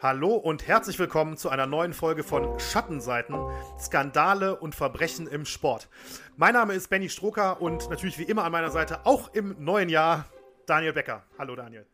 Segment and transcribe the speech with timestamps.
[0.00, 3.34] Hallo und herzlich willkommen zu einer neuen Folge von Schattenseiten,
[3.80, 5.88] Skandale und Verbrechen im Sport.
[6.36, 9.88] Mein Name ist Benny Stroker und natürlich wie immer an meiner Seite auch im neuen
[9.88, 10.26] Jahr
[10.66, 11.24] Daniel Becker.
[11.36, 11.84] Hallo Daniel.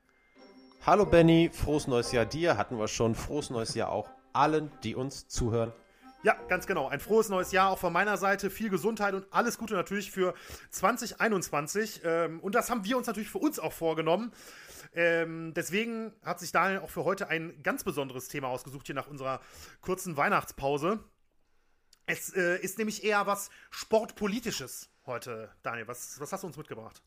[0.84, 4.94] Hallo Benny, frohes neues Jahr dir, hatten wir schon, frohes neues Jahr auch allen, die
[4.94, 5.72] uns zuhören.
[6.24, 6.88] Ja, ganz genau.
[6.88, 8.48] Ein frohes neues Jahr auch von meiner Seite.
[8.48, 10.32] Viel Gesundheit und alles Gute natürlich für
[10.70, 12.00] 2021.
[12.02, 14.32] Ähm, und das haben wir uns natürlich für uns auch vorgenommen.
[14.94, 19.06] Ähm, deswegen hat sich Daniel auch für heute ein ganz besonderes Thema ausgesucht, hier nach
[19.06, 19.42] unserer
[19.82, 20.98] kurzen Weihnachtspause.
[22.06, 25.88] Es äh, ist nämlich eher was Sportpolitisches heute, Daniel.
[25.88, 27.02] Was, was hast du uns mitgebracht?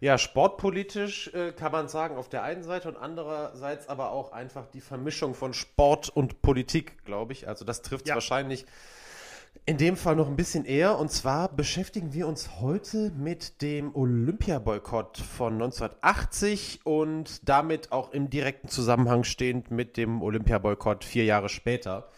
[0.00, 4.66] Ja, sportpolitisch äh, kann man sagen, auf der einen Seite und andererseits aber auch einfach
[4.66, 7.48] die Vermischung von Sport und Politik, glaube ich.
[7.48, 8.14] Also das trifft es ja.
[8.14, 8.66] wahrscheinlich
[9.64, 10.98] in dem Fall noch ein bisschen eher.
[10.98, 18.28] Und zwar beschäftigen wir uns heute mit dem Olympiaboykott von 1980 und damit auch im
[18.28, 22.08] direkten Zusammenhang stehend mit dem Olympiaboykott vier Jahre später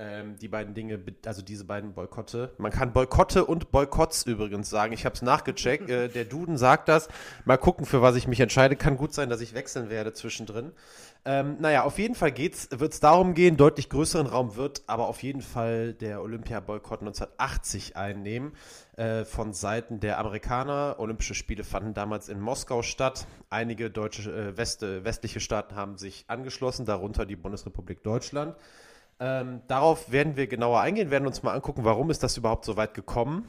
[0.00, 2.54] ähm, die beiden Dinge, also diese beiden Boykotte.
[2.56, 4.94] Man kann Boykotte und Boykotts übrigens sagen.
[4.94, 5.90] Ich habe es nachgecheckt.
[5.90, 7.08] äh, der Duden sagt das.
[7.44, 8.76] Mal gucken, für was ich mich entscheide.
[8.76, 10.72] Kann gut sein, dass ich wechseln werde zwischendrin.
[11.26, 15.22] Ähm, naja, auf jeden Fall wird es darum gehen, deutlich größeren Raum wird aber auf
[15.22, 18.52] jeden Fall der Olympia-Boykott 1980 einnehmen
[18.96, 20.96] äh, von Seiten der Amerikaner.
[20.98, 23.26] Olympische Spiele fanden damals in Moskau statt.
[23.50, 28.56] Einige deutsche, äh, West, westliche Staaten haben sich angeschlossen, darunter die Bundesrepublik Deutschland.
[29.20, 32.76] Ähm, darauf werden wir genauer eingehen, werden uns mal angucken, warum ist das überhaupt so
[32.78, 33.46] weit gekommen.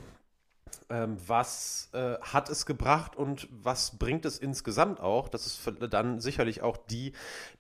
[0.90, 5.30] Ähm, was äh, hat es gebracht und was bringt es insgesamt auch?
[5.30, 7.14] Das ist dann sicherlich auch die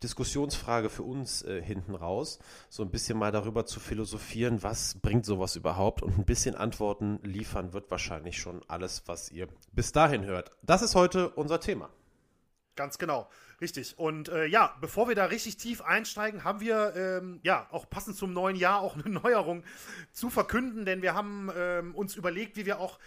[0.03, 2.39] Diskussionsfrage für uns äh, hinten raus.
[2.69, 7.19] So ein bisschen mal darüber zu philosophieren, was bringt sowas überhaupt und ein bisschen Antworten
[7.23, 10.51] liefern wird wahrscheinlich schon alles, was ihr bis dahin hört.
[10.61, 11.89] Das ist heute unser Thema.
[12.75, 13.29] Ganz genau.
[13.61, 13.97] Richtig.
[13.99, 18.17] Und äh, ja, bevor wir da richtig tief einsteigen, haben wir ähm, ja auch passend
[18.17, 19.63] zum neuen Jahr auch eine Neuerung
[20.11, 22.97] zu verkünden, denn wir haben ähm, uns überlegt, wie wir auch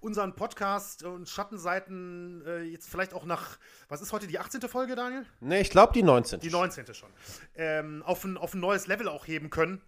[0.00, 3.58] unseren Podcast und Schattenseiten äh, jetzt vielleicht auch nach,
[3.88, 4.60] was ist heute die 18.
[4.62, 5.24] Folge, Daniel?
[5.40, 6.40] Ne, ich glaube die 19.
[6.40, 6.94] Die 19.
[6.94, 7.08] schon.
[7.56, 9.80] Ähm, auf, ein, auf ein neues Level auch heben können.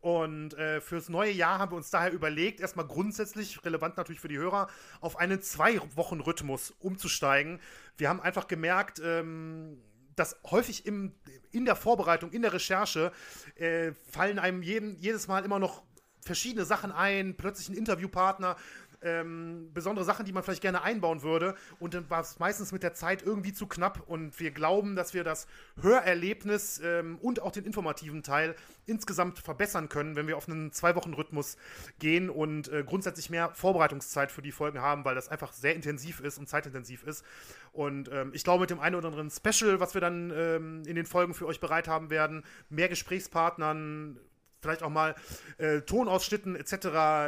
[0.00, 4.28] Und äh, fürs neue Jahr haben wir uns daher überlegt, erstmal grundsätzlich, relevant natürlich für
[4.28, 4.68] die Hörer,
[5.00, 7.60] auf einen Zwei-Wochen-Rhythmus umzusteigen.
[7.98, 9.82] Wir haben einfach gemerkt, ähm,
[10.16, 11.14] dass häufig im,
[11.50, 13.12] in der Vorbereitung, in der Recherche,
[13.56, 15.82] äh, fallen einem jeden, jedes Mal immer noch
[16.22, 18.56] verschiedene Sachen ein, plötzlich ein Interviewpartner,
[19.02, 21.54] ähm, besondere Sachen, die man vielleicht gerne einbauen würde.
[21.78, 24.02] Und dann war es meistens mit der Zeit irgendwie zu knapp.
[24.06, 25.46] Und wir glauben, dass wir das
[25.80, 28.54] Hörerlebnis ähm, und auch den informativen Teil
[28.86, 31.56] insgesamt verbessern können, wenn wir auf einen Zwei-Wochen-Rhythmus
[31.98, 36.20] gehen und äh, grundsätzlich mehr Vorbereitungszeit für die Folgen haben, weil das einfach sehr intensiv
[36.20, 37.24] ist und zeitintensiv ist.
[37.72, 40.96] Und ähm, ich glaube, mit dem einen oder anderen Special, was wir dann ähm, in
[40.96, 44.18] den Folgen für euch bereit haben werden, mehr Gesprächspartnern,
[44.60, 45.14] vielleicht auch mal
[45.58, 46.74] äh, Tonausschnitten etc.,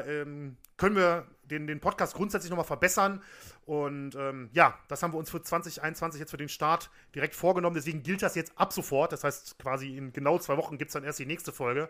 [0.06, 3.22] ähm, können wir den, den Podcast grundsätzlich nochmal verbessern.
[3.66, 7.76] Und ähm, ja, das haben wir uns für 2021 jetzt für den Start direkt vorgenommen.
[7.76, 9.12] Deswegen gilt das jetzt ab sofort.
[9.12, 11.88] Das heißt, quasi in genau zwei Wochen gibt es dann erst die nächste Folge.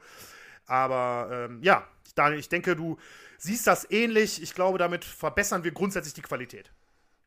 [0.67, 2.99] Aber ähm, ja, Daniel, ich denke, du
[3.39, 4.43] siehst das ähnlich.
[4.43, 6.71] Ich glaube, damit verbessern wir grundsätzlich die Qualität.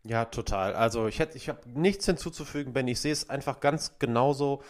[0.03, 0.75] Ja, total.
[0.75, 2.87] Also ich ich habe nichts hinzuzufügen, Ben.
[2.87, 4.63] Ich sehe es einfach ganz genauso.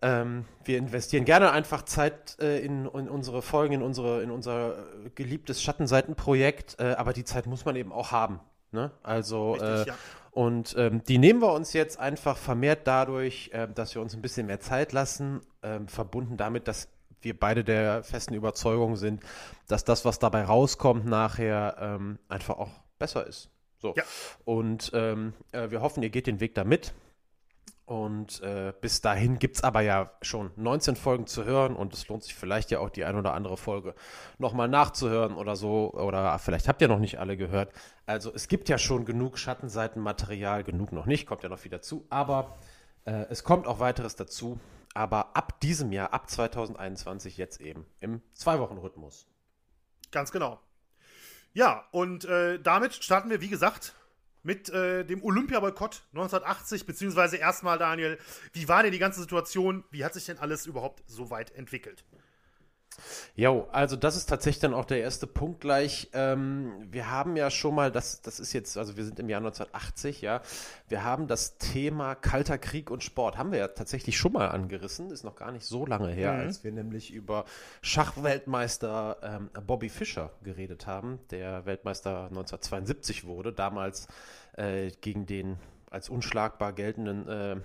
[0.00, 4.78] Ähm, wir investieren gerne einfach Zeit äh, in, in, unsere Folgen, in, unsere, in unser
[4.78, 8.40] äh, geliebtes Schattenseitenprojekt, äh, aber die Zeit muss man eben auch haben.
[8.70, 8.90] Ne?
[9.02, 9.94] Also, Richtig, äh, ja.
[10.30, 14.22] und ähm, die nehmen wir uns jetzt einfach vermehrt dadurch, äh, dass wir uns ein
[14.22, 16.88] bisschen mehr Zeit lassen, ähm, verbunden damit, dass
[17.20, 19.22] wir beide der festen Überzeugung sind,
[19.66, 23.50] dass das, was dabei rauskommt, nachher ähm, einfach auch besser ist.
[23.78, 23.94] So.
[23.96, 24.02] Ja.
[24.44, 26.92] Und ähm, äh, wir hoffen, ihr geht den Weg da mit.
[27.88, 32.06] Und äh, bis dahin gibt es aber ja schon 19 Folgen zu hören und es
[32.06, 33.94] lohnt sich vielleicht ja auch die ein oder andere Folge
[34.36, 35.94] nochmal nachzuhören oder so.
[35.94, 37.72] Oder vielleicht habt ihr noch nicht alle gehört.
[38.04, 42.06] Also es gibt ja schon genug Schattenseitenmaterial, genug noch nicht, kommt ja noch viel dazu.
[42.10, 42.58] Aber
[43.06, 44.60] äh, es kommt auch weiteres dazu.
[44.92, 49.28] Aber ab diesem Jahr, ab 2021 jetzt eben im Zwei-Wochen-Rhythmus.
[50.10, 50.60] Ganz genau.
[51.54, 53.94] Ja, und äh, damit starten wir, wie gesagt,
[54.42, 58.18] mit äh, dem Olympiaboykott 1980, beziehungsweise erstmal, Daniel,
[58.52, 59.84] wie war denn die ganze Situation?
[59.90, 62.04] Wie hat sich denn alles überhaupt so weit entwickelt?
[63.34, 66.08] Jo, also das ist tatsächlich dann auch der erste Punkt gleich.
[66.12, 69.40] Ähm, wir haben ja schon mal, das, das ist jetzt, also wir sind im Jahr
[69.40, 70.40] 1980, ja,
[70.88, 75.10] wir haben das Thema Kalter Krieg und Sport, haben wir ja tatsächlich schon mal angerissen,
[75.10, 76.40] ist noch gar nicht so lange her, mhm.
[76.40, 77.44] als wir nämlich über
[77.82, 84.08] Schachweltmeister ähm, Bobby Fischer geredet haben, der Weltmeister 1972 wurde, damals
[84.56, 85.56] äh, gegen den
[85.90, 87.56] als unschlagbar geltenden äh,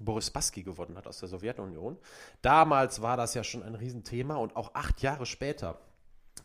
[0.00, 1.98] Boris Spassky gewonnen hat aus der Sowjetunion.
[2.42, 5.78] Damals war das ja schon ein Riesenthema und auch acht Jahre später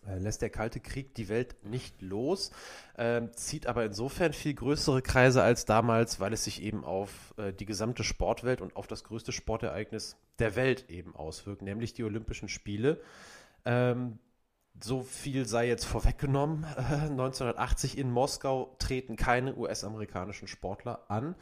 [0.08, 2.52] äh, lässt der Kalte Krieg die Welt nicht los,
[2.96, 7.54] äh, zieht aber insofern viel größere Kreise als damals, weil es sich eben auf äh,
[7.54, 12.50] die gesamte Sportwelt und auf das größte Sportereignis der Welt eben auswirkt, nämlich die Olympischen
[12.50, 13.02] Spiele.
[13.66, 14.20] Ähm,
[14.82, 16.66] so viel sei jetzt vorweggenommen.
[16.78, 21.36] 1980 in Moskau treten keine US-amerikanischen Sportler an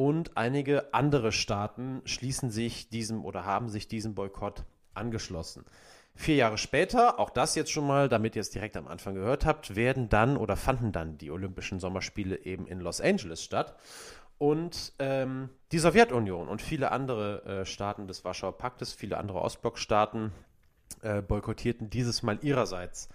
[0.00, 4.64] und einige andere Staaten schließen sich diesem oder haben sich diesem Boykott
[4.94, 5.66] angeschlossen.
[6.14, 9.44] Vier Jahre später, auch das jetzt schon mal, damit ihr es direkt am Anfang gehört
[9.44, 13.74] habt, werden dann oder fanden dann die Olympischen Sommerspiele eben in Los Angeles statt.
[14.38, 20.32] Und ähm, die Sowjetunion und viele andere äh, Staaten des Warschauer Paktes, viele andere Ostblockstaaten
[21.02, 23.10] äh, boykottierten dieses Mal ihrerseits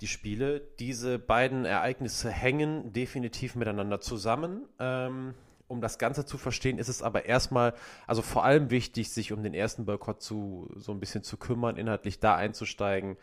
[0.00, 0.60] die Spiele.
[0.78, 4.68] Diese beiden Ereignisse hängen definitiv miteinander zusammen.
[4.78, 5.34] Ähm,
[5.68, 7.74] um das Ganze zu verstehen, ist es aber erstmal,
[8.06, 11.76] also vor allem wichtig, sich um den ersten Boykott zu so ein bisschen zu kümmern,
[11.76, 13.16] inhaltlich da einzusteigen,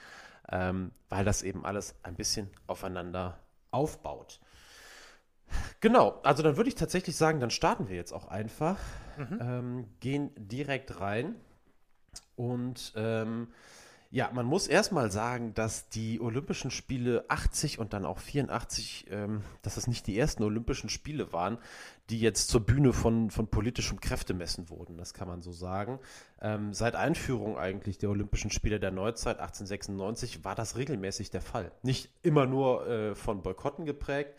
[0.52, 3.40] ähm, weil das eben alles ein bisschen aufeinander
[3.72, 4.40] aufbaut.
[5.80, 8.78] Genau, also dann würde ich tatsächlich sagen, dann starten wir jetzt auch einfach,
[9.18, 9.40] mhm.
[9.42, 11.36] ähm, gehen direkt rein
[12.36, 13.50] und ähm,
[14.16, 19.42] ja, man muss erstmal sagen, dass die Olympischen Spiele 80 und dann auch 84, ähm,
[19.62, 21.58] dass das nicht die ersten Olympischen Spiele waren,
[22.10, 26.00] die jetzt zur Bühne von, von politischem Kräftemessen wurden, das kann man so sagen.
[26.40, 31.74] Ähm, seit Einführung eigentlich der Olympischen Spiele der Neuzeit 1896 war das regelmäßig der Fall.
[31.84, 34.34] Nicht immer nur äh, von Boykotten geprägt,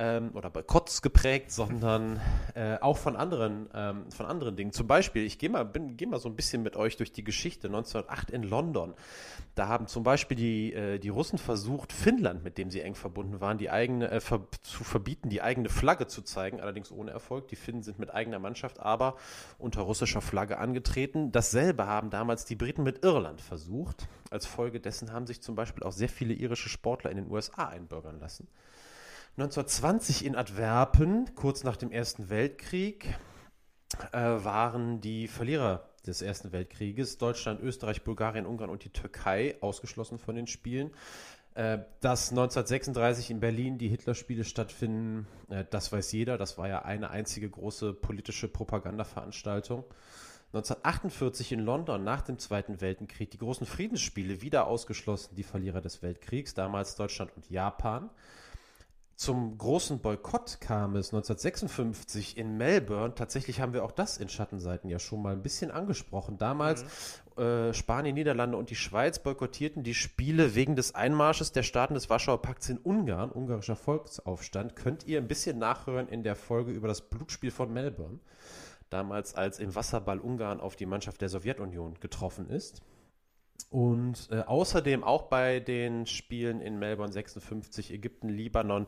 [0.00, 2.20] ähm, oder Boykotts geprägt, sondern
[2.54, 4.72] äh, auch von anderen, ähm, von anderen Dingen.
[4.72, 7.66] Zum Beispiel, ich gehe mal, geh mal so ein bisschen mit euch durch die Geschichte.
[7.68, 8.94] 1908 in London,
[9.54, 13.42] da haben zum Beispiel die, äh, die Russen versucht, Finnland, mit dem sie eng verbunden
[13.42, 17.48] waren, die eigene, äh, ver zu verbieten, die eigene Flagge zu zeigen, allerdings ohne Erfolg.
[17.48, 19.16] Die Finnen sind mit eigener Mannschaft, aber
[19.58, 21.30] unter russischer Flagge angetreten.
[21.30, 24.08] Dasselbe haben damals die Briten mit Irland versucht.
[24.30, 27.66] Als Folge dessen haben sich zum Beispiel auch sehr viele irische Sportler in den USA
[27.66, 28.48] einbürgern lassen.
[29.36, 33.18] 1920 in Antwerpen, kurz nach dem Ersten Weltkrieg,
[34.12, 40.18] äh, waren die Verlierer des Ersten Weltkrieges, Deutschland, Österreich, Bulgarien, Ungarn und die Türkei, ausgeschlossen
[40.18, 40.90] von den Spielen.
[41.54, 46.38] Äh, dass 1936 in Berlin die Hitlerspiele stattfinden, äh, das weiß jeder.
[46.38, 49.84] Das war ja eine einzige große politische Propagandaveranstaltung.
[50.52, 56.02] 1948 in London nach dem Zweiten Weltkrieg die großen Friedensspiele wieder ausgeschlossen, die Verlierer des
[56.02, 58.10] Weltkriegs, damals Deutschland und Japan.
[59.20, 63.14] Zum großen Boykott kam es 1956 in Melbourne.
[63.14, 66.38] Tatsächlich haben wir auch das in Schattenseiten ja schon mal ein bisschen angesprochen.
[66.38, 66.86] Damals
[67.36, 67.42] mhm.
[67.42, 72.08] äh, Spanien, Niederlande und die Schweiz boykottierten die Spiele wegen des Einmarsches der Staaten des
[72.08, 73.30] Warschauer Pakts in Ungarn.
[73.30, 74.74] Ungarischer Volksaufstand.
[74.74, 78.20] Könnt ihr ein bisschen nachhören in der Folge über das Blutspiel von Melbourne.
[78.88, 82.80] Damals, als im Wasserball Ungarn auf die Mannschaft der Sowjetunion getroffen ist.
[83.70, 88.86] Und äh, außerdem auch bei den Spielen in Melbourne 56, Ägypten, Libanon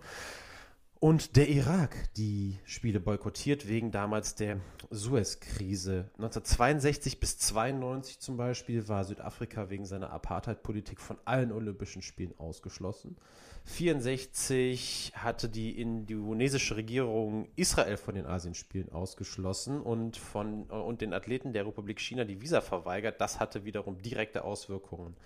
[1.02, 4.60] und der Irak die Spiele boykottiert wegen damals der
[4.90, 6.10] Suez-Krise.
[6.14, 13.16] 1962 bis 92 zum Beispiel war Südafrika wegen seiner Apartheid-Politik von allen Olympischen Spielen ausgeschlossen.
[13.64, 21.52] 1964 hatte die indonesische Regierung Israel von den Asienspielen ausgeschlossen und von und den Athleten
[21.52, 23.20] der Republik China die Visa verweigert.
[23.20, 25.16] Das hatte wiederum direkte Auswirkungen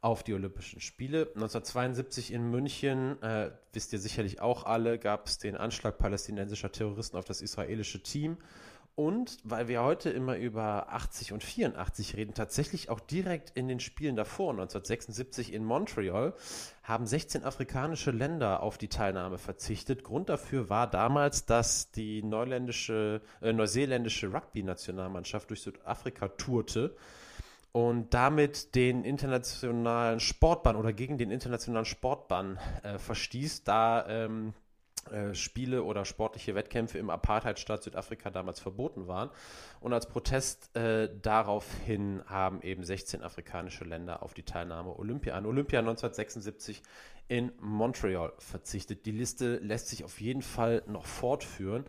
[0.00, 1.28] auf die Olympischen Spiele.
[1.34, 7.16] 1972 in München, äh, wisst ihr sicherlich auch alle, gab es den Anschlag palästinensischer Terroristen
[7.16, 8.36] auf das israelische Team.
[8.96, 13.78] Und weil wir heute immer über 80 und 84 reden, tatsächlich auch direkt in den
[13.78, 16.32] Spielen davor, 1976 in Montreal,
[16.82, 20.02] haben 16 afrikanische Länder auf die Teilnahme verzichtet.
[20.02, 26.96] Grund dafür war damals, dass die neuländische, äh, neuseeländische Rugby-Nationalmannschaft durch Südafrika tourte
[27.72, 34.65] und damit den internationalen Sportbann oder gegen den internationalen Sportbann äh, verstieß, da ähm, äh,
[35.34, 39.30] Spiele oder sportliche Wettkämpfe im Apartheidstaat Südafrika damals verboten waren.
[39.80, 45.46] Und als Protest äh, daraufhin haben eben 16 afrikanische Länder auf die Teilnahme Olympia an
[45.46, 46.82] Olympia 1976
[47.28, 49.06] in Montreal verzichtet.
[49.06, 51.84] Die Liste lässt sich auf jeden Fall noch fortführen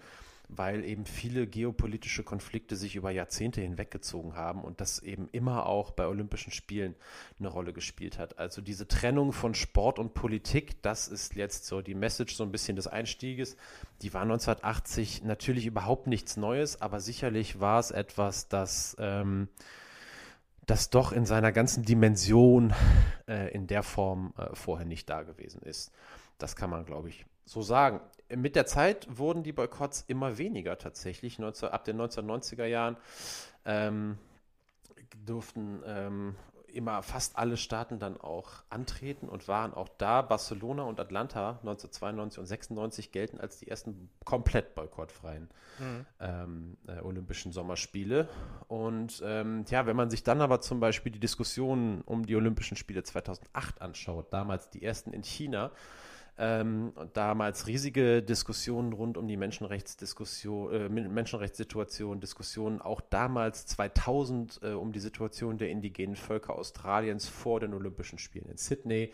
[0.50, 5.92] weil eben viele geopolitische Konflikte sich über Jahrzehnte hinweggezogen haben und das eben immer auch
[5.92, 6.96] bei Olympischen Spielen
[7.40, 8.40] eine Rolle gespielt hat.
[8.40, 12.52] Also diese Trennung von Sport und Politik, das ist jetzt so die Message so ein
[12.52, 13.58] bisschen des Einstieges.
[14.02, 19.50] Die war 1980 natürlich überhaupt nichts Neues, aber sicherlich war es etwas, das ähm,
[20.68, 22.74] das doch in seiner ganzen Dimension
[23.28, 25.92] äh, in der Form äh, vorher nicht da gewesen ist.
[26.38, 28.02] Das kann man, glaube ich, so sagen.
[28.30, 31.40] Mit der Zeit wurden die Boykotts immer weniger tatsächlich.
[31.40, 32.98] 19, ab den 1990er Jahren
[33.66, 34.18] ähm,
[35.26, 36.36] durften ähm,
[36.68, 40.22] immer fast alle Staaten dann auch antreten und waren auch da.
[40.22, 45.50] Barcelona und Atlanta 1992 und 96 gelten als die ersten komplett boykottfreien
[45.80, 46.06] mhm.
[46.20, 48.28] ähm, äh, Olympischen Sommerspiele.
[48.68, 52.76] Und ähm, ja, wenn man sich dann aber zum Beispiel die Diskussionen um die Olympischen
[52.76, 55.72] Spiele 2008 anschaut, damals die ersten in China,
[56.38, 64.68] ähm, damals riesige Diskussionen rund um die Menschenrechtsdiskussion, äh, Menschenrechtssituation, Diskussionen auch damals 2000 äh,
[64.74, 69.14] um die Situation der indigenen Völker Australiens vor den Olympischen Spielen in Sydney.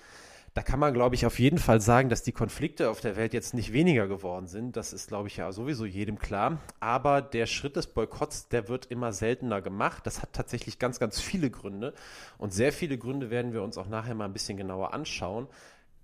[0.56, 3.34] Da kann man, glaube ich, auf jeden Fall sagen, dass die Konflikte auf der Welt
[3.34, 4.78] jetzt nicht weniger geworden sind.
[4.78, 6.60] Das ist, glaube ich, ja sowieso jedem klar.
[6.80, 10.06] Aber der Schritt des Boykotts, der wird immer seltener gemacht.
[10.06, 11.96] Das hat tatsächlich ganz, ganz viele Gründe.
[12.38, 15.48] Und sehr viele Gründe werden wir uns auch nachher mal ein bisschen genauer anschauen.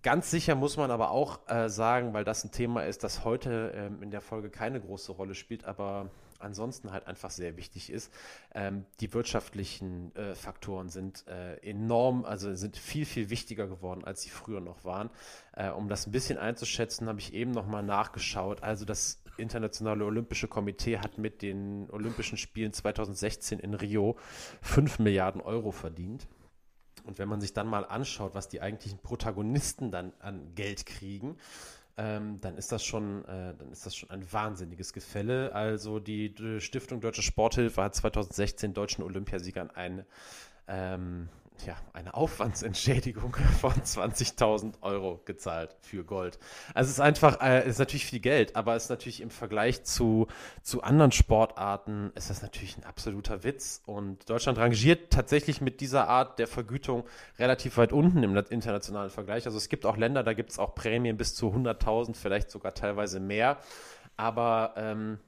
[0.01, 3.73] Ganz sicher muss man aber auch äh, sagen, weil das ein Thema ist, das heute
[3.75, 8.11] ähm, in der Folge keine große Rolle spielt, aber ansonsten halt einfach sehr wichtig ist.
[8.55, 14.21] Ähm, die wirtschaftlichen äh, Faktoren sind äh, enorm, also sind viel, viel wichtiger geworden, als
[14.21, 15.09] sie früher noch waren.
[15.53, 18.63] Äh, um das ein bisschen einzuschätzen, habe ich eben nochmal nachgeschaut.
[18.63, 24.17] Also das Internationale Olympische Komitee hat mit den Olympischen Spielen 2016 in Rio
[24.61, 26.27] 5 Milliarden Euro verdient.
[27.05, 31.37] Und wenn man sich dann mal anschaut, was die eigentlichen Protagonisten dann an Geld kriegen,
[31.97, 35.53] ähm, dann ist das schon, äh, dann ist das schon ein wahnsinniges Gefälle.
[35.53, 40.05] Also die, Stiftung Deutsche Sporthilfe hat 2016 deutschen Olympiasiegern ein
[40.67, 41.27] ähm,
[41.65, 46.39] ja, eine Aufwandsentschädigung von 20.000 Euro gezahlt für Gold.
[46.73, 49.29] Also es ist einfach, äh, es ist natürlich viel Geld, aber es ist natürlich im
[49.29, 50.27] Vergleich zu,
[50.61, 53.81] zu anderen Sportarten, ist das natürlich ein absoluter Witz.
[53.85, 57.05] Und Deutschland rangiert tatsächlich mit dieser Art der Vergütung
[57.37, 59.45] relativ weit unten im internationalen Vergleich.
[59.45, 62.73] Also es gibt auch Länder, da gibt es auch Prämien bis zu 100.000, vielleicht sogar
[62.73, 63.57] teilweise mehr.
[64.17, 65.19] Aber ähm,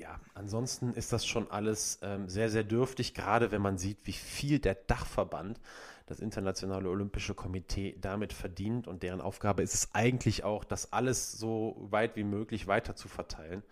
[0.00, 4.12] ja, ansonsten ist das schon alles ähm, sehr, sehr dürftig, gerade wenn man sieht, wie
[4.12, 5.60] viel der Dachverband,
[6.06, 8.88] das Internationale Olympische Komitee, damit verdient.
[8.88, 13.08] Und deren Aufgabe ist es eigentlich auch, das alles so weit wie möglich weiter zu
[13.08, 13.62] verteilen.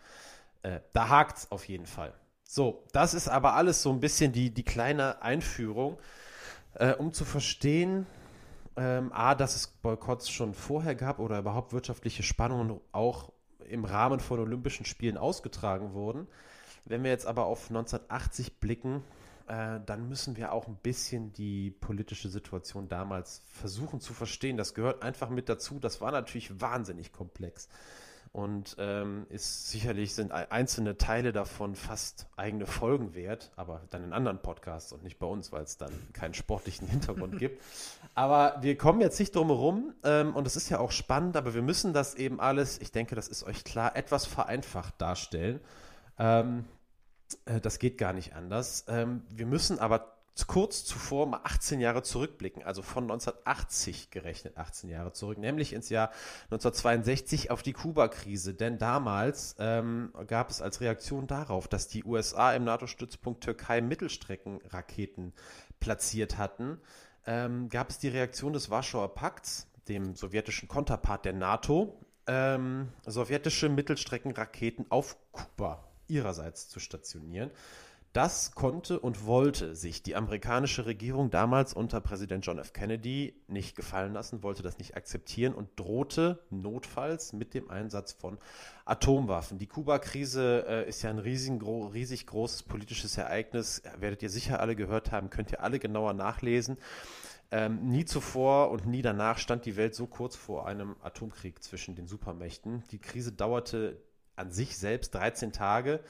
[0.62, 2.12] Äh, da hakt es auf jeden Fall.
[2.44, 5.99] So, das ist aber alles so ein bisschen die, die kleine Einführung,
[6.75, 8.06] äh, um zu verstehen,
[8.76, 13.32] ähm, A, dass es Boykotts schon vorher gab oder überhaupt wirtschaftliche Spannungen auch
[13.69, 16.27] im Rahmen von Olympischen Spielen ausgetragen wurden.
[16.85, 19.03] Wenn wir jetzt aber auf 1980 blicken,
[19.47, 24.57] äh, dann müssen wir auch ein bisschen die politische Situation damals versuchen zu verstehen.
[24.57, 25.79] Das gehört einfach mit dazu.
[25.79, 27.69] Das war natürlich wahnsinnig komplex
[28.32, 34.12] und ähm, ist sicherlich sind einzelne Teile davon fast eigene Folgen wert, aber dann in
[34.12, 37.62] anderen Podcasts und nicht bei uns, weil es dann keinen sportlichen Hintergrund gibt.
[38.14, 41.54] Aber wir kommen jetzt nicht drum herum ähm, und es ist ja auch spannend, aber
[41.54, 45.61] wir müssen das eben alles, ich denke, das ist euch klar, etwas vereinfacht darstellen.
[46.18, 46.64] Ähm,
[47.44, 48.85] äh, das geht gar nicht anders.
[48.88, 54.90] Ähm, wir müssen aber kurz zuvor mal 18 Jahre zurückblicken, also von 1980 gerechnet 18
[54.90, 56.11] Jahre zurück, nämlich ins Jahr
[56.45, 58.54] 1962 auf die Kuba-Krise.
[58.54, 65.33] Denn damals ähm, gab es als Reaktion darauf, dass die USA im NATO-Stützpunkt Türkei Mittelstreckenraketen
[65.80, 66.80] platziert hatten,
[67.26, 73.68] ähm, gab es die Reaktion des Warschauer Pakts, dem sowjetischen Konterpart der NATO, ähm, sowjetische
[73.68, 77.50] Mittelstreckenraketen auf Kuba ihrerseits zu stationieren.
[78.15, 82.73] Das konnte und wollte sich die amerikanische Regierung damals unter Präsident John F.
[82.73, 88.38] Kennedy nicht gefallen lassen, wollte das nicht akzeptieren und drohte notfalls mit dem Einsatz von
[88.87, 89.59] Atomwaffen.
[89.59, 95.12] Die Kuba-Krise äh, ist ja ein riesig, großes politisches Ereignis, werdet ihr sicher alle gehört
[95.12, 96.79] haben, könnt ihr alle genauer nachlesen.
[97.50, 101.95] Ähm, nie zuvor und nie danach stand die Welt so kurz vor einem Atomkrieg zwischen
[101.95, 102.85] den Supermächten.
[102.91, 104.03] Die Krise dauerte
[104.38, 106.00] an sich selbst 13 Tage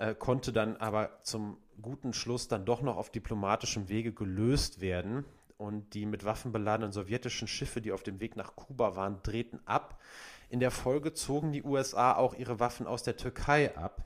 [0.00, 5.26] äh, konnte dann aber zum guten Schluss dann doch noch auf diplomatischem Wege gelöst werden.
[5.58, 9.60] Und die mit Waffen beladenen sowjetischen Schiffe, die auf dem Weg nach Kuba waren, drehten
[9.66, 10.00] ab.
[10.48, 14.02] In der Folge zogen die USA auch ihre Waffen aus der Türkei ab.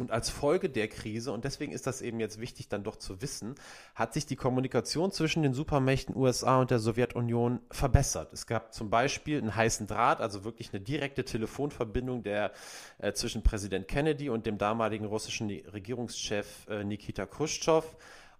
[0.00, 3.20] Und als Folge der Krise, und deswegen ist das eben jetzt wichtig dann doch zu
[3.20, 3.54] wissen,
[3.94, 8.32] hat sich die Kommunikation zwischen den Supermächten USA und der Sowjetunion verbessert.
[8.32, 12.52] Es gab zum Beispiel einen heißen Draht, also wirklich eine direkte Telefonverbindung der,
[12.98, 17.86] äh, zwischen Präsident Kennedy und dem damaligen russischen Regierungschef äh, Nikita Khrushchev.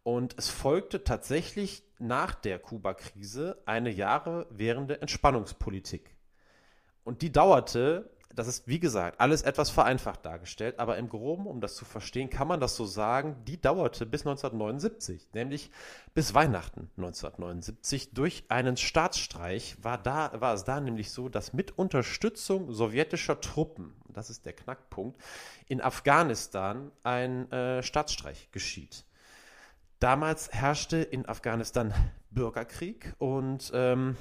[0.03, 6.17] Und es folgte tatsächlich nach der Kuba-Krise eine Jahre währende Entspannungspolitik.
[7.05, 11.61] Und die dauerte das ist, wie gesagt, alles etwas vereinfacht dargestellt, aber im Groben, um
[11.61, 15.71] das zu verstehen, kann man das so sagen, die dauerte bis 1979, nämlich
[16.15, 18.13] bis Weihnachten 1979.
[18.15, 23.95] Durch einen Staatsstreich war, da, war es da nämlich so, dass mit Unterstützung sowjetischer Truppen,
[24.09, 25.21] das ist der Knackpunkt,
[25.67, 29.05] in Afghanistan ein äh, Staatsstreich geschieht.
[29.99, 31.93] Damals herrschte in Afghanistan
[32.31, 34.17] Bürgerkrieg und ähm,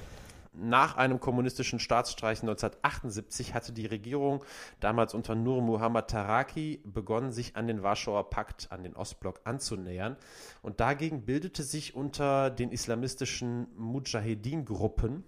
[0.52, 4.44] nach einem kommunistischen Staatsstreich 1978 hatte die Regierung
[4.80, 10.16] damals unter Nur Muhammad Taraki begonnen, sich an den Warschauer Pakt, an den Ostblock anzunähern.
[10.60, 15.22] Und dagegen bildete sich unter den islamistischen Mujahedin-Gruppen,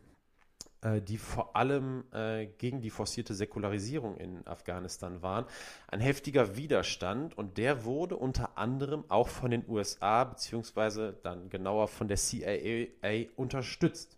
[0.81, 5.45] äh, die vor allem äh, gegen die forcierte Säkularisierung in Afghanistan waren,
[5.87, 7.39] ein heftiger Widerstand.
[7.39, 13.27] Und der wurde unter anderem auch von den USA beziehungsweise dann genauer von der CIA
[13.37, 14.17] unterstützt.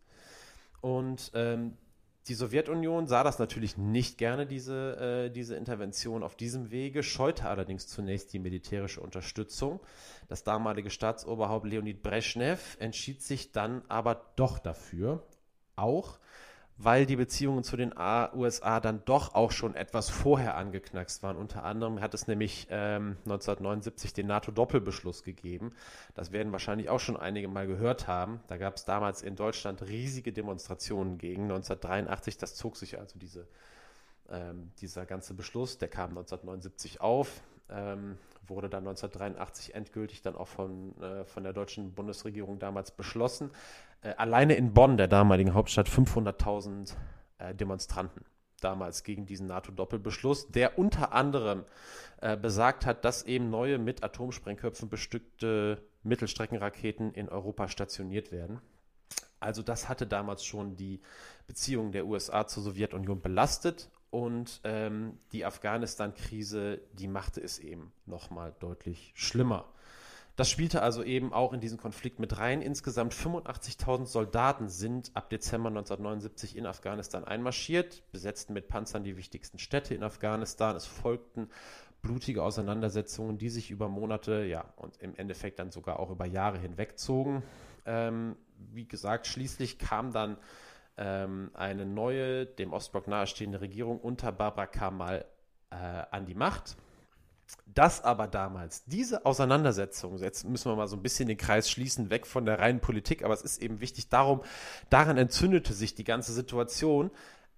[0.84, 1.78] Und ähm,
[2.28, 7.48] die Sowjetunion sah das natürlich nicht gerne, diese, äh, diese Intervention auf diesem Wege, scheute
[7.48, 9.80] allerdings zunächst die militärische Unterstützung.
[10.28, 15.26] Das damalige Staatsoberhaupt Leonid Brezhnev entschied sich dann aber doch dafür,
[15.74, 16.18] auch
[16.76, 21.37] weil die Beziehungen zu den USA dann doch auch schon etwas vorher angeknackst waren.
[21.37, 25.73] Unter anderem hat es nämlich ähm, 1979 den NATO-Doppelbeschluss gegeben.
[26.14, 28.40] Das werden wahrscheinlich auch schon einige mal gehört haben.
[28.49, 31.45] Da gab es damals in Deutschland riesige Demonstrationen gegen.
[31.45, 33.47] 1983, das zog sich also diese,
[34.28, 37.40] ähm, dieser ganze Beschluss, der kam 1979 auf.
[37.71, 43.50] Ähm, wurde dann 1983 endgültig dann auch von, äh, von der deutschen Bundesregierung damals beschlossen.
[44.04, 46.94] Äh, alleine in Bonn, der damaligen Hauptstadt, 500.000
[47.38, 48.25] äh, Demonstranten
[48.61, 51.64] damals gegen diesen NATO-Doppelbeschluss, der unter anderem
[52.20, 58.61] äh, besagt hat, dass eben neue mit Atomsprengköpfen bestückte Mittelstreckenraketen in Europa stationiert werden.
[59.40, 61.00] Also das hatte damals schon die
[61.46, 68.54] Beziehungen der USA zur Sowjetunion belastet und ähm, die Afghanistan-Krise, die machte es eben nochmal
[68.61, 69.66] deutlich schlimmer.
[70.36, 72.60] Das spielte also eben auch in diesen Konflikt mit rein.
[72.60, 79.60] Insgesamt 85.000 Soldaten sind ab Dezember 1979 in Afghanistan einmarschiert, besetzten mit Panzern die wichtigsten
[79.60, 80.74] Städte in Afghanistan.
[80.74, 81.48] Es folgten
[82.02, 86.58] blutige Auseinandersetzungen, die sich über Monate, ja, und im Endeffekt dann sogar auch über Jahre
[86.58, 87.44] hinwegzogen.
[87.86, 88.36] Ähm,
[88.73, 90.36] wie gesagt, schließlich kam dann
[90.97, 95.25] ähm, eine neue, dem Ostblock nahestehende Regierung unter Barbara Kamal
[95.70, 96.76] äh, an die Macht.
[97.67, 102.11] Dass aber damals diese Auseinandersetzung, jetzt müssen wir mal so ein bisschen den Kreis schließen,
[102.11, 104.43] weg von der reinen Politik, aber es ist eben wichtig, darum,
[104.91, 107.11] daran entzündete sich die ganze Situation,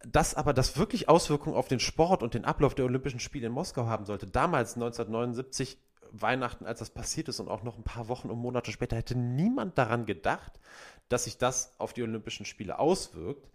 [0.07, 3.53] dass aber das wirklich Auswirkungen auf den Sport und den Ablauf der Olympischen Spiele in
[3.53, 4.27] Moskau haben sollte.
[4.27, 5.79] Damals, 1979,
[6.12, 9.16] Weihnachten, als das passiert ist und auch noch ein paar Wochen und Monate später, hätte
[9.16, 10.61] niemand daran gedacht,
[11.09, 13.49] dass sich das auf die Olympischen Spiele auswirkt.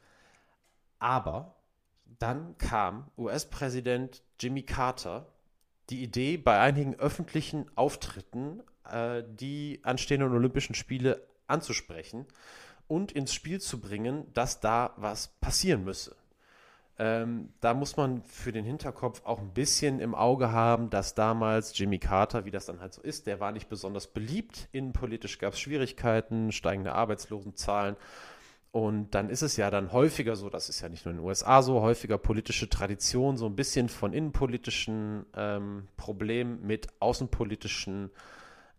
[1.00, 1.56] Aber
[2.20, 5.28] dann kam US-Präsident Jimmy Carter
[5.92, 12.26] die Idee, bei einigen öffentlichen Auftritten äh, die anstehenden Olympischen Spiele anzusprechen
[12.88, 16.16] und ins Spiel zu bringen, dass da was passieren müsse.
[16.98, 21.78] Ähm, da muss man für den Hinterkopf auch ein bisschen im Auge haben, dass damals
[21.78, 24.68] Jimmy Carter, wie das dann halt so ist, der war nicht besonders beliebt.
[24.72, 27.96] Innenpolitisch gab es Schwierigkeiten, steigende Arbeitslosenzahlen.
[28.72, 31.26] Und dann ist es ja dann häufiger so, das ist ja nicht nur in den
[31.26, 38.12] USA so, häufiger politische Tradition, so ein bisschen von innenpolitischen ähm, Problemen mit außenpolitischen,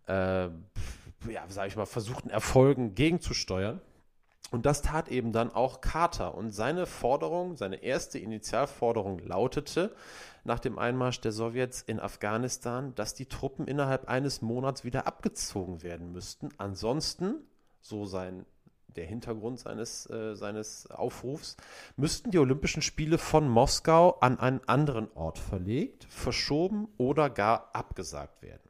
[0.07, 3.81] äh, ja, sage ich mal, versuchten Erfolgen gegenzusteuern.
[4.49, 6.35] Und das tat eben dann auch Carter.
[6.35, 9.95] Und seine Forderung, seine erste Initialforderung lautete,
[10.43, 15.83] nach dem Einmarsch der Sowjets in Afghanistan, dass die Truppen innerhalb eines Monats wieder abgezogen
[15.83, 16.49] werden müssten.
[16.57, 17.35] Ansonsten,
[17.81, 18.45] so sein
[18.93, 21.57] der Hintergrund seines, äh, seines Aufrufs,
[21.95, 28.41] müssten die Olympischen Spiele von Moskau an einen anderen Ort verlegt, verschoben oder gar abgesagt
[28.41, 28.69] werden.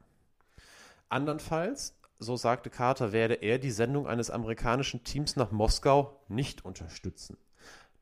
[1.10, 7.38] Andernfalls so sagte Carter, werde er die Sendung eines amerikanischen Teams nach Moskau nicht unterstützen.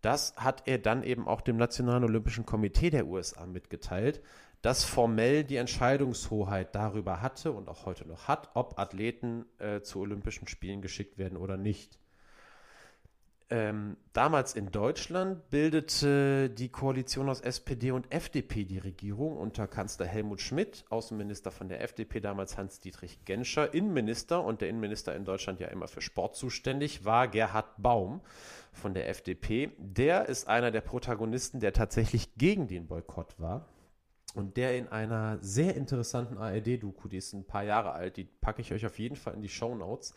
[0.01, 4.21] Das hat er dann eben auch dem Nationalen Olympischen Komitee der USA mitgeteilt,
[4.62, 9.99] das formell die Entscheidungshoheit darüber hatte und auch heute noch hat, ob Athleten äh, zu
[9.99, 11.99] Olympischen Spielen geschickt werden oder nicht.
[13.53, 20.05] Ähm, damals in Deutschland bildete die Koalition aus SPD und FDP die Regierung unter Kanzler
[20.05, 25.59] Helmut Schmidt, Außenminister von der FDP damals Hans-Dietrich Genscher, Innenminister und der Innenminister in Deutschland
[25.59, 28.21] ja immer für Sport zuständig war Gerhard Baum
[28.71, 29.71] von der FDP.
[29.77, 33.65] Der ist einer der Protagonisten, der tatsächlich gegen den Boykott war
[34.33, 38.61] und der in einer sehr interessanten ARD-Doku, die ist ein paar Jahre alt, die packe
[38.61, 40.13] ich euch auf jeden Fall in die Show Notes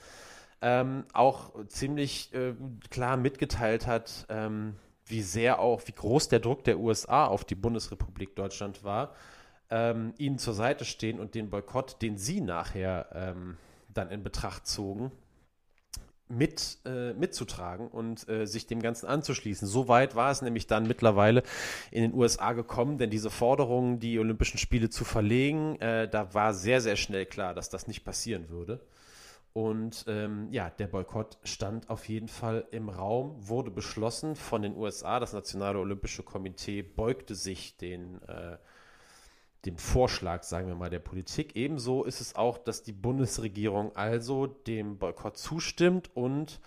[0.65, 2.55] ähm, auch ziemlich äh,
[2.89, 7.55] klar mitgeteilt hat, ähm, wie sehr auch, wie groß der Druck der USA auf die
[7.55, 9.15] Bundesrepublik Deutschland war,
[9.69, 13.59] ähm, ihnen zur Seite stehen und den Boykott, den sie nachher ähm,
[13.93, 15.13] dann in Betracht zogen,
[16.29, 19.69] mit, äh, mitzutragen und äh, sich dem Ganzen anzuschließen.
[19.69, 21.43] So weit war es nämlich dann mittlerweile
[21.91, 26.55] in den USA gekommen, denn diese Forderung, die Olympischen Spiele zu verlegen, äh, da war
[26.55, 28.81] sehr, sehr schnell klar, dass das nicht passieren würde.
[29.55, 34.77] Und ähm, ja, der Boykott stand auf jeden Fall im Raum, wurde beschlossen von den
[34.77, 35.21] USA.
[35.21, 38.59] Das Nationale Olympische Komitee beugte sich den, äh,
[39.65, 41.55] dem Vorschlag, sagen wir mal, der Politik.
[41.55, 46.61] Ebenso ist es auch, dass die Bundesregierung also dem Boykott zustimmt und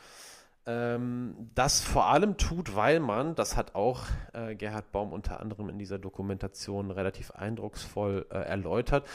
[0.68, 4.04] ähm, das vor allem tut, weil man, das hat auch
[4.34, 9.08] äh, Gerhard Baum unter anderem in dieser Dokumentation relativ eindrucksvoll äh, erläutert,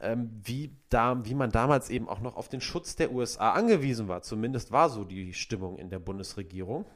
[0.00, 4.06] ähm, wie, da, wie man damals eben auch noch auf den Schutz der USA angewiesen
[4.06, 4.22] war.
[4.22, 6.86] Zumindest war so die Stimmung in der Bundesregierung.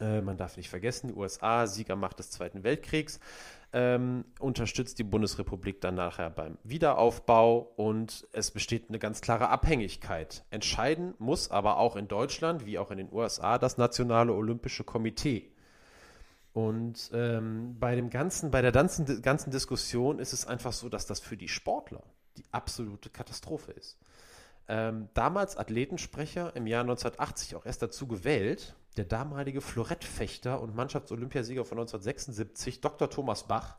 [0.00, 3.18] Äh, man darf nicht vergessen, die USA, Siegermacht des Zweiten Weltkriegs,
[3.72, 10.44] ähm, unterstützt die Bundesrepublik dann nachher beim Wiederaufbau und es besteht eine ganz klare Abhängigkeit.
[10.50, 15.52] Entscheiden muss aber auch in Deutschland wie auch in den USA das Nationale Olympische Komitee.
[16.52, 21.06] Und ähm, bei dem ganzen, bei der ganzen, ganzen Diskussion ist es einfach so, dass
[21.06, 22.02] das für die Sportler
[22.36, 23.98] die absolute Katastrophe ist.
[24.68, 31.64] Ähm, damals Athletensprecher im Jahr 1980 auch erst dazu gewählt, der damalige Florettfechter und Mannschaftsolympiasieger
[31.64, 33.08] von 1976, Dr.
[33.08, 33.78] Thomas Bach,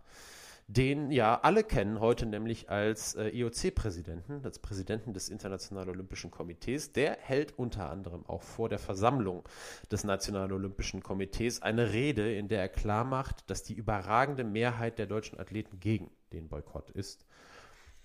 [0.67, 6.93] den ja alle kennen heute nämlich als äh, IOC-Präsidenten, als Präsidenten des Internationalen Olympischen Komitees.
[6.93, 9.43] Der hält unter anderem auch vor der Versammlung
[9.91, 15.05] des Nationalen Olympischen Komitees eine Rede, in der er klarmacht, dass die überragende Mehrheit der
[15.05, 17.25] deutschen Athleten gegen den Boykott ist.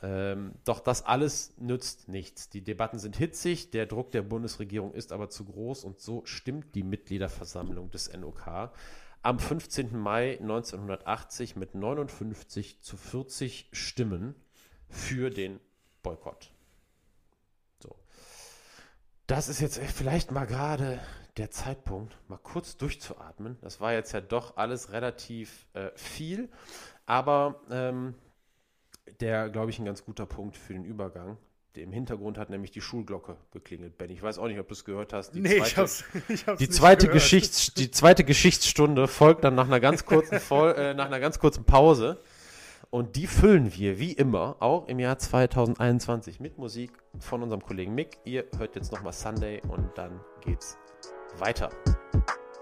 [0.01, 2.49] Ähm, doch das alles nützt nichts.
[2.49, 6.75] Die Debatten sind hitzig, der Druck der Bundesregierung ist aber zu groß und so stimmt
[6.75, 8.71] die Mitgliederversammlung des NOK
[9.23, 9.99] am 15.
[9.99, 14.35] Mai 1980 mit 59 zu 40 Stimmen
[14.89, 15.59] für den
[16.03, 16.53] Boykott.
[17.83, 17.97] So.
[19.27, 21.01] Das ist jetzt vielleicht mal gerade
[21.37, 23.59] der Zeitpunkt, mal kurz durchzuatmen.
[23.61, 26.49] Das war jetzt ja doch alles relativ äh, viel,
[27.07, 28.15] aber ähm,
[29.21, 31.37] der, glaube ich, ein ganz guter Punkt für den Übergang.
[31.77, 34.11] Im Hintergrund hat nämlich die Schulglocke geklingelt, Ben.
[34.11, 35.33] Ich weiß auch nicht, ob du es gehört hast.
[35.33, 39.55] Die nee, zweite, ich hab's, ich hab's die, zweite Geschichts-, die zweite Geschichtsstunde folgt dann
[39.55, 42.19] nach einer ganz kurzen, Vol äh, nach einer ganz kurzen Pause.
[42.91, 47.95] Und die füllen wir, wie immer, auch im Jahr 2021 mit Musik von unserem Kollegen
[47.95, 48.19] Mick.
[48.25, 50.79] Ihr hört jetzt nochmal Sunday und dann geht's
[51.39, 51.69] weiter.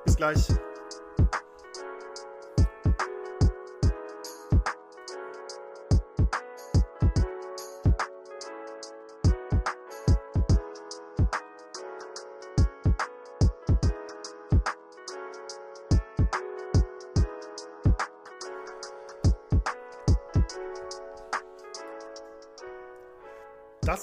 [0.04, 0.48] Bis gleich.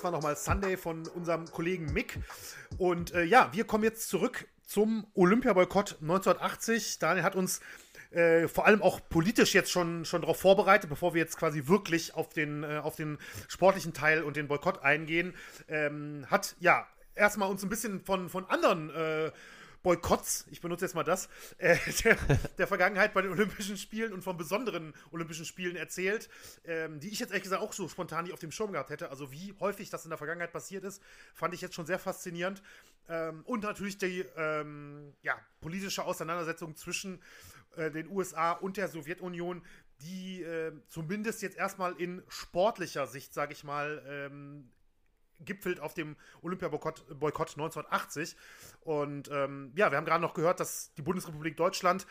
[0.03, 2.19] War nochmal Sunday von unserem Kollegen Mick.
[2.77, 6.99] Und äh, ja, wir kommen jetzt zurück zum Olympiaboykott 1980.
[6.99, 7.61] Daniel hat uns
[8.11, 12.15] äh, vor allem auch politisch jetzt schon, schon darauf vorbereitet, bevor wir jetzt quasi wirklich
[12.15, 15.33] auf den, äh, auf den sportlichen Teil und den Boykott eingehen.
[15.69, 16.85] Ähm, hat ja
[17.15, 19.31] erstmal uns ein bisschen von, von anderen äh,
[19.83, 22.17] Boykotts, ich benutze jetzt mal das, äh, der,
[22.57, 26.29] der, Vergangenheit bei den Olympischen Spielen und von besonderen Olympischen Spielen erzählt,
[26.65, 29.09] ähm, die ich jetzt ehrlich gesagt auch so spontan nicht auf dem Schirm gehabt hätte.
[29.09, 31.01] Also wie häufig das in der Vergangenheit passiert ist,
[31.33, 32.63] fand ich jetzt schon sehr faszinierend.
[33.09, 37.21] Ähm, und natürlich die ähm, ja, politische Auseinandersetzung zwischen
[37.75, 39.61] äh, den USA und der Sowjetunion,
[40.01, 44.69] die äh, zumindest jetzt erstmal in sportlicher Sicht, sage ich mal, ähm,
[45.45, 48.35] gipfelt auf dem Olympiaboykott 1980.
[48.81, 52.05] Und ähm, ja, wir haben gerade noch gehört, dass die Bundesrepublik Deutschland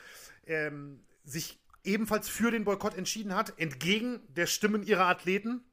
[0.46, 5.64] ähm, sich ebenfalls für den Boykott entschieden hat, entgegen der Stimmen ihrer Athleten.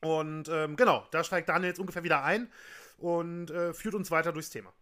[0.00, 2.50] Und ähm, genau, da steigt Daniel jetzt ungefähr wieder ein
[2.98, 4.72] und äh, führt uns weiter durchs Thema.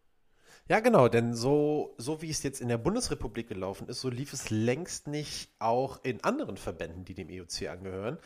[0.67, 4.33] Ja, genau, denn so, so wie es jetzt in der Bundesrepublik gelaufen ist, so lief
[4.33, 8.17] es längst nicht auch in anderen Verbänden, die dem EOC angehören.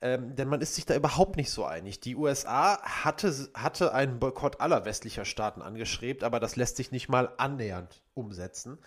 [0.00, 2.00] Ähm, denn man ist sich da überhaupt nicht so einig.
[2.00, 7.08] Die USA hatte, hatte einen Boykott aller westlicher Staaten angestrebt, aber das lässt sich nicht
[7.08, 8.78] mal annähernd umsetzen.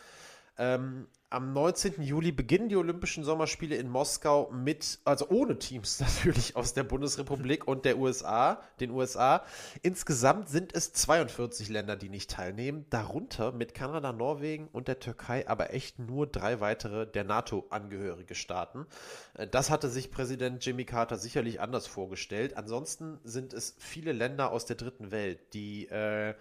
[0.58, 2.02] Ähm, am 19.
[2.04, 7.67] Juli beginnen die Olympischen Sommerspiele in Moskau mit, also ohne Teams natürlich aus der Bundesrepublik
[7.67, 9.43] und der USA, den USA.
[9.82, 15.46] Insgesamt sind es 42 Länder, die nicht teilnehmen, darunter mit Kanada, Norwegen und der Türkei
[15.50, 18.86] aber echt nur drei weitere der NATO-angehörige Staaten.
[19.34, 22.56] Äh, das hatte sich Präsident Jimmy Carter sicherlich anders vorgestellt.
[22.56, 26.36] Ansonsten sind es viele Länder aus der dritten Welt, die äh,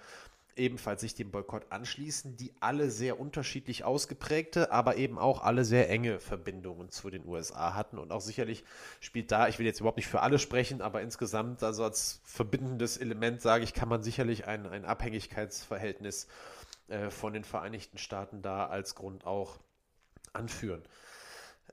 [0.57, 5.89] ebenfalls sich dem Boykott anschließen, die alle sehr unterschiedlich ausgeprägte, aber eben auch alle sehr
[5.91, 7.99] enge Verbindungen zu den USA hatten.
[7.99, 8.65] Und auch sicherlich
[9.01, 12.97] spielt da, ich will jetzt überhaupt nicht für alle sprechen, aber insgesamt, also als verbindendes
[12.97, 16.27] Element, sage ich, kann man sicherlich ein, ein Abhängigkeitsverhältnis
[16.89, 19.59] äh, von den Vereinigten Staaten da als Grund auch
[20.33, 20.83] anführen.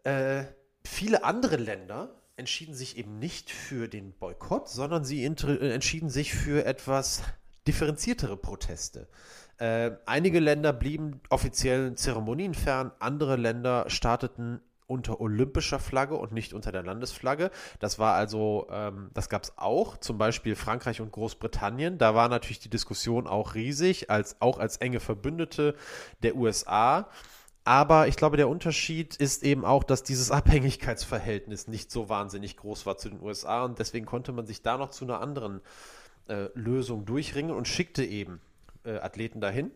[0.03, 0.43] Äh,
[0.83, 6.33] viele andere Länder entschieden sich eben nicht für den Boykott, sondern sie äh, entschieden sich
[6.33, 7.23] für etwas
[7.67, 9.07] differenziertere Proteste.
[9.57, 16.53] Äh, einige Länder blieben offiziellen Zeremonien fern, andere Länder starteten unter olympischer Flagge und nicht
[16.53, 17.51] unter der Landesflagge.
[17.79, 21.97] Das war also, ähm, das gab es auch, zum Beispiel Frankreich und Großbritannien.
[21.97, 25.75] Da war natürlich die Diskussion auch riesig, als, auch als enge Verbündete
[26.21, 27.09] der USA.
[27.63, 32.85] Aber ich glaube, der Unterschied ist eben auch, dass dieses Abhängigkeitsverhältnis nicht so wahnsinnig groß
[32.85, 35.61] war zu den USA und deswegen konnte man sich da noch zu einer anderen äh,
[36.53, 38.41] Lösung durchringen und schickte eben
[38.83, 39.71] äh, Athleten dahin,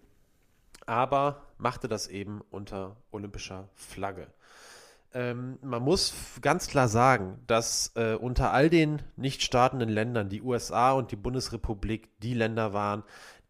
[0.85, 4.27] aber machte das eben unter olympischer Flagge.
[5.13, 10.41] Ähm, man muss ganz klar sagen, dass äh, unter all den nicht startenden Ländern die
[10.41, 13.03] USA und die Bundesrepublik die Länder waren,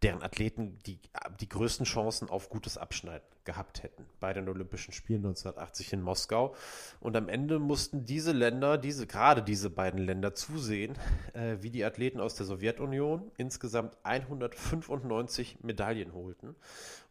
[0.04, 1.00] deren Athleten die,
[1.40, 6.54] die größten Chancen auf gutes Abschneiden gehabt hätten bei den Olympischen Spielen 1980 in Moskau.
[7.00, 10.96] Und am Ende mussten diese Länder, diese, gerade diese beiden Länder zusehen,
[11.34, 16.56] äh, wie die Athleten aus der Sowjetunion insgesamt 195 Medaillen holten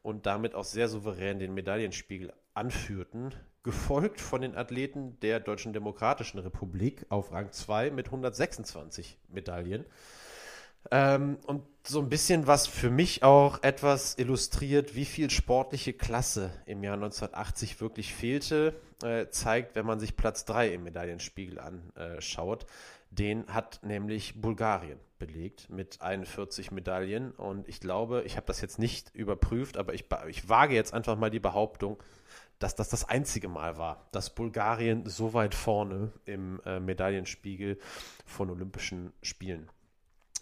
[0.03, 6.39] und damit auch sehr souverän den Medaillenspiegel anführten, gefolgt von den Athleten der Deutschen Demokratischen
[6.39, 9.85] Republik auf Rang 2 mit 126 Medaillen.
[10.91, 16.51] Ähm, und so ein bisschen was für mich auch etwas illustriert, wie viel sportliche Klasse
[16.67, 22.67] im Jahr 1980 wirklich fehlte, äh, zeigt, wenn man sich Platz 3 im Medaillenspiegel anschaut.
[23.11, 27.31] Den hat nämlich Bulgarien belegt mit 41 Medaillen.
[27.31, 31.17] Und ich glaube, ich habe das jetzt nicht überprüft, aber ich, ich wage jetzt einfach
[31.17, 32.03] mal die Behauptung,
[32.59, 37.79] dass das das einzige Mal war, dass Bulgarien so weit vorne im äh, Medaillenspiegel
[38.25, 39.71] von Olympischen Spielen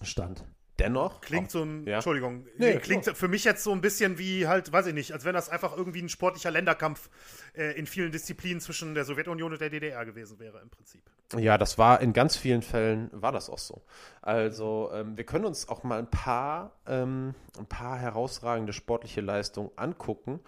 [0.03, 0.45] stand.
[0.81, 1.21] Dennoch.
[1.21, 1.97] Klingt so ein, ja.
[1.97, 5.25] Entschuldigung, nee, klingt für mich jetzt so ein bisschen wie halt, weiß ich nicht, als
[5.25, 7.11] wenn das einfach irgendwie ein sportlicher Länderkampf
[7.55, 11.03] äh, in vielen Disziplinen zwischen der Sowjetunion und der DDR gewesen wäre im Prinzip.
[11.37, 13.83] Ja, das war in ganz vielen Fällen war das auch so.
[14.23, 19.71] Also ähm, wir können uns auch mal ein paar, ähm, ein paar herausragende sportliche Leistungen
[19.77, 20.41] angucken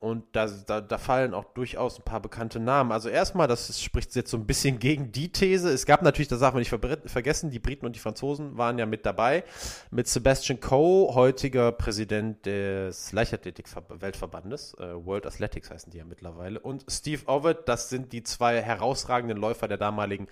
[0.00, 2.92] und da, da, da, fallen auch durchaus ein paar bekannte Namen.
[2.92, 5.70] Also erstmal, das spricht jetzt so ein bisschen gegen die These.
[5.70, 8.86] Es gab natürlich, das darf man nicht vergessen, die Briten und die Franzosen waren ja
[8.86, 9.42] mit dabei.
[9.90, 16.84] Mit Sebastian Coe, heutiger Präsident des Leichtathletik-Weltverbandes, äh, World Athletics heißen die ja mittlerweile, und
[16.88, 20.28] Steve Ovett, das sind die zwei herausragenden Läufer der damaligen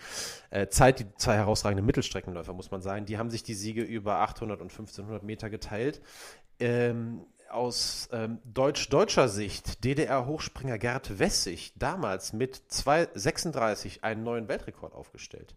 [0.51, 3.07] äh, Zeit, die zwei herausragenden Mittelstreckenläufer, muss man sagen.
[3.07, 6.01] Die haben sich die Siege über 800 und 1500 Meter geteilt.
[6.59, 15.55] Ähm, aus ähm, deutsch-deutscher Sicht DDR-Hochspringer Gerd Wessig damals mit 2,36 einen neuen Weltrekord aufgestellt.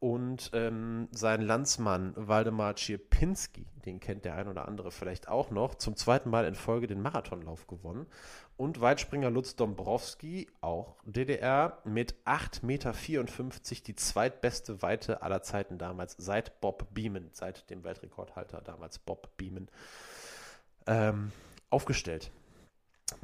[0.00, 5.74] Und ähm, sein Landsmann Waldemar Czierpinski, den kennt der ein oder andere vielleicht auch noch,
[5.74, 8.06] zum zweiten Mal in Folge den Marathonlauf gewonnen.
[8.56, 12.92] Und Weitspringer Lutz Dombrowski, auch DDR, mit 8,54 Meter
[13.86, 19.68] die zweitbeste Weite aller Zeiten damals, seit Bob Beeman, seit dem Weltrekordhalter damals Bob Beeman
[20.86, 21.32] ähm,
[21.70, 22.30] aufgestellt.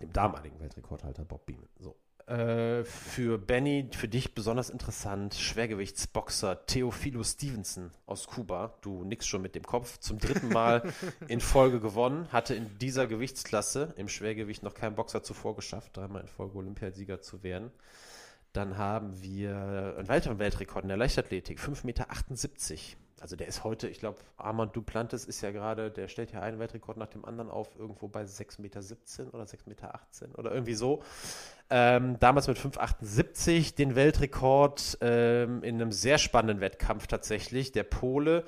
[0.00, 1.68] Dem damaligen Weltrekordhalter Bob Beeman.
[1.78, 1.94] So.
[2.26, 8.78] Äh, für Benny, für dich besonders interessant, Schwergewichtsboxer Theophilo Stevenson aus Kuba.
[8.80, 9.98] Du nix schon mit dem Kopf.
[9.98, 10.90] Zum dritten Mal
[11.28, 12.32] in Folge gewonnen.
[12.32, 17.20] Hatte in dieser Gewichtsklasse im Schwergewicht noch kein Boxer zuvor geschafft, dreimal in Folge Olympiasieger
[17.20, 17.70] zu werden.
[18.54, 22.06] Dann haben wir einen weiteren Weltrekord in der Leichtathletik, 5,78 Meter
[23.24, 26.58] also der ist heute, ich glaube, Armand Duplantis ist ja gerade, der stellt ja einen
[26.58, 28.80] Weltrekord nach dem anderen auf, irgendwo bei 6,17 Meter
[29.32, 29.98] oder 6,18 Meter
[30.36, 31.02] oder irgendwie so.
[31.70, 37.72] Ähm, damals mit 5,78 den Weltrekord ähm, in einem sehr spannenden Wettkampf tatsächlich.
[37.72, 38.44] Der Pole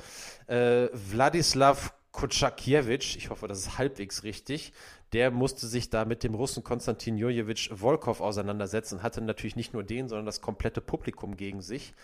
[0.47, 4.75] äh, Wladislav Kutschakiewicz, ich hoffe, das ist halbwegs richtig,
[5.12, 9.85] der musste sich da mit dem Russen Konstantin Jurjewitsch Volkov auseinandersetzen, hatte natürlich nicht nur
[9.85, 11.95] den, sondern das komplette Publikum gegen sich,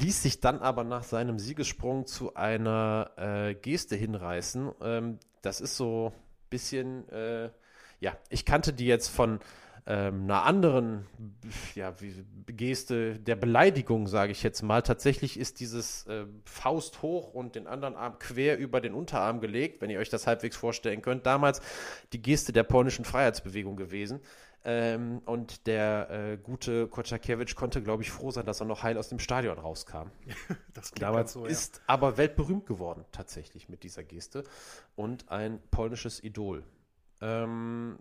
[0.00, 4.72] ließ sich dann aber nach seinem Siegessprung zu einer äh, Geste hinreißen.
[4.82, 7.50] Ähm, das ist so ein bisschen, äh,
[8.00, 9.40] ja, ich kannte die jetzt von
[9.90, 11.04] ähm, einer anderen
[11.74, 11.92] ja,
[12.46, 14.82] Geste der Beleidigung, sage ich jetzt mal.
[14.82, 19.80] Tatsächlich ist dieses äh, Faust hoch und den anderen Arm quer über den Unterarm gelegt,
[19.80, 21.60] wenn ihr euch das halbwegs vorstellen könnt, damals
[22.12, 24.20] die Geste der polnischen Freiheitsbewegung gewesen.
[24.62, 28.96] Ähm, und der äh, gute Kochakiewicz konnte, glaube ich, froh sein, dass er noch heil
[28.96, 30.12] aus dem Stadion rauskam.
[30.72, 31.50] das Damals so, ja.
[31.50, 34.44] ist aber weltberühmt geworden, tatsächlich mit dieser Geste.
[34.94, 36.62] Und ein polnisches Idol.
[37.20, 37.98] Ähm,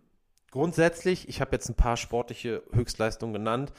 [0.52, 3.74] grundsätzlich, ich habe jetzt ein paar sportliche Höchstleistungen genannt.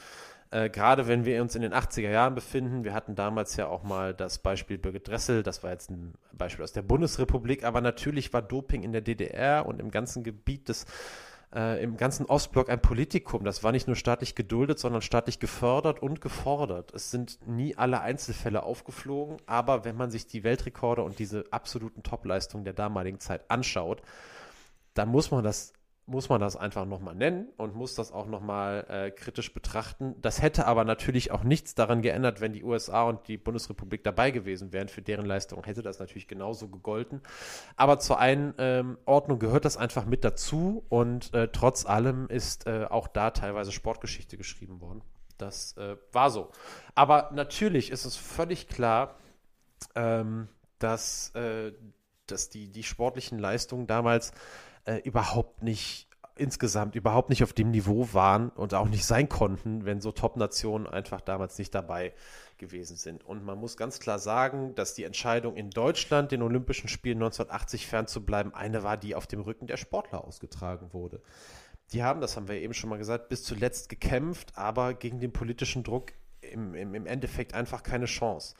[0.51, 3.83] Äh, gerade wenn wir uns in den 80er Jahren befinden, wir hatten damals ja auch
[3.83, 8.33] mal das Beispiel Birgit Dressel, das war jetzt ein Beispiel aus der Bundesrepublik, aber natürlich
[8.33, 10.85] war Doping in der DDR und im ganzen Gebiet des
[11.53, 13.43] äh, im ganzen Ostblock ein Politikum.
[13.43, 16.93] Das war nicht nur staatlich geduldet, sondern staatlich gefördert und gefordert.
[16.93, 22.03] Es sind nie alle Einzelfälle aufgeflogen, aber wenn man sich die Weltrekorde und diese absoluten
[22.03, 24.01] Topleistungen der damaligen Zeit anschaut,
[24.93, 25.73] dann muss man das
[26.11, 30.15] muss man das einfach nochmal nennen und muss das auch nochmal äh, kritisch betrachten.
[30.21, 34.31] Das hätte aber natürlich auch nichts daran geändert, wenn die USA und die Bundesrepublik dabei
[34.31, 34.89] gewesen wären.
[34.89, 37.21] Für deren Leistung hätte das natürlich genauso gegolten.
[37.77, 43.07] Aber zur Einordnung gehört das einfach mit dazu und äh, trotz allem ist äh, auch
[43.07, 45.01] da teilweise Sportgeschichte geschrieben worden.
[45.37, 46.51] Das äh, war so.
[46.93, 49.15] Aber natürlich ist es völlig klar,
[49.95, 51.71] ähm, dass, äh,
[52.27, 54.33] dass die, die sportlichen Leistungen damals
[54.85, 56.07] äh, überhaupt nicht
[56.41, 60.87] insgesamt überhaupt nicht auf dem Niveau waren und auch nicht sein konnten, wenn so Top-Nationen
[60.87, 62.13] einfach damals nicht dabei
[62.57, 63.23] gewesen sind.
[63.23, 67.85] Und man muss ganz klar sagen, dass die Entscheidung in Deutschland, den Olympischen Spielen 1980
[67.85, 71.21] fernzubleiben, eine war, die auf dem Rücken der Sportler ausgetragen wurde.
[71.93, 75.33] Die haben, das haben wir eben schon mal gesagt, bis zuletzt gekämpft, aber gegen den
[75.33, 78.55] politischen Druck im, im, im Endeffekt einfach keine Chance.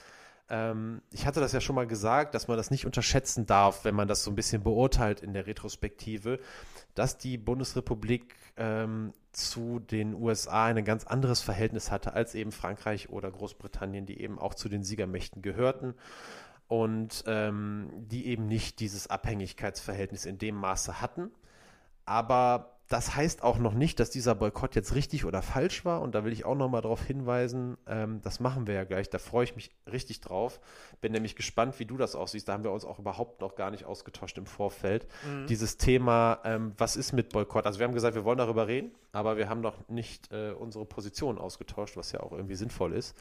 [0.51, 3.95] Ähm, ich hatte das ja schon mal gesagt, dass man das nicht unterschätzen darf, wenn
[3.95, 6.39] man das so ein bisschen beurteilt in der Retrospektive,
[6.93, 13.09] dass die Bundesrepublik ähm, zu den USA ein ganz anderes Verhältnis hatte als eben Frankreich
[13.09, 15.95] oder Großbritannien, die eben auch zu den Siegermächten gehörten
[16.67, 21.31] und ähm, die eben nicht dieses Abhängigkeitsverhältnis in dem Maße hatten.
[22.05, 26.01] Aber das heißt auch noch nicht, dass dieser Boykott jetzt richtig oder falsch war.
[26.01, 29.09] Und da will ich auch noch mal darauf hinweisen, ähm, das machen wir ja gleich.
[29.09, 30.59] Da freue ich mich richtig drauf.
[30.99, 32.49] Bin nämlich gespannt, wie du das aussiehst.
[32.49, 35.07] Da haben wir uns auch überhaupt noch gar nicht ausgetauscht im Vorfeld.
[35.25, 35.47] Mhm.
[35.47, 37.65] Dieses Thema, ähm, was ist mit Boykott?
[37.65, 40.83] Also wir haben gesagt, wir wollen darüber reden, aber wir haben noch nicht äh, unsere
[40.83, 43.15] Position ausgetauscht, was ja auch irgendwie sinnvoll ist.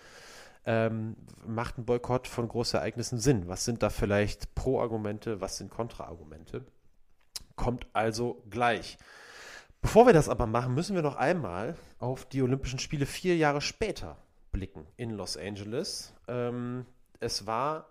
[0.66, 1.14] Ähm,
[1.46, 3.46] macht ein Boykott von Großereignissen Sinn?
[3.46, 5.40] Was sind da vielleicht Pro-Argumente?
[5.40, 6.64] Was sind Kontra-Argumente?
[7.54, 8.98] Kommt also gleich.
[9.82, 13.60] Bevor wir das aber machen, müssen wir noch einmal auf die Olympischen Spiele vier Jahre
[13.60, 14.18] später
[14.52, 16.14] blicken in Los Angeles.
[16.28, 16.86] Ähm,
[17.18, 17.86] es war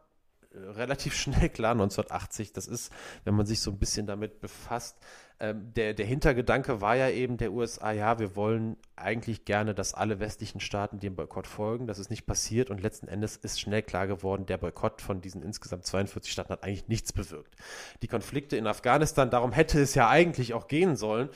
[0.53, 2.53] relativ schnell klar 1980.
[2.53, 2.91] Das ist,
[3.23, 4.97] wenn man sich so ein bisschen damit befasst,
[5.41, 9.93] ähm, der, der Hintergedanke war ja eben der USA, ja, wir wollen eigentlich gerne, dass
[9.93, 11.88] alle westlichen Staaten dem Boykott folgen.
[11.88, 15.41] Das ist nicht passiert und letzten Endes ist schnell klar geworden, der Boykott von diesen
[15.41, 17.55] insgesamt 42 Staaten hat eigentlich nichts bewirkt.
[18.01, 21.29] Die Konflikte in Afghanistan, darum hätte es ja eigentlich auch gehen sollen,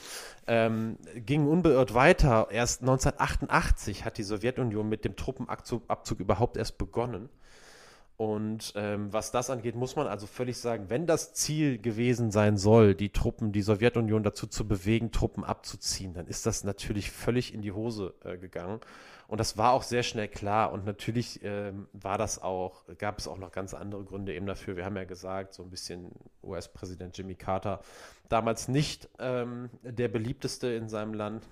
[0.48, 2.50] ähm, gingen unbeirrt weiter.
[2.52, 7.30] Erst 1988 hat die Sowjetunion mit dem Truppenabzug Abzug überhaupt erst begonnen.
[8.16, 12.58] Und ähm, was das angeht, muss man also völlig sagen, wenn das Ziel gewesen sein
[12.58, 17.54] soll, die Truppen, die Sowjetunion dazu zu bewegen, Truppen abzuziehen, dann ist das natürlich völlig
[17.54, 18.80] in die Hose äh, gegangen.
[19.28, 20.72] Und das war auch sehr schnell klar.
[20.72, 24.76] Und natürlich ähm, war das auch, gab es auch noch ganz andere Gründe eben dafür.
[24.76, 26.12] Wir haben ja gesagt, so ein bisschen
[26.44, 27.80] US-Präsident Jimmy Carter,
[28.30, 31.48] damals nicht ähm, der beliebteste in seinem Land.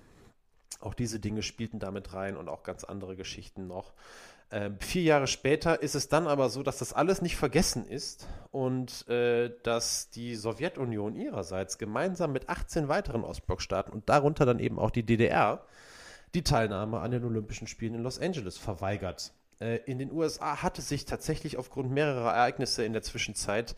[0.80, 3.92] Auch diese Dinge spielten damit rein und auch ganz andere Geschichten noch.
[4.54, 8.28] Ähm, vier Jahre später ist es dann aber so, dass das alles nicht vergessen ist
[8.50, 14.78] und äh, dass die Sowjetunion ihrerseits gemeinsam mit 18 weiteren Ostblockstaaten und darunter dann eben
[14.78, 15.64] auch die DDR
[16.34, 19.32] die Teilnahme an den Olympischen Spielen in Los Angeles verweigert.
[19.58, 23.74] Äh, in den USA hatte sich tatsächlich aufgrund mehrerer Ereignisse in der Zwischenzeit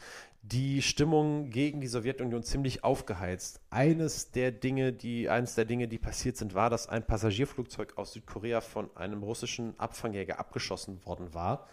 [0.47, 3.61] die Stimmung gegen die Sowjetunion ziemlich aufgeheizt.
[3.71, 8.13] Eines der Dinge, die, eines der Dinge, die passiert sind, war, dass ein Passagierflugzeug aus
[8.13, 11.67] Südkorea von einem russischen Abfangjäger abgeschossen worden war.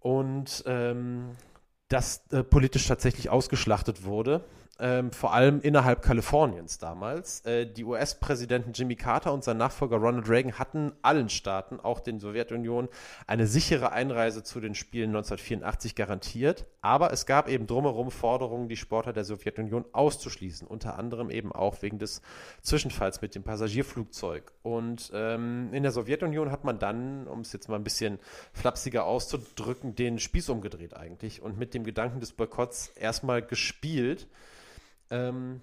[0.00, 1.30] Und ähm,
[1.88, 4.44] das äh, politisch tatsächlich ausgeschlachtet wurde
[4.78, 7.44] ähm, vor allem innerhalb Kaliforniens damals.
[7.44, 12.18] Äh, die US-Präsidenten Jimmy Carter und sein Nachfolger Ronald Reagan hatten allen Staaten, auch den
[12.18, 12.88] Sowjetunion,
[13.26, 16.66] eine sichere Einreise zu den Spielen 1984 garantiert.
[16.80, 21.82] Aber es gab eben drumherum Forderungen, die Sportler der Sowjetunion auszuschließen, unter anderem eben auch
[21.82, 22.22] wegen des
[22.62, 24.52] Zwischenfalls mit dem Passagierflugzeug.
[24.62, 28.18] Und ähm, in der Sowjetunion hat man dann, um es jetzt mal ein bisschen
[28.52, 34.26] flapsiger auszudrücken, den Spieß umgedreht eigentlich und mit dem Gedanken des Boykotts erstmal gespielt.
[35.12, 35.60] Ähm,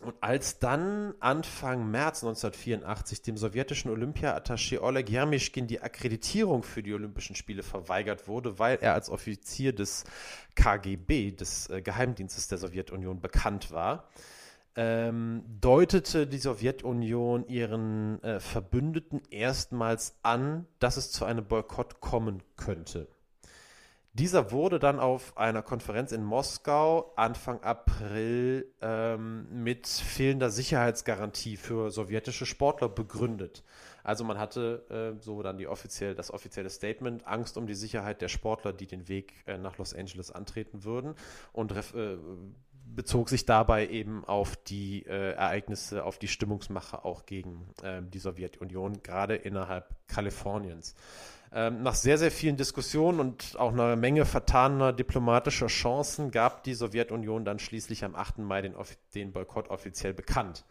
[0.00, 6.92] und als dann Anfang März 1984 dem sowjetischen Olympia-Attaché Oleg Jermischkin die Akkreditierung für die
[6.92, 10.04] Olympischen Spiele verweigert wurde, weil er als Offizier des
[10.54, 14.08] KGB, des äh, Geheimdienstes der Sowjetunion, bekannt war,
[14.76, 22.42] ähm, deutete die Sowjetunion ihren äh, Verbündeten erstmals an, dass es zu einem Boykott kommen
[22.56, 23.08] könnte.
[24.18, 31.90] Dieser wurde dann auf einer Konferenz in Moskau Anfang April ähm, mit fehlender Sicherheitsgarantie für
[31.90, 33.62] sowjetische Sportler begründet.
[34.02, 38.22] Also man hatte äh, so dann die offiziell, das offizielle Statement, Angst um die Sicherheit
[38.22, 41.14] der Sportler, die den Weg äh, nach Los Angeles antreten würden
[41.52, 42.16] und äh,
[42.86, 48.18] bezog sich dabei eben auf die äh, Ereignisse, auf die Stimmungsmache auch gegen ähm, die
[48.18, 50.94] Sowjetunion, gerade innerhalb Kaliforniens.
[51.52, 56.74] Ähm, nach sehr, sehr vielen Diskussionen und auch einer Menge vertaner diplomatischer Chancen gab die
[56.74, 58.38] Sowjetunion dann schließlich am 8.
[58.38, 58.74] Mai den,
[59.14, 60.64] den Boykott offiziell bekannt.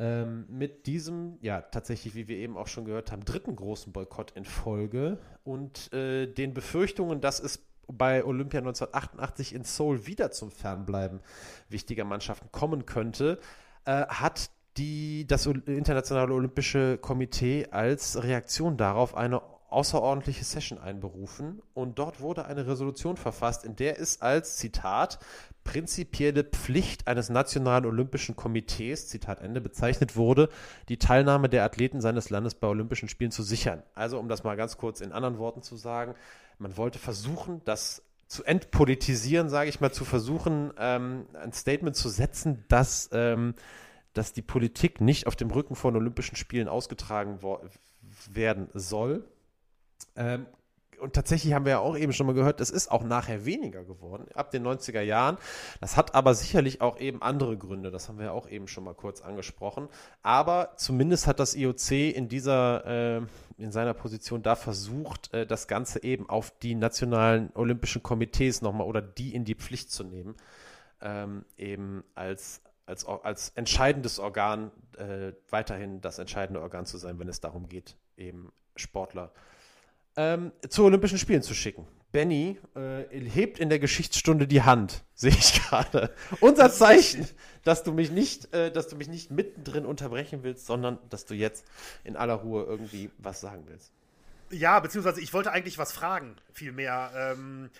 [0.00, 4.30] Ähm, mit diesem, ja, tatsächlich, wie wir eben auch schon gehört haben, dritten großen Boykott
[4.32, 10.50] in Folge und äh, den Befürchtungen, dass es bei Olympia 1988 in Seoul wieder zum
[10.50, 11.20] Fernbleiben
[11.68, 13.40] wichtiger Mannschaften kommen könnte,
[13.86, 21.98] äh, hat die, das Internationale Olympische Komitee als Reaktion darauf eine außerordentliche Session einberufen und
[21.98, 25.18] dort wurde eine Resolution verfasst, in der es als Zitat
[25.62, 30.48] prinzipielle Pflicht eines Nationalen Olympischen Komitees, Zitat Ende, bezeichnet wurde,
[30.88, 33.82] die Teilnahme der Athleten seines Landes bei Olympischen Spielen zu sichern.
[33.94, 36.14] Also um das mal ganz kurz in anderen Worten zu sagen,
[36.58, 42.08] man wollte versuchen, das zu entpolitisieren, sage ich mal, zu versuchen, ähm, ein Statement zu
[42.08, 43.54] setzen, dass, ähm,
[44.14, 47.38] dass die Politik nicht auf dem Rücken von Olympischen Spielen ausgetragen
[48.30, 49.24] werden soll,
[50.16, 50.46] ähm,
[50.98, 53.84] und tatsächlich haben wir ja auch eben schon mal gehört, es ist auch nachher weniger
[53.84, 55.38] geworden, ab den 90er Jahren.
[55.80, 58.84] Das hat aber sicherlich auch eben andere Gründe, das haben wir ja auch eben schon
[58.84, 59.88] mal kurz angesprochen.
[60.22, 63.22] Aber zumindest hat das IOC in dieser, äh,
[63.58, 68.86] in seiner Position da versucht, äh, das Ganze eben auf die nationalen olympischen Komitees nochmal
[68.86, 70.36] oder die in die Pflicht zu nehmen,
[71.00, 77.28] ähm, eben als, als, als entscheidendes Organ äh, weiterhin das entscheidende Organ zu sein, wenn
[77.28, 79.47] es darum geht, eben Sportler zu
[80.18, 81.86] ähm, zu Olympischen Spielen zu schicken.
[82.10, 86.12] Benny äh, hebt in der Geschichtsstunde die Hand, sehe ich gerade.
[86.40, 87.26] Unser Zeichen,
[87.64, 91.34] dass du mich nicht, äh, dass du mich nicht mittendrin unterbrechen willst, sondern dass du
[91.34, 91.64] jetzt
[92.02, 93.92] in aller Ruhe irgendwie was sagen willst.
[94.50, 97.12] Ja, beziehungsweise ich wollte eigentlich was fragen, vielmehr.
[97.14, 97.70] Ähm,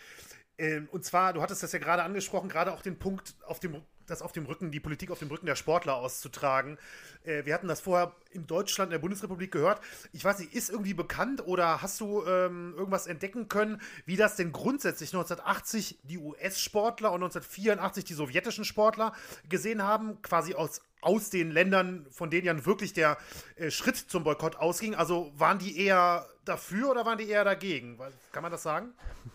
[0.58, 3.82] äh, und zwar, du hattest das ja gerade angesprochen, gerade auch den Punkt auf dem
[4.10, 6.78] das auf dem Rücken, die Politik auf dem Rücken der Sportler auszutragen.
[7.24, 9.80] Äh, wir hatten das vorher in Deutschland, in der Bundesrepublik gehört.
[10.12, 14.36] Ich weiß nicht, ist irgendwie bekannt oder hast du ähm, irgendwas entdecken können, wie das
[14.36, 19.12] denn grundsätzlich 1980 die US-Sportler und 1984 die sowjetischen Sportler
[19.48, 23.18] gesehen haben, quasi aus aus den Ländern, von denen ja wirklich der
[23.56, 24.94] äh, Schritt zum Boykott ausging.
[24.94, 27.98] Also waren die eher dafür oder waren die eher dagegen?
[28.32, 28.92] Kann man das sagen?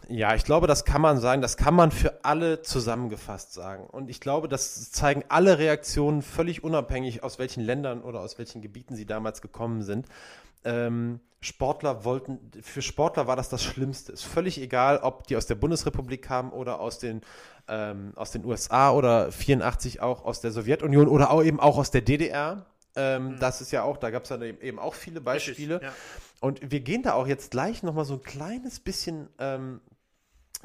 [0.08, 1.42] Ja, ich glaube, das kann man sagen.
[1.42, 3.86] Das kann man für alle zusammengefasst sagen.
[3.86, 8.62] Und ich glaube, das zeigen alle Reaktionen völlig unabhängig, aus welchen Ländern oder aus welchen
[8.62, 10.08] Gebieten sie damals gekommen sind.
[10.64, 14.14] Ähm, Sportler wollten, für Sportler war das das Schlimmste.
[14.14, 17.22] Ist völlig egal, ob die aus der Bundesrepublik kamen oder aus den,
[17.68, 21.92] ähm, aus den USA oder 84 auch aus der Sowjetunion oder auch eben auch aus
[21.92, 22.66] der DDR.
[22.96, 23.40] Ähm, mhm.
[23.40, 25.76] Das ist ja auch, da gab es dann eben auch viele Beispiele.
[25.76, 25.96] Richtig, ja.
[26.40, 29.82] Und wir gehen da auch jetzt gleich nochmal so ein kleines bisschen ähm,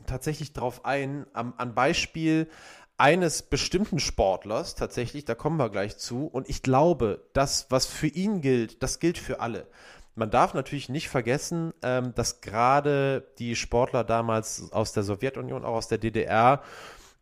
[0.07, 2.49] tatsächlich drauf ein, am, an Beispiel
[2.99, 6.27] eines bestimmten Sportlers tatsächlich, da kommen wir gleich zu.
[6.27, 9.67] Und ich glaube, das, was für ihn gilt, das gilt für alle.
[10.19, 15.75] Man darf natürlich nicht vergessen, ähm, dass gerade die Sportler damals aus der Sowjetunion, auch
[15.75, 16.63] aus der DDR,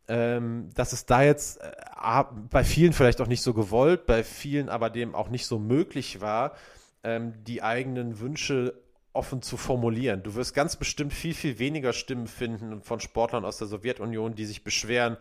[0.07, 4.67] ähm, dass es da jetzt äh, bei vielen vielleicht auch nicht so gewollt, bei vielen
[4.67, 6.55] aber dem auch nicht so möglich war,
[7.03, 8.73] ähm, die eigenen Wünsche
[9.13, 10.23] offen zu formulieren.
[10.23, 14.45] Du wirst ganz bestimmt viel, viel weniger Stimmen finden von Sportlern aus der Sowjetunion, die
[14.45, 15.17] sich beschweren,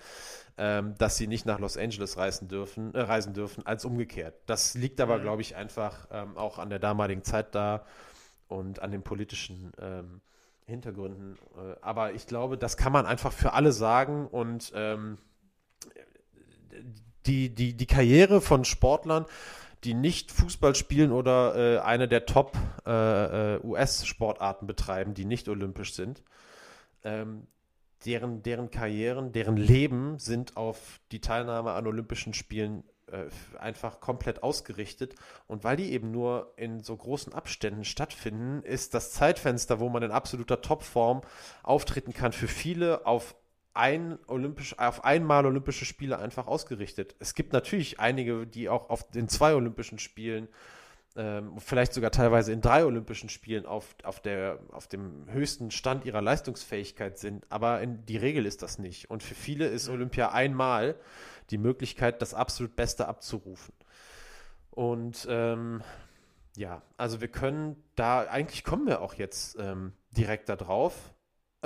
[0.58, 4.34] ähm, dass sie nicht nach Los Angeles reisen dürfen, äh, reisen dürfen, als umgekehrt.
[4.46, 5.22] Das liegt aber, mhm.
[5.22, 7.84] glaube ich, einfach ähm, auch an der damaligen Zeit da
[8.48, 10.20] und an den politischen ähm,
[10.64, 11.36] Hintergründen.
[11.56, 15.18] Äh, aber ich glaube, das kann man einfach für alle sagen und ähm,
[17.26, 19.26] die, die, die Karriere von Sportlern,
[19.84, 25.48] die nicht Fußball spielen oder äh, eine der Top äh, äh US-Sportarten betreiben, die nicht
[25.48, 26.22] olympisch sind,
[27.04, 27.46] ähm,
[28.04, 33.26] deren, deren Karrieren, deren Leben sind auf die Teilnahme an Olympischen Spielen äh,
[33.58, 35.14] einfach komplett ausgerichtet.
[35.46, 40.02] Und weil die eben nur in so großen Abständen stattfinden, ist das Zeitfenster, wo man
[40.02, 41.22] in absoluter Topform
[41.62, 43.36] auftreten kann, für viele auf
[43.74, 47.14] ein olympisch, auf einmal Olympische Spiele einfach ausgerichtet.
[47.18, 50.48] Es gibt natürlich einige, die auch auf den zwei Olympischen Spielen
[51.16, 56.04] ähm, vielleicht sogar teilweise in drei Olympischen Spielen auf, auf, der, auf dem höchsten Stand
[56.04, 57.44] ihrer Leistungsfähigkeit sind.
[57.48, 59.10] Aber in, die Regel ist das nicht.
[59.10, 60.96] Und für viele ist Olympia einmal
[61.50, 63.74] die Möglichkeit, das absolut Beste abzurufen.
[64.70, 65.82] Und ähm,
[66.56, 71.14] ja, also wir können da, eigentlich kommen wir auch jetzt ähm, direkt da drauf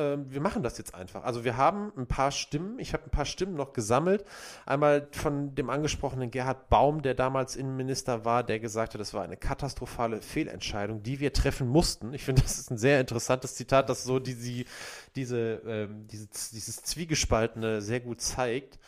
[0.00, 1.24] ähm, wir machen das jetzt einfach.
[1.24, 4.24] Also wir haben ein paar Stimmen, ich habe ein paar Stimmen noch gesammelt.
[4.66, 9.22] Einmal von dem angesprochenen Gerhard Baum, der damals Innenminister war, der gesagt hat, das war
[9.22, 12.14] eine katastrophale Fehlentscheidung, die wir treffen mussten.
[12.14, 14.64] Ich finde, das ist ein sehr interessantes Zitat, das so die,
[15.14, 18.78] diese, ähm, diese, dieses Zwiegespaltene sehr gut zeigt.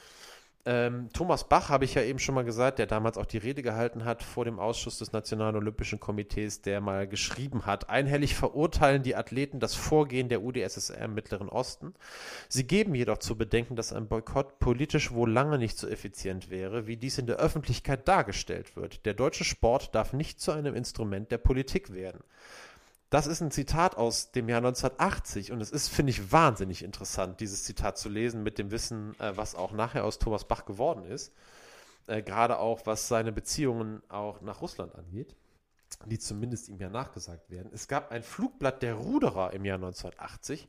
[0.65, 3.63] Ähm, Thomas Bach habe ich ja eben schon mal gesagt, der damals auch die Rede
[3.63, 9.03] gehalten hat vor dem Ausschuss des Nationalen Olympischen Komitees, der mal geschrieben hat, einhellig verurteilen
[9.03, 11.95] die Athleten das Vorgehen der UdSSR im Mittleren Osten.
[12.49, 16.87] Sie geben jedoch zu bedenken, dass ein Boykott politisch wohl lange nicht so effizient wäre,
[16.87, 19.05] wie dies in der Öffentlichkeit dargestellt wird.
[19.05, 22.23] Der deutsche Sport darf nicht zu einem Instrument der Politik werden.
[23.13, 27.41] Das ist ein Zitat aus dem Jahr 1980 und es ist, finde ich, wahnsinnig interessant,
[27.41, 31.05] dieses Zitat zu lesen mit dem Wissen, äh, was auch nachher aus Thomas Bach geworden
[31.05, 31.31] ist.
[32.07, 35.37] Äh, gerade auch, was seine Beziehungen auch nach Russland angeht,
[36.07, 37.71] die zumindest ihm ja nachgesagt werden.
[37.75, 40.67] Es gab ein Flugblatt der Ruderer im Jahr 1980,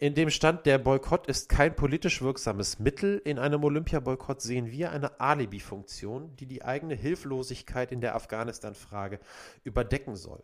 [0.00, 3.22] in dem stand, der Boykott ist kein politisch wirksames Mittel.
[3.24, 9.20] In einem Olympiaboykott sehen wir eine Alibi-Funktion, die die eigene Hilflosigkeit in der Afghanistan-Frage
[9.62, 10.42] überdecken soll.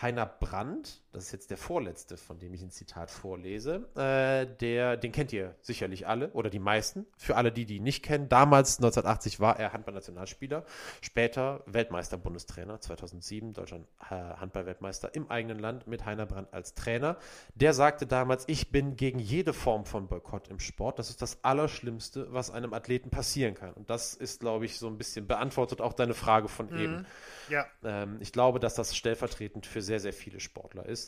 [0.00, 4.98] Heiner Brandt, das ist jetzt der vorletzte, von dem ich ein Zitat vorlese, äh, der,
[4.98, 7.06] den kennt ihr sicherlich alle oder die meisten.
[7.16, 10.66] Für alle, die die nicht kennen, damals 1980 war er Handballnationalspieler,
[11.00, 17.16] später Weltmeister-Bundestrainer, 2007 Deutschland äh, Handball-Weltmeister im eigenen Land mit Heiner Brandt als Trainer.
[17.54, 20.98] Der sagte damals, ich bin gegen jede Form von Boykott im Sport.
[20.98, 23.72] Das ist das Allerschlimmste, was einem Athleten passieren kann.
[23.72, 26.78] Und das ist, glaube ich, so ein bisschen beantwortet auch deine Frage von mhm.
[26.78, 27.06] eben.
[27.48, 27.64] Ja.
[27.82, 31.05] Ähm, ich glaube, dass das stellvertretend für sehr, sehr viele Sportler ist.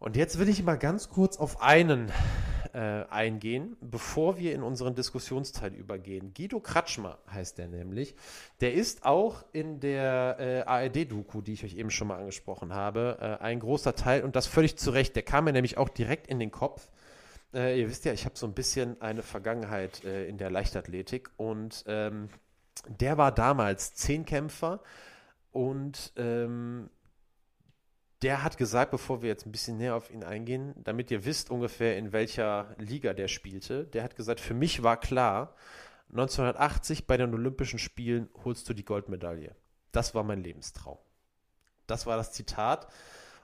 [0.00, 2.10] Und jetzt will ich mal ganz kurz auf einen
[2.72, 6.32] äh, eingehen, bevor wir in unseren Diskussionsteil übergehen.
[6.34, 8.14] Guido Kratschmer heißt der nämlich.
[8.62, 13.18] Der ist auch in der äh, ARD-Doku, die ich euch eben schon mal angesprochen habe,
[13.20, 15.16] äh, ein großer Teil und das völlig zu Recht.
[15.16, 16.88] Der kam mir nämlich auch direkt in den Kopf.
[17.52, 21.28] Äh, ihr wisst ja, ich habe so ein bisschen eine Vergangenheit äh, in der Leichtathletik
[21.36, 22.30] und ähm,
[22.88, 24.80] der war damals Zehnkämpfer
[25.52, 26.88] und ähm,
[28.22, 31.50] der hat gesagt, bevor wir jetzt ein bisschen näher auf ihn eingehen, damit ihr wisst
[31.50, 35.54] ungefähr, in welcher Liga der spielte, der hat gesagt, für mich war klar,
[36.10, 39.54] 1980 bei den Olympischen Spielen holst du die Goldmedaille.
[39.92, 40.98] Das war mein Lebenstraum.
[41.86, 42.88] Das war das Zitat.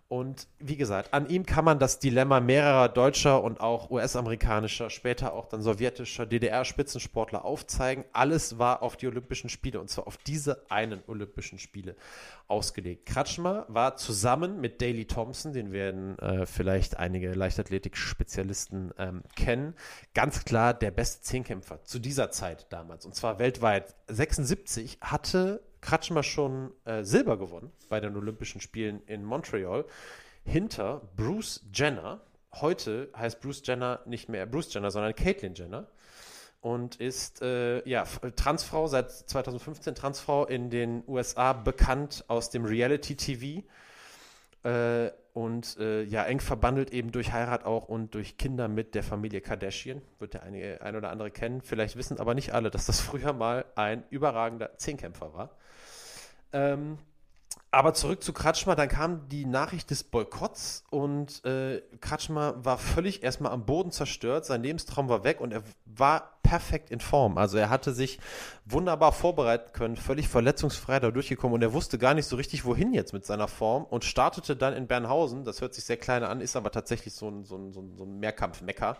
[0.08, 5.32] Und wie gesagt, an ihm kann man das Dilemma mehrerer deutscher und auch US-amerikanischer, später
[5.32, 8.04] auch dann sowjetischer DDR-Spitzensportler aufzeigen.
[8.12, 11.96] Alles war auf die Olympischen Spiele und zwar auf diese einen Olympischen Spiele
[12.46, 13.06] ausgelegt.
[13.06, 19.74] Kratschmer war zusammen mit Daley Thompson, den werden äh, vielleicht einige Leichtathletik-Spezialisten ähm, kennen,
[20.14, 23.96] ganz klar der beste Zehnkämpfer zu dieser Zeit damals und zwar weltweit.
[24.06, 29.84] 76 hatte Kratschmer schon äh, Silber gewonnen bei den Olympischen Spielen in Montreal
[30.44, 32.20] hinter Bruce Jenner.
[32.54, 35.86] Heute heißt Bruce Jenner nicht mehr Bruce Jenner, sondern Caitlyn Jenner
[36.60, 38.02] und ist äh, ja,
[38.34, 43.62] Transfrau, seit 2015 Transfrau in den USA, bekannt aus dem Reality-TV
[44.64, 49.04] äh, und äh, ja, eng verbandelt eben durch Heirat auch und durch Kinder mit der
[49.04, 50.02] Familie Kardashian.
[50.18, 51.60] Wird der einige, ein oder andere kennen.
[51.60, 55.50] Vielleicht wissen aber nicht alle, dass das früher mal ein überragender Zehnkämpfer war.
[56.56, 56.98] Ähm,
[57.70, 63.22] aber zurück zu Kratschmer, dann kam die Nachricht des Boykotts und äh, Kratschmer war völlig
[63.22, 67.36] erstmal am Boden zerstört, sein Lebenstraum war weg und er war perfekt in Form.
[67.36, 68.18] Also er hatte sich
[68.64, 72.94] wunderbar vorbereiten können, völlig verletzungsfrei da durchgekommen und er wusste gar nicht so richtig, wohin
[72.94, 76.40] jetzt mit seiner Form und startete dann in Bernhausen, das hört sich sehr klein an,
[76.40, 78.96] ist aber tatsächlich so ein, so ein, so ein, Mehrkampf-Mecker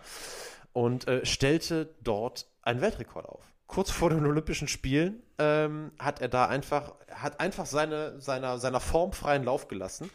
[0.73, 6.29] und äh, stellte dort einen Weltrekord auf kurz vor den Olympischen Spielen ähm, hat er
[6.29, 10.09] da einfach, hat einfach seine, seiner, seiner Form freien Lauf gelassen.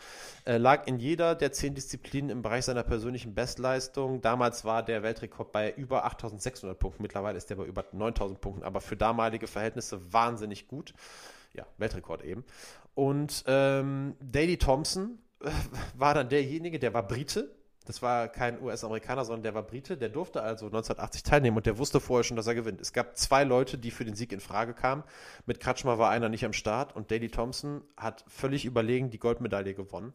[0.45, 4.21] Äh, lag in jeder der zehn Disziplinen im Bereich seiner persönlichen Bestleistung.
[4.21, 7.03] Damals war der Weltrekord bei über 8600 Punkten.
[7.03, 10.95] Mittlerweile ist der bei über 9000 Punkten, aber für damalige Verhältnisse wahnsinnig gut.
[11.53, 12.45] Ja, Weltrekord eben.
[12.95, 15.51] Und ähm, Daley Thompson äh,
[15.95, 19.97] war dann derjenige, der war Brite, das war kein US-Amerikaner, sondern der war Brite.
[19.97, 22.81] Der durfte also 1980 teilnehmen und der wusste vorher schon, dass er gewinnt.
[22.81, 25.05] Es gab zwei Leute, die für den Sieg in Frage kamen.
[25.47, 29.75] Mit Kratschmer war einer nicht am Start und Daley Thompson hat völlig überlegen die Goldmedaille
[29.75, 30.13] gewonnen.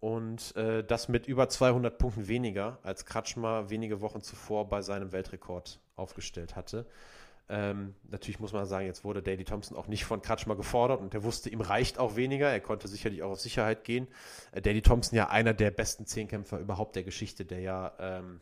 [0.00, 5.12] Und äh, das mit über 200 Punkten weniger, als Kratschmer wenige Wochen zuvor bei seinem
[5.12, 6.86] Weltrekord aufgestellt hatte.
[7.50, 11.14] Ähm, natürlich muss man sagen, jetzt wurde Daley Thompson auch nicht von Kratschmer gefordert und
[11.14, 12.48] er wusste, ihm reicht auch weniger.
[12.48, 14.06] Er konnte sicherlich auch auf Sicherheit gehen.
[14.52, 18.40] Äh, Daley Thompson ja einer der besten Zehnkämpfer überhaupt der Geschichte, der ja ähm,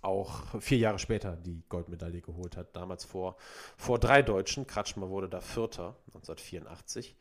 [0.00, 2.74] auch vier Jahre später die Goldmedaille geholt hat.
[2.74, 3.36] Damals vor,
[3.76, 4.66] vor drei Deutschen.
[4.66, 7.16] Kratschmer wurde da Vierter 1984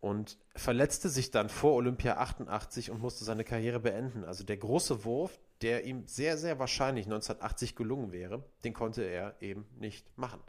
[0.00, 4.24] und verletzte sich dann vor Olympia 88 und musste seine Karriere beenden.
[4.24, 9.36] Also der große Wurf, der ihm sehr, sehr wahrscheinlich 1980 gelungen wäre, den konnte er
[9.40, 10.40] eben nicht machen.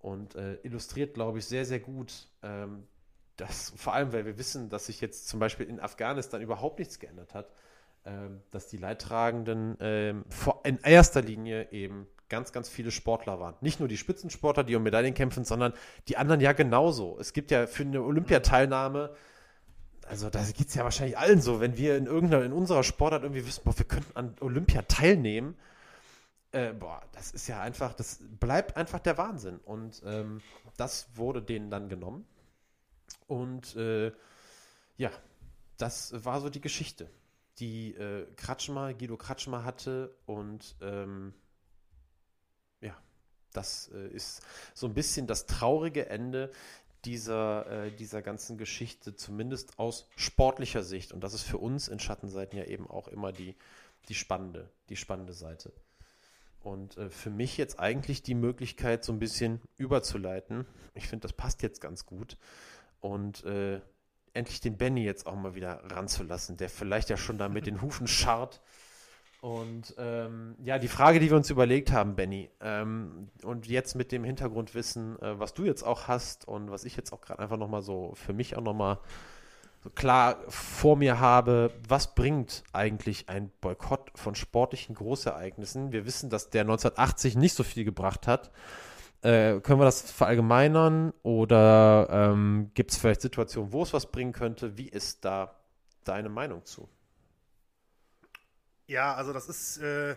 [0.00, 2.86] Und äh, illustriert, glaube ich, sehr, sehr gut, ähm,
[3.36, 6.98] dass, vor allem, weil wir wissen, dass sich jetzt zum Beispiel in Afghanistan überhaupt nichts
[6.98, 7.52] geändert hat,
[8.04, 10.24] ähm, dass die Leidtragenden ähm,
[10.64, 13.56] in erster Linie eben ganz, ganz viele Sportler waren.
[13.60, 15.74] Nicht nur die Spitzensportler, die um Medaillen kämpfen, sondern
[16.08, 17.18] die anderen ja genauso.
[17.20, 19.14] Es gibt ja für eine Olympiateilnahme,
[20.10, 23.22] also da geht es ja wahrscheinlich allen so, wenn wir in irgendeiner, in unserer Sportart
[23.22, 25.56] irgendwie wissen, boah, wir könnten an Olympia teilnehmen,
[26.50, 29.58] äh, boah, das ist ja einfach, das bleibt einfach der Wahnsinn.
[29.58, 30.42] Und ähm,
[30.76, 32.26] das wurde denen dann genommen.
[33.28, 34.10] Und äh,
[34.96, 35.12] ja,
[35.76, 37.08] das war so die Geschichte,
[37.60, 41.34] die äh, Kratschmer, Guido Kratschmer hatte und ähm,
[43.52, 44.42] das äh, ist
[44.74, 46.50] so ein bisschen das traurige Ende
[47.04, 51.12] dieser, äh, dieser ganzen Geschichte, zumindest aus sportlicher Sicht.
[51.12, 53.56] Und das ist für uns in Schattenseiten ja eben auch immer die,
[54.08, 55.72] die spannende, die spannende Seite.
[56.62, 60.66] Und äh, für mich jetzt eigentlich die Möglichkeit, so ein bisschen überzuleiten.
[60.94, 62.36] Ich finde, das passt jetzt ganz gut.
[63.00, 63.80] Und äh,
[64.34, 67.80] endlich den Benny jetzt auch mal wieder ranzulassen, der vielleicht ja schon da mit den
[67.80, 68.60] Hufen scharrt
[69.40, 74.12] und ähm, ja, die Frage, die wir uns überlegt haben, Benny, ähm, und jetzt mit
[74.12, 77.56] dem Hintergrundwissen, äh, was du jetzt auch hast und was ich jetzt auch gerade einfach
[77.56, 78.98] nochmal so für mich auch nochmal
[79.82, 85.90] so klar vor mir habe, was bringt eigentlich ein Boykott von sportlichen Großereignissen?
[85.90, 88.50] Wir wissen, dass der 1980 nicht so viel gebracht hat.
[89.22, 94.32] Äh, können wir das verallgemeinern oder ähm, gibt es vielleicht Situationen, wo es was bringen
[94.32, 94.76] könnte?
[94.76, 95.56] Wie ist da
[96.04, 96.88] deine Meinung zu?
[98.90, 100.16] Ja, also das ist äh,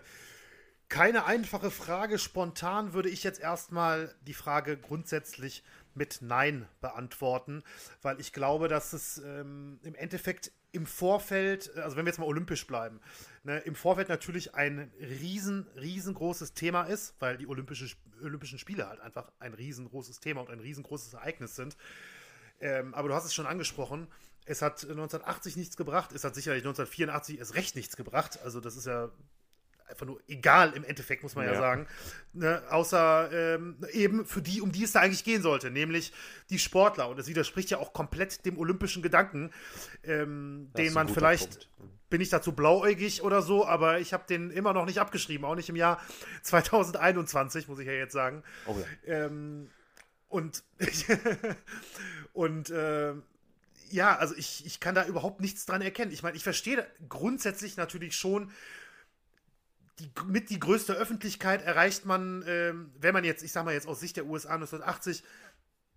[0.89, 2.17] keine einfache Frage.
[2.17, 5.63] Spontan würde ich jetzt erstmal die Frage grundsätzlich
[5.93, 7.61] mit Nein beantworten,
[8.01, 12.25] weil ich glaube, dass es ähm, im Endeffekt im Vorfeld, also wenn wir jetzt mal
[12.25, 12.99] olympisch bleiben,
[13.43, 19.01] ne, im Vorfeld natürlich ein riesen, riesengroßes Thema ist, weil die Olympische, Olympischen Spiele halt
[19.01, 21.77] einfach ein riesengroßes Thema und ein riesengroßes Ereignis sind.
[22.59, 24.07] Ähm, aber du hast es schon angesprochen,
[24.45, 28.39] es hat 1980 nichts gebracht, es hat sicherlich 1984 erst recht nichts gebracht.
[28.43, 29.09] Also das ist ja
[29.93, 31.87] einfach nur egal im Endeffekt, muss man ja, ja sagen.
[32.33, 32.61] Ne?
[32.69, 36.13] Außer ähm, eben für die, um die es da eigentlich gehen sollte, nämlich
[36.49, 37.09] die Sportler.
[37.09, 39.51] Und das widerspricht ja auch komplett dem olympischen Gedanken,
[40.03, 42.09] ähm, den man vielleicht, Punkt.
[42.09, 45.55] bin ich dazu blauäugig oder so, aber ich habe den immer noch nicht abgeschrieben, auch
[45.55, 46.01] nicht im Jahr
[46.41, 48.43] 2021, muss ich ja jetzt sagen.
[48.65, 48.75] Oh
[49.05, 49.25] ja.
[49.25, 49.69] Ähm,
[50.27, 50.63] und
[52.33, 53.13] und äh,
[53.93, 56.11] ja, also ich, ich kann da überhaupt nichts dran erkennen.
[56.11, 58.51] Ich meine, ich verstehe grundsätzlich natürlich schon,
[59.99, 63.87] die, mit die größte Öffentlichkeit erreicht man, ähm, wenn man jetzt, ich sag mal jetzt
[63.87, 65.23] aus Sicht der USA 1980,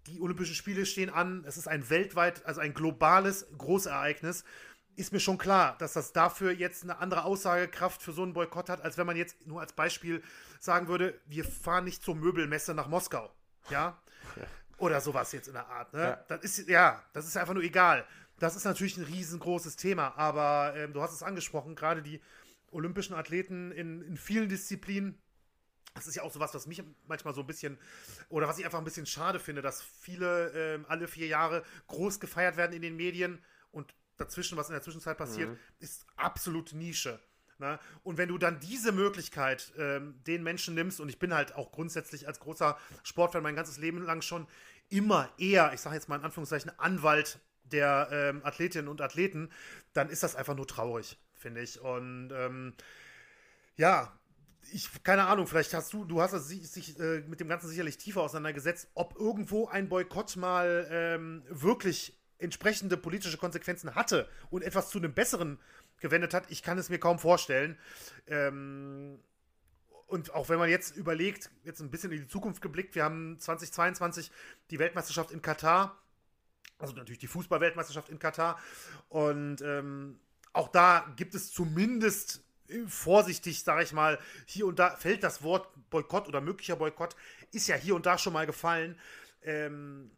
[0.07, 4.45] die Olympischen Spiele stehen an, es ist ein weltweit, also ein globales Großereignis,
[4.95, 8.69] ist mir schon klar, dass das dafür jetzt eine andere Aussagekraft für so einen Boykott
[8.69, 10.23] hat, als wenn man jetzt nur als Beispiel
[10.61, 13.31] sagen würde, wir fahren nicht zur Möbelmesse nach Moskau.
[13.71, 13.99] Ja.
[14.37, 14.43] ja.
[14.79, 15.93] Oder sowas jetzt in der Art.
[15.93, 16.01] Ne?
[16.01, 16.25] Ja.
[16.29, 18.07] Das ist, ja, das ist einfach nur egal.
[18.39, 22.21] Das ist natürlich ein riesengroßes Thema, aber ähm, du hast es angesprochen, gerade die
[22.71, 25.19] olympischen Athleten in, in vielen Disziplinen.
[25.95, 27.79] Das ist ja auch sowas, was mich manchmal so ein bisschen,
[28.29, 32.21] oder was ich einfach ein bisschen schade finde, dass viele ähm, alle vier Jahre groß
[32.21, 35.59] gefeiert werden in den Medien und dazwischen, was in der Zwischenzeit passiert, mhm.
[35.79, 37.19] ist absolut Nische.
[37.59, 37.79] Ne?
[38.03, 41.73] Und wenn du dann diese Möglichkeit ähm, den Menschen nimmst, und ich bin halt auch
[41.73, 44.47] grundsätzlich als großer Sportfan mein ganzes Leben lang schon
[44.89, 49.51] immer eher, ich sage jetzt mal in Anführungszeichen, Anwalt der ähm, Athletinnen und Athleten,
[49.93, 51.81] dann ist das einfach nur traurig, finde ich.
[51.81, 52.75] Und ähm,
[53.77, 54.13] ja,
[54.73, 58.23] ich, keine Ahnung, vielleicht hast du, du hast sich äh, mit dem Ganzen sicherlich tiefer
[58.23, 64.99] auseinandergesetzt, ob irgendwo ein Boykott mal ähm, wirklich entsprechende politische Konsequenzen hatte und etwas zu
[64.99, 65.59] einem besseren
[66.01, 66.51] gewendet hat.
[66.51, 67.79] Ich kann es mir kaum vorstellen.
[68.27, 69.19] Ähm,
[70.07, 73.39] und auch wenn man jetzt überlegt, jetzt ein bisschen in die Zukunft geblickt, wir haben
[73.39, 74.31] 2022
[74.71, 76.01] die Weltmeisterschaft in Katar,
[76.79, 78.59] also natürlich die Fußball-Weltmeisterschaft in Katar.
[79.09, 80.21] Und ähm,
[80.53, 85.43] auch da gibt es zumindest äh, vorsichtig, sage ich mal, hier und da fällt das
[85.43, 87.17] Wort Boykott oder möglicher Boykott,
[87.53, 88.99] ist ja hier und da schon mal gefallen.
[89.43, 90.11] Ähm,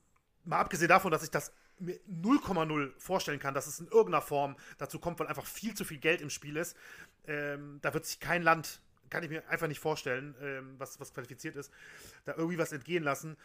[0.45, 4.57] mal abgesehen davon, dass ich das mir 0,0 vorstellen kann, dass es in irgendeiner Form
[4.79, 6.76] dazu kommt, weil einfach viel zu viel Geld im Spiel ist.
[7.26, 11.12] Ähm, da wird sich kein Land kann ich mir einfach nicht vorstellen, ähm, was, was
[11.12, 11.72] qualifiziert ist,
[12.24, 13.37] da irgendwie was entgehen lassen.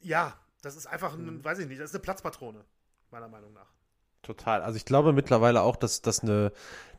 [0.00, 1.44] Ja, das ist einfach, ein, mhm.
[1.44, 2.64] weiß ich nicht, das ist eine Platzpatrone,
[3.10, 3.68] meiner Meinung nach.
[4.22, 4.62] Total.
[4.62, 6.52] Also ich glaube mittlerweile auch, dass das eine,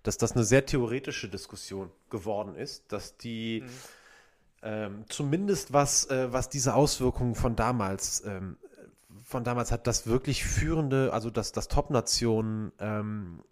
[0.04, 3.70] dass das eine sehr theoretische Diskussion geworden ist, dass die mhm.
[4.64, 8.58] ähm, zumindest was, äh, was diese Auswirkungen von damals, ähm,
[9.24, 13.44] von damals hat, dass wirklich führende, also dass, dass Top-Nationen ähm,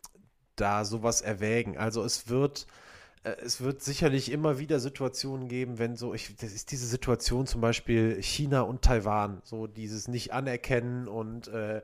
[0.55, 1.77] da sowas erwägen.
[1.77, 2.67] Also es wird
[3.23, 7.47] äh, es wird sicherlich immer wieder Situationen geben, wenn so, ich, das ist diese Situation
[7.47, 11.81] zum Beispiel China und Taiwan, so dieses Nicht-Anerkennen und äh,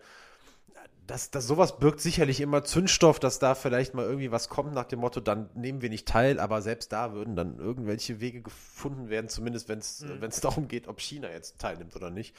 [1.08, 4.86] das, das, sowas birgt sicherlich immer Zündstoff, dass da vielleicht mal irgendwie was kommt nach
[4.86, 9.10] dem Motto, dann nehmen wir nicht teil, aber selbst da würden dann irgendwelche Wege gefunden
[9.10, 10.30] werden, zumindest wenn es mhm.
[10.42, 12.36] darum geht, ob China jetzt teilnimmt oder nicht,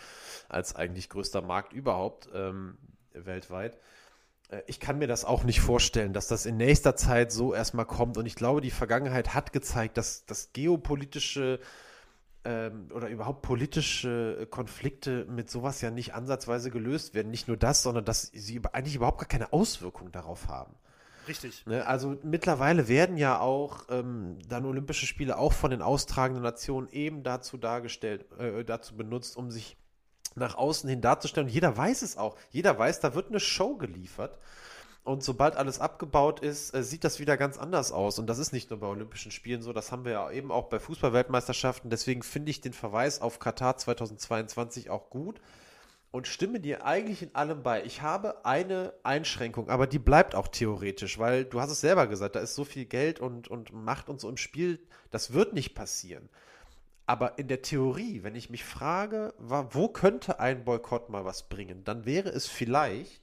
[0.49, 2.77] als eigentlich größter Markt überhaupt ähm,
[3.12, 3.79] weltweit.
[4.49, 7.87] Äh, ich kann mir das auch nicht vorstellen, dass das in nächster Zeit so erstmal
[7.87, 8.17] kommt.
[8.17, 11.61] Und ich glaube, die Vergangenheit hat gezeigt, dass das geopolitische
[12.47, 17.30] ähm, oder überhaupt politische Konflikte mit sowas ja nicht ansatzweise gelöst werden.
[17.30, 20.74] Nicht nur das, sondern dass sie eigentlich überhaupt gar keine Auswirkung darauf haben.
[21.26, 21.66] Richtig.
[21.66, 26.88] Ne, also mittlerweile werden ja auch ähm, dann Olympische Spiele auch von den austragenden Nationen
[26.90, 29.76] eben dazu dargestellt, äh, dazu benutzt, um sich
[30.36, 31.49] nach außen hin darzustellen.
[31.49, 32.36] Und jeder weiß es auch.
[32.51, 34.38] Jeder weiß, da wird eine Show geliefert.
[35.07, 38.18] Und sobald alles abgebaut ist, äh, sieht das wieder ganz anders aus.
[38.18, 40.64] Und das ist nicht nur bei Olympischen Spielen so, das haben wir ja eben auch
[40.64, 41.90] bei Fußballweltmeisterschaften.
[41.90, 45.40] Deswegen finde ich den Verweis auf Katar 2022 auch gut
[46.11, 47.84] und stimme dir eigentlich in allem bei.
[47.84, 52.34] Ich habe eine Einschränkung, aber die bleibt auch theoretisch, weil du hast es selber gesagt,
[52.34, 54.80] da ist so viel Geld und, und Macht und so im Spiel,
[55.12, 56.28] das wird nicht passieren.
[57.07, 61.84] Aber in der Theorie, wenn ich mich frage, wo könnte ein Boykott mal was bringen,
[61.84, 63.22] dann wäre es vielleicht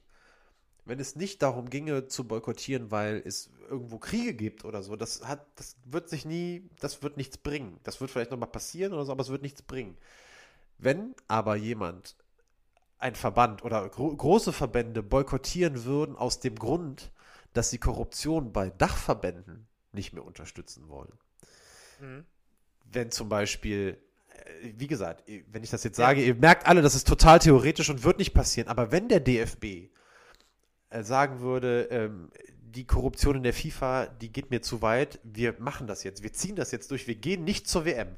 [0.86, 5.26] wenn es nicht darum ginge zu boykottieren, weil es irgendwo Kriege gibt oder so, das
[5.26, 7.80] hat, das wird sich nie, das wird nichts bringen.
[7.84, 9.96] Das wird vielleicht nochmal passieren oder so, aber es wird nichts bringen.
[10.78, 12.16] Wenn aber jemand,
[12.98, 17.12] ein Verband oder gro große Verbände boykottieren würden aus dem Grund,
[17.52, 21.12] dass sie Korruption bei Dachverbänden nicht mehr unterstützen wollen.
[22.00, 22.24] Mhm.
[22.84, 26.28] Wenn zum Beispiel äh, wie gesagt, wenn ich das jetzt sage, ja.
[26.28, 29.90] ihr merkt alle, das ist total theoretisch und wird nicht passieren, aber wenn der DFB
[31.02, 32.30] sagen würde, ähm,
[32.74, 36.32] die Korruption in der FIFA, die geht mir zu weit, wir machen das jetzt, wir
[36.32, 38.16] ziehen das jetzt durch, wir gehen nicht zur WM.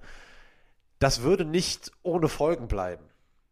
[0.99, 3.05] Das würde nicht ohne Folgen bleiben.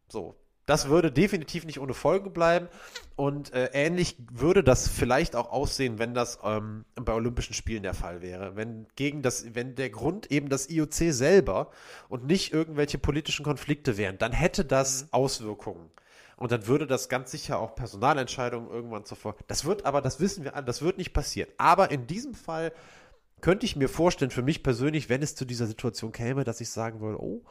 [0.09, 2.67] So, das würde definitiv nicht ohne Folgen bleiben.
[3.15, 7.93] Und äh, ähnlich würde das vielleicht auch aussehen, wenn das ähm, bei Olympischen Spielen der
[7.93, 8.55] Fall wäre.
[8.55, 11.69] Wenn gegen das, wenn der Grund eben das IOC selber
[12.09, 15.07] und nicht irgendwelche politischen Konflikte wären, dann hätte das mhm.
[15.11, 15.91] Auswirkungen.
[16.37, 19.35] Und dann würde das ganz sicher auch Personalentscheidungen irgendwann zuvor.
[19.47, 21.49] Das wird aber, das wissen wir alle, das wird nicht passieren.
[21.57, 22.73] Aber in diesem Fall
[23.41, 26.69] könnte ich mir vorstellen, für mich persönlich, wenn es zu dieser Situation käme, dass ich
[26.69, 27.43] sagen würde, oh,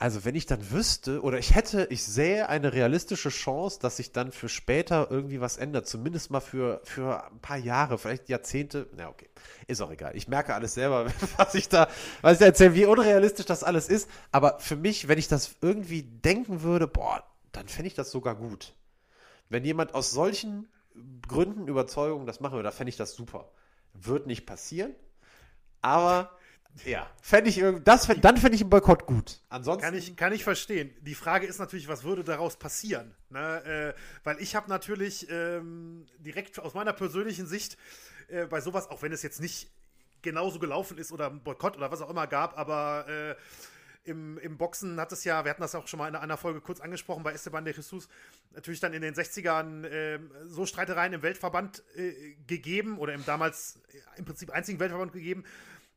[0.00, 4.12] also wenn ich dann wüsste, oder ich hätte, ich sähe eine realistische Chance, dass sich
[4.12, 8.86] dann für später irgendwie was ändert, zumindest mal für, für ein paar Jahre, vielleicht Jahrzehnte,
[8.96, 9.28] na okay,
[9.66, 10.16] ist auch egal.
[10.16, 11.06] Ich merke alles selber,
[11.36, 11.88] was ich da,
[12.22, 16.04] was ich erzähle, wie unrealistisch das alles ist, aber für mich, wenn ich das irgendwie
[16.04, 18.74] denken würde, boah, dann fände ich das sogar gut.
[19.48, 20.68] Wenn jemand aus solchen
[21.26, 23.50] Gründen, Überzeugungen das machen würde, dann fände ich das super.
[23.94, 24.94] Wird nicht passieren,
[25.80, 26.30] aber
[26.84, 29.40] ja, fände ich das, dann fände ich einen Boykott gut.
[29.48, 30.94] Ansonsten kann ich, kann ich verstehen.
[31.00, 33.14] Die Frage ist natürlich, was würde daraus passieren?
[33.30, 33.94] Ne?
[33.96, 37.78] Äh, weil ich habe natürlich ähm, direkt aus meiner persönlichen Sicht
[38.28, 39.70] äh, bei sowas, auch wenn es jetzt nicht
[40.22, 43.34] genauso gelaufen ist oder ein Boykott oder was auch immer gab, aber äh,
[44.08, 46.60] im, im Boxen hat es ja, wir hatten das auch schon mal in einer Folge
[46.60, 48.08] kurz angesprochen, bei Esteban de Jesus
[48.52, 53.80] natürlich dann in den 60ern äh, so Streitereien im Weltverband äh, gegeben oder im damals
[53.92, 55.44] äh, im Prinzip einzigen Weltverband gegeben,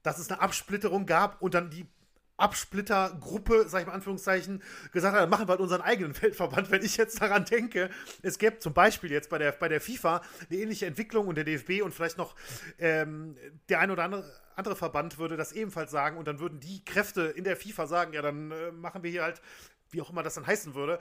[0.03, 1.87] dass es eine Absplitterung gab und dann die
[2.41, 4.61] Absplittergruppe, sag ich mal Anführungszeichen,
[4.91, 6.71] gesagt hat, machen wir halt unseren eigenen Weltverband.
[6.71, 7.89] Wenn ich jetzt daran denke,
[8.21, 11.43] es gäbe zum Beispiel jetzt bei der, bei der FIFA eine ähnliche Entwicklung und der
[11.43, 12.35] DFB und vielleicht noch
[12.79, 13.37] ähm,
[13.69, 17.21] der ein oder andere, andere Verband würde das ebenfalls sagen und dann würden die Kräfte
[17.21, 19.41] in der FIFA sagen, ja, dann äh, machen wir hier halt,
[19.91, 20.99] wie auch immer das dann heißen würde,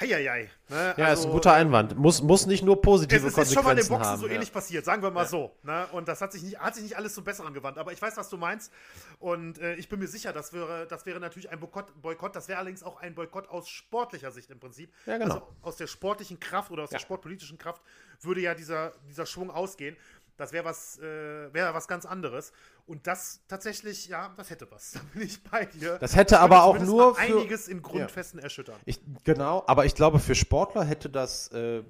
[0.00, 0.50] Heieiei.
[0.68, 0.94] Ne?
[0.96, 1.96] Ja, also, ist ein guter Einwand.
[1.96, 3.42] Muss, muss nicht nur positive Konsequenzen haben.
[3.42, 4.32] Es ist schon mal in den Boxen haben, so ja.
[4.34, 5.28] ähnlich passiert, sagen wir mal ja.
[5.28, 5.56] so.
[5.62, 5.86] Ne?
[5.92, 7.78] Und das hat sich, nicht, hat sich nicht alles zum Besseren gewandt.
[7.78, 8.72] Aber ich weiß, was du meinst.
[9.18, 12.00] Und äh, ich bin mir sicher, das wäre, das wäre natürlich ein Boykott.
[12.00, 12.36] Boykott.
[12.36, 14.92] Das wäre allerdings auch ein Boykott aus sportlicher Sicht im Prinzip.
[15.06, 15.34] Ja, genau.
[15.34, 17.82] Also aus der sportlichen Kraft oder aus der sportpolitischen Kraft
[18.20, 19.96] würde ja dieser, dieser Schwung ausgehen.
[20.38, 22.52] Das wäre was, äh, wäre was ganz anderes.
[22.88, 24.92] Und das tatsächlich, ja, das hätte was.
[24.98, 25.98] Da bin ich bei dir.
[25.98, 28.44] Das hätte das aber auch nur für, einiges in Grundfesten ja.
[28.44, 28.76] erschüttern.
[28.86, 31.82] Ich, genau, aber ich glaube, für Sportler hätte das, äh,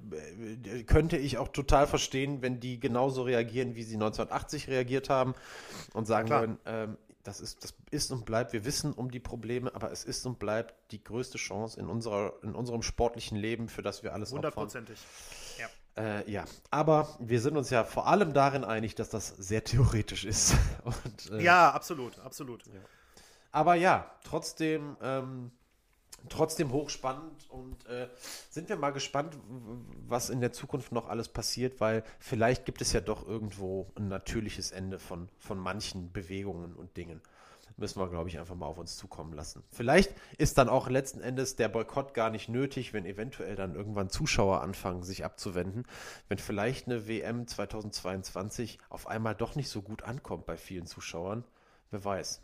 [0.85, 5.35] könnte ich auch total verstehen, wenn die genauso reagieren, wie sie 1980 reagiert haben
[5.93, 9.73] und sagen würden, ähm, das ist, das ist und bleibt, wir wissen um die Probleme,
[9.75, 13.81] aber es ist und bleibt die größte Chance in, unserer, in unserem sportlichen Leben, für
[13.81, 14.99] das wir alles Hundertprozentig.
[15.59, 15.67] Ja.
[15.99, 20.23] Äh, ja, aber wir sind uns ja vor allem darin einig, dass das sehr theoretisch
[20.23, 20.55] ist.
[20.83, 22.65] Und, äh, ja, absolut, absolut.
[22.67, 22.73] Ja.
[23.51, 25.51] Aber ja, trotzdem, ähm,
[26.29, 28.07] trotzdem hochspannend und äh,
[28.49, 29.37] sind wir mal gespannt,
[30.07, 34.07] was in der Zukunft noch alles passiert, weil vielleicht gibt es ja doch irgendwo ein
[34.07, 37.21] natürliches Ende von, von manchen Bewegungen und Dingen
[37.79, 39.63] müssen wir, glaube ich, einfach mal auf uns zukommen lassen.
[39.71, 44.09] Vielleicht ist dann auch letzten Endes der Boykott gar nicht nötig, wenn eventuell dann irgendwann
[44.09, 45.85] Zuschauer anfangen, sich abzuwenden.
[46.27, 51.43] Wenn vielleicht eine WM 2022 auf einmal doch nicht so gut ankommt bei vielen Zuschauern.
[51.91, 52.41] Wer weiß.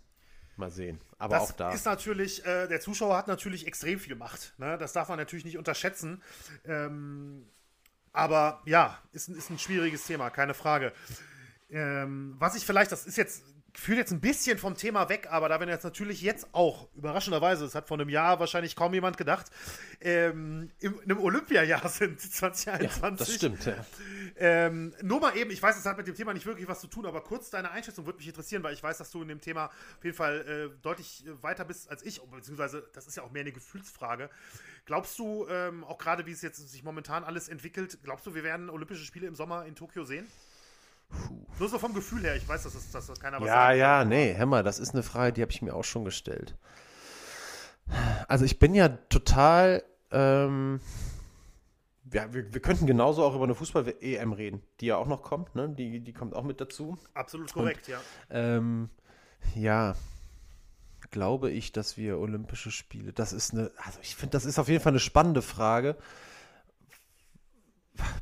[0.58, 1.02] Mal sehen.
[1.18, 1.72] Aber das auch da.
[1.72, 4.54] ist natürlich, äh, der Zuschauer hat natürlich extrem viel Macht.
[4.58, 4.78] Ne?
[4.78, 6.24] Das darf man natürlich nicht unterschätzen.
[6.64, 7.46] Ähm,
[8.14, 10.94] aber ja, ist, ist ein schwieriges Thema, keine Frage.
[11.70, 13.44] Ähm, was ich vielleicht, das ist jetzt
[13.78, 17.66] führt jetzt ein bisschen vom Thema weg, aber da wir jetzt natürlich jetzt auch, überraschenderweise,
[17.66, 19.48] es hat vor einem Jahr wahrscheinlich kaum jemand gedacht,
[20.02, 23.02] ähm, in einem Olympiajahr sind 2021.
[23.02, 23.86] Ja, das stimmt, ja.
[24.38, 26.88] Ähm, nur mal eben, ich weiß, es hat mit dem Thema nicht wirklich was zu
[26.88, 29.42] tun, aber kurz deine Einschätzung würde mich interessieren, weil ich weiß, dass du in dem
[29.42, 33.32] Thema auf jeden Fall äh, deutlich weiter bist als ich, beziehungsweise das ist ja auch
[33.32, 34.30] mehr eine Gefühlsfrage.
[34.86, 38.44] Glaubst du, ähm, auch gerade wie es jetzt sich momentan alles entwickelt, glaubst du, wir
[38.44, 40.28] werden Olympische Spiele im Sommer in Tokio sehen?
[41.10, 41.46] Puh.
[41.60, 43.78] Nur so vom Gefühl her, ich weiß, dass das, dass das keiner was Ja, sagt.
[43.78, 46.56] ja, nee, Hämmer, das ist eine Frage, die habe ich mir auch schon gestellt.
[48.28, 50.80] Also ich bin ja total, ähm,
[52.12, 55.56] ja, wir, wir könnten genauso auch über eine Fußball-EM reden, die ja auch noch kommt,
[55.56, 55.70] ne?
[55.70, 56.98] Die, die kommt auch mit dazu.
[57.14, 58.00] Absolut korrekt, Und, ja.
[58.32, 58.90] Ähm,
[59.54, 59.96] ja,
[61.12, 64.68] glaube ich, dass wir Olympische Spiele, das ist eine, also ich finde, das ist auf
[64.68, 65.96] jeden Fall eine spannende Frage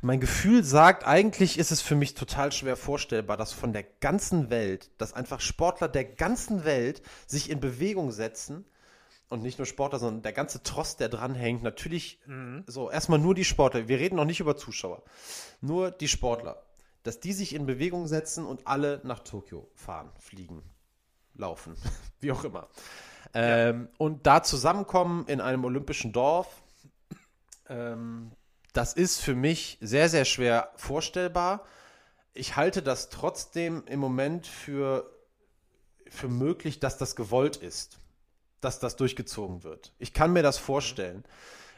[0.02, 4.50] mein Gefühl sagt, eigentlich ist es für mich total schwer vorstellbar, dass von der ganzen
[4.50, 8.64] Welt, dass einfach Sportler der ganzen Welt sich in Bewegung setzen
[9.28, 12.64] und nicht nur Sportler, sondern der ganze Trost, der dranhängt, natürlich mhm.
[12.66, 13.88] so erstmal nur die Sportler.
[13.88, 15.02] Wir reden noch nicht über Zuschauer,
[15.60, 16.62] nur die Sportler,
[17.02, 20.62] dass die sich in Bewegung setzen und alle nach Tokio fahren, fliegen,
[21.34, 21.76] laufen,
[22.20, 22.68] wie auch immer.
[23.34, 23.68] Ja.
[23.70, 26.62] Ähm, und da zusammenkommen in einem olympischen Dorf.
[27.68, 28.30] Ähm,
[28.74, 31.64] das ist für mich sehr, sehr schwer vorstellbar.
[32.34, 35.10] Ich halte das trotzdem im Moment für,
[36.08, 37.98] für möglich, dass das gewollt ist,
[38.60, 39.92] dass das durchgezogen wird.
[39.98, 41.24] Ich kann mir das vorstellen.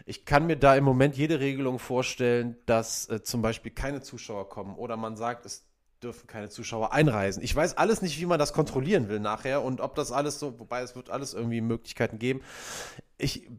[0.06, 4.48] Ich kann mir da im Moment jede Regelung vorstellen, dass äh, zum Beispiel keine Zuschauer
[4.48, 5.66] kommen oder man sagt, es
[6.02, 7.42] dürfen keine Zuschauer einreisen.
[7.42, 10.58] Ich weiß alles nicht, wie man das kontrollieren will nachher und ob das alles so,
[10.58, 12.40] wobei es wird alles irgendwie Möglichkeiten geben.
[13.18, 13.50] Ich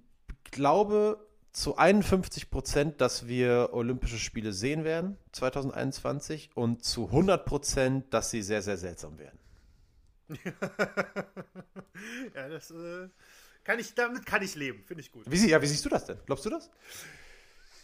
[0.45, 1.26] glaube,
[1.57, 8.29] zu 51 Prozent, dass wir Olympische Spiele sehen werden 2021 und zu 100 Prozent, dass
[8.29, 9.39] sie sehr, sehr seltsam werden.
[12.35, 13.09] ja, das äh,
[13.63, 15.23] kann ich, damit kann ich leben, finde ich gut.
[15.27, 16.19] Wie, ja, wie siehst du das denn?
[16.27, 16.69] Glaubst du das?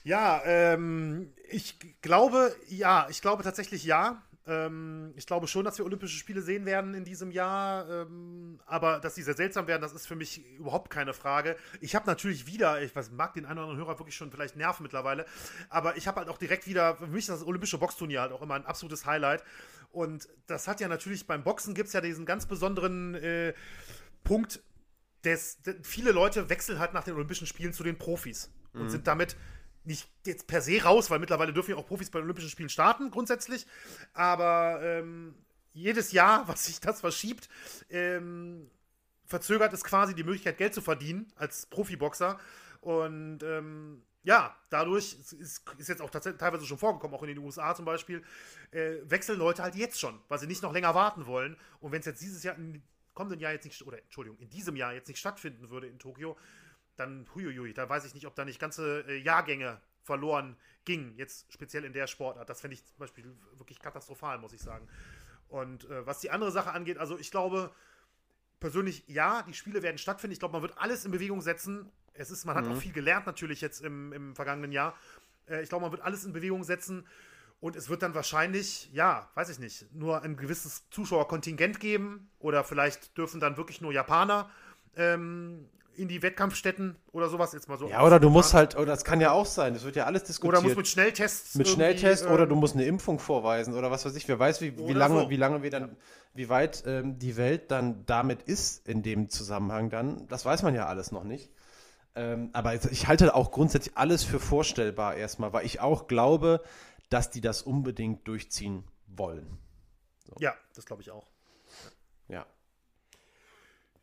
[0.03, 4.21] Ja, ähm, ich glaube, ja, ich glaube tatsächlich ja.
[4.46, 7.89] Ähm, ich glaube schon, dass wir Olympische Spiele sehen werden in diesem Jahr.
[7.89, 11.56] Ähm, aber dass sie sehr seltsam werden, das ist für mich überhaupt keine Frage.
[11.82, 14.56] Ich habe natürlich wieder, ich weiß, mag den einen oder anderen Hörer wirklich schon vielleicht
[14.56, 15.26] nerven mittlerweile,
[15.70, 18.41] aber ich habe halt auch direkt wieder, für mich ist das Olympische Boxturnier halt auch
[18.41, 19.44] immer ein absolutes Highlight.
[19.91, 23.54] Und das hat ja natürlich beim Boxen gibt es ja diesen ganz besonderen äh,
[24.24, 24.62] Punkt,
[25.24, 28.89] des, des, viele Leute wechseln halt nach den Olympischen Spielen zu den Profis und mhm.
[28.89, 29.38] sind damit
[29.86, 32.69] nicht jetzt per se raus, weil mittlerweile dürfen ja auch Profis bei den Olympischen Spielen
[32.69, 33.65] starten, grundsätzlich.
[34.13, 35.36] Aber ähm,
[35.73, 37.49] jedes Jahr, was sich das verschiebt,
[37.89, 38.69] ähm,
[39.25, 42.39] verzögert es quasi die Möglichkeit, Geld zu verdienen als Profiboxer.
[42.81, 47.75] Und ähm, ja, dadurch ist, ist jetzt auch teilweise schon vorgekommen, auch in den USA
[47.75, 48.23] zum Beispiel,
[48.71, 51.57] äh, wechseln Leute halt jetzt schon, weil sie nicht noch länger warten wollen.
[51.79, 52.81] Und wenn es jetzt dieses Jahr, im
[53.13, 56.38] kommenden Jahr jetzt nicht, oder Entschuldigung, in diesem Jahr jetzt nicht stattfinden würde in Tokio,
[56.96, 61.52] dann, huiuiui, da weiß ich nicht, ob da nicht ganze äh, Jahrgänge verloren gingen, jetzt
[61.52, 62.50] speziell in der Sportart.
[62.50, 63.26] Das fände ich zum Beispiel
[63.58, 64.88] wirklich katastrophal, muss ich sagen.
[65.48, 67.72] Und äh, was die andere Sache angeht, also ich glaube
[68.60, 70.32] persönlich, ja, die Spiele werden stattfinden.
[70.32, 71.91] Ich glaube, man wird alles in Bewegung setzen.
[72.14, 72.60] Es ist, man mhm.
[72.70, 74.96] hat auch viel gelernt natürlich jetzt im, im vergangenen Jahr.
[75.48, 77.06] Äh, ich glaube, man wird alles in Bewegung setzen.
[77.60, 82.30] Und es wird dann wahrscheinlich, ja, weiß ich nicht, nur ein gewisses Zuschauerkontingent geben.
[82.39, 84.50] Oder vielleicht dürfen dann wirklich nur Japaner
[84.96, 87.88] ähm, in die Wettkampfstätten oder sowas jetzt mal so.
[87.88, 90.24] Ja, oder du musst halt, oder das kann ja auch sein, das wird ja alles
[90.24, 90.58] diskutiert.
[90.58, 91.56] Oder musst mit Schnelltests.
[91.56, 94.28] Mit Schnelltest oder du musst eine Impfung vorweisen oder was weiß ich.
[94.28, 95.30] Wer weiß, wie, wie lange, so.
[95.30, 95.96] wie lange wir dann,
[96.34, 100.28] wie weit ähm, die Welt dann damit ist in dem Zusammenhang dann.
[100.28, 101.52] Das weiß man ja alles noch nicht.
[102.16, 106.62] Ähm, aber ich halte auch grundsätzlich alles für vorstellbar erstmal, weil ich auch glaube,
[107.10, 109.58] dass die das unbedingt durchziehen wollen.
[110.26, 110.36] So.
[110.39, 111.28] Ja, das glaube ich auch.
[112.28, 112.46] Ja.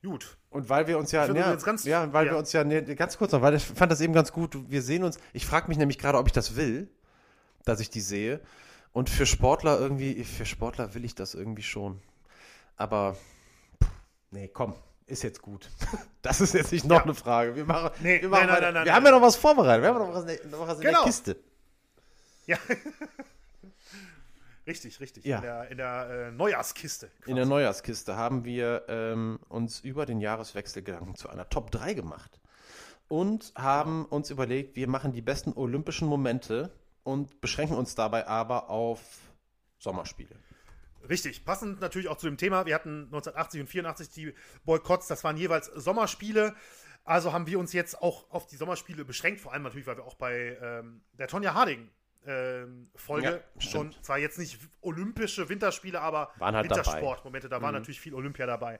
[0.02, 0.38] Gut.
[0.48, 2.32] Und weil wir uns ja, ja, ganz, ja, weil ja.
[2.32, 4.82] wir uns ja, ne, ganz kurz noch, weil ich fand das eben ganz gut, wir
[4.82, 6.88] sehen uns, ich frage mich nämlich gerade, ob ich das will,
[7.64, 8.40] dass ich die sehe.
[8.92, 12.00] Und für Sportler irgendwie, für Sportler will ich das irgendwie schon.
[12.76, 13.16] Aber,
[13.82, 13.90] pff,
[14.30, 14.74] nee, komm,
[15.06, 15.68] ist jetzt gut.
[16.22, 17.02] Das ist jetzt nicht noch ja.
[17.04, 17.56] eine Frage.
[17.56, 19.82] Wir machen, nee, wir, machen nein, nein, nein, wir haben ja noch was vorbereitet.
[19.82, 20.98] Wir haben noch was, noch was in genau.
[20.98, 21.36] der Kiste.
[22.44, 22.58] Ja.
[24.66, 25.24] Richtig, richtig.
[25.24, 25.36] Ja.
[25.36, 27.08] In der, in der äh, Neujahrskiste.
[27.08, 27.30] Quasi.
[27.30, 31.94] In der Neujahrskiste haben wir ähm, uns über den Jahreswechsel Gedanken zu einer Top 3
[31.94, 32.40] gemacht.
[33.08, 36.70] Und haben uns überlegt, wir machen die besten olympischen Momente
[37.02, 39.00] und beschränken uns dabei aber auf
[39.78, 40.36] Sommerspiele.
[41.08, 42.66] Richtig, passend natürlich auch zu dem Thema.
[42.66, 44.34] Wir hatten 1980 und 84 die
[44.64, 46.54] Boykotts, das waren jeweils Sommerspiele.
[47.02, 50.04] Also haben wir uns jetzt auch auf die Sommerspiele beschränkt, vor allem natürlich, weil wir
[50.04, 51.88] auch bei ähm, der Tonja Harding
[52.26, 57.78] ähm, Folge ja, schon, zwar jetzt nicht olympische Winterspiele, aber halt Wintersportmomente, da war mhm.
[57.78, 58.78] natürlich viel Olympia dabei.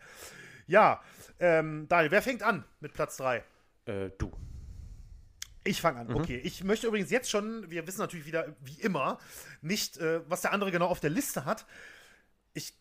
[0.67, 1.03] Ja,
[1.39, 3.45] ähm, Daniel, wer fängt an mit Platz 3?
[3.87, 4.33] Äh, du.
[5.65, 6.17] Ich fange an, mhm.
[6.17, 6.41] okay.
[6.45, 9.19] Ich möchte übrigens jetzt schon, wir wissen natürlich wieder, wie immer,
[9.61, 11.67] nicht, äh, was der andere genau auf der Liste hat.
[12.55, 12.75] Ich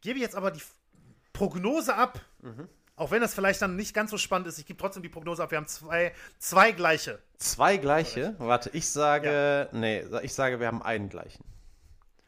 [0.00, 0.62] gebe jetzt aber die
[1.32, 2.68] Prognose ab, mhm.
[2.96, 4.58] Auch wenn das vielleicht dann nicht ganz so spannend ist.
[4.58, 5.50] Ich gebe trotzdem die Prognose ab.
[5.50, 7.18] Wir haben zwei, zwei gleiche.
[7.38, 8.36] Zwei gleiche?
[8.38, 9.78] Warte, ich sage, ja.
[9.78, 11.44] nee, ich sage, wir haben einen gleichen.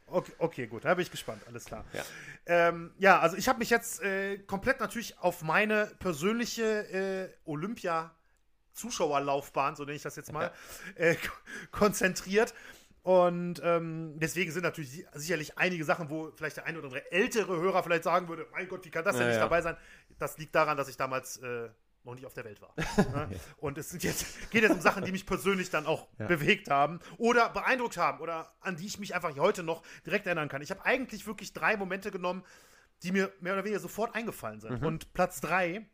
[0.08, 1.84] Okay, okay, gut, da bin ich gespannt, alles klar.
[1.92, 2.04] Ja,
[2.46, 9.74] ähm, ja also ich habe mich jetzt äh, komplett natürlich auf meine persönliche äh, Olympia-Zuschauerlaufbahn,
[9.74, 10.52] so nenne ich das jetzt mal,
[10.96, 11.04] ja.
[11.04, 11.16] äh,
[11.72, 12.54] konzentriert.
[13.06, 17.56] Und ähm, deswegen sind natürlich sicherlich einige Sachen, wo vielleicht der eine oder andere ältere
[17.56, 19.76] Hörer vielleicht sagen würde, mein Gott, wie kann das denn ja, nicht dabei sein?
[20.18, 21.68] Das liegt daran, dass ich damals äh,
[22.04, 22.74] noch nicht auf der Welt war.
[22.96, 23.28] ne?
[23.58, 26.26] Und es jetzt, geht jetzt um Sachen, die mich persönlich dann auch ja.
[26.26, 30.48] bewegt haben oder beeindruckt haben oder an die ich mich einfach heute noch direkt erinnern
[30.48, 30.62] kann.
[30.62, 32.44] Ich habe eigentlich wirklich drei Momente genommen,
[33.02, 34.80] die mir mehr oder weniger sofort eingefallen sind.
[34.80, 34.86] Mhm.
[34.86, 35.86] Und Platz drei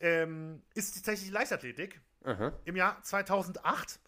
[0.00, 2.52] ähm, ist tatsächlich Leichtathletik mhm.
[2.64, 4.00] im Jahr 2008.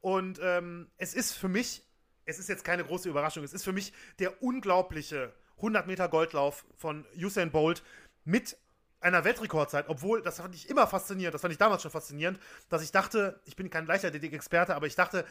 [0.00, 1.82] Und ähm, es ist für mich
[2.26, 6.64] es ist jetzt keine große Überraschung, es ist für mich der unglaubliche 100 Meter Goldlauf
[6.76, 7.82] von Usain Bolt
[8.24, 8.56] mit
[9.04, 12.82] einer Weltrekordzeit, obwohl, das fand ich immer faszinierend, das fand ich damals schon faszinierend, dass
[12.82, 15.26] ich dachte, ich bin kein Leichtathletik-Experte, aber ich dachte,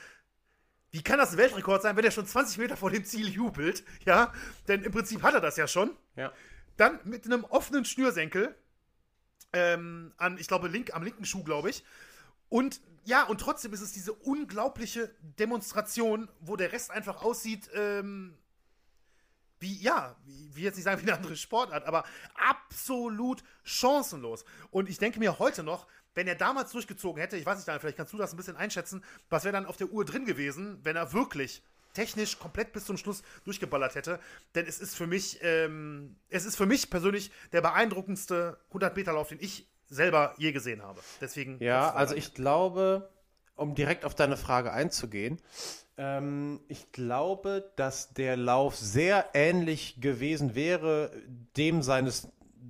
[0.92, 3.84] wie kann das ein Weltrekord sein, wenn er schon 20 Meter vor dem Ziel jubelt?
[4.06, 4.32] Ja,
[4.68, 5.98] denn im Prinzip hat er das ja schon.
[6.16, 6.32] Ja.
[6.78, 8.56] Dann mit einem offenen Schnürsenkel
[9.54, 11.84] ähm, an, ich glaube, link, am linken Schuh, glaube ich.
[12.50, 15.10] Und ja, und trotzdem ist es diese unglaubliche
[15.40, 18.38] Demonstration, wo der Rest einfach aussieht, ähm,
[19.64, 22.04] wie, ja, wie, jetzt nicht sagen wie eine andere Sportart, aber
[22.36, 24.46] absolut chancenlos.
[24.70, 27.98] Und ich denke mir heute noch, wenn er damals durchgezogen hätte, ich weiß nicht, vielleicht
[27.98, 30.96] kannst du das ein bisschen einschätzen, was wäre dann auf der Uhr drin gewesen, wenn
[30.96, 34.20] er wirklich technisch komplett bis zum Schluss durchgeballert hätte.
[34.54, 39.40] Denn es ist für mich, ähm, es ist für mich persönlich der beeindruckendste 100-Meter-Lauf, den
[39.40, 41.00] ich selber je gesehen habe.
[41.22, 41.58] Deswegen.
[41.64, 43.10] Ja, also ich glaube,
[43.56, 45.40] um direkt auf deine Frage einzugehen,
[45.98, 51.12] ähm, ich glaube, dass der Lauf sehr ähnlich gewesen wäre
[51.56, 52.30] dem seines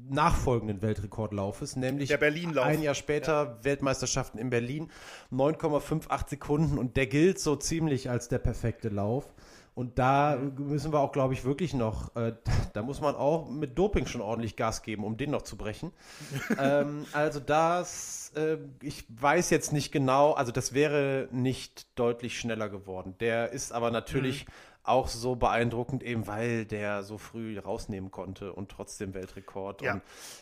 [0.10, 2.66] nachfolgenden Weltrekordlaufes, nämlich der Berlinlauf.
[2.66, 3.64] ein Jahr später ja.
[3.64, 4.92] Weltmeisterschaften in Berlin,
[5.32, 9.34] 9,58 Sekunden und der gilt so ziemlich als der perfekte Lauf.
[9.76, 12.34] Und da müssen wir auch, glaube ich, wirklich noch, äh,
[12.74, 15.92] da muss man auch mit Doping schon ordentlich Gas geben, um den noch zu brechen.
[16.60, 22.70] ähm, also das, äh, ich weiß jetzt nicht genau, also das wäre nicht deutlich schneller
[22.70, 23.16] geworden.
[23.20, 24.52] Der ist aber natürlich mhm.
[24.84, 29.82] auch so beeindruckend, eben weil der so früh rausnehmen konnte und trotzdem Weltrekord.
[29.82, 30.02] Ja, und,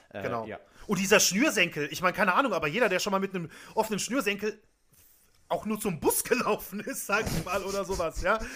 [0.10, 0.46] äh, genau.
[0.46, 0.60] Ja.
[0.88, 4.00] Und dieser Schnürsenkel, ich meine, keine Ahnung, aber jeder, der schon mal mit einem offenen
[4.00, 4.60] Schnürsenkel
[5.52, 8.40] auch nur zum Bus gelaufen ist, sag ich mal, oder sowas, ja.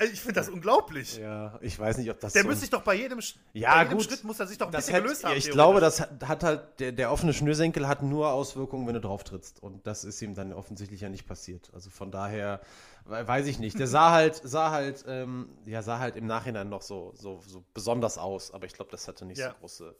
[0.00, 1.16] ich finde das unglaublich.
[1.16, 2.32] Ja, ich weiß nicht, ob das.
[2.32, 3.20] Der so müsste sich doch bei jedem,
[3.52, 5.36] ja, bei jedem gut, Schritt muss er sich doch ein das bisschen hat, gelöst haben.
[5.36, 9.00] ich glaube, das hat, hat halt, der, der, offene Schnürsenkel hat nur Auswirkungen, wenn du
[9.00, 9.62] drauf trittst.
[9.62, 11.70] Und das ist ihm dann offensichtlich ja nicht passiert.
[11.72, 12.60] Also von daher
[13.04, 13.78] weiß ich nicht.
[13.78, 17.64] Der sah halt, sah halt, ähm, ja, sah halt im Nachhinein noch so, so, so
[17.74, 19.50] besonders aus, aber ich glaube, das hatte nicht ja.
[19.50, 19.94] so große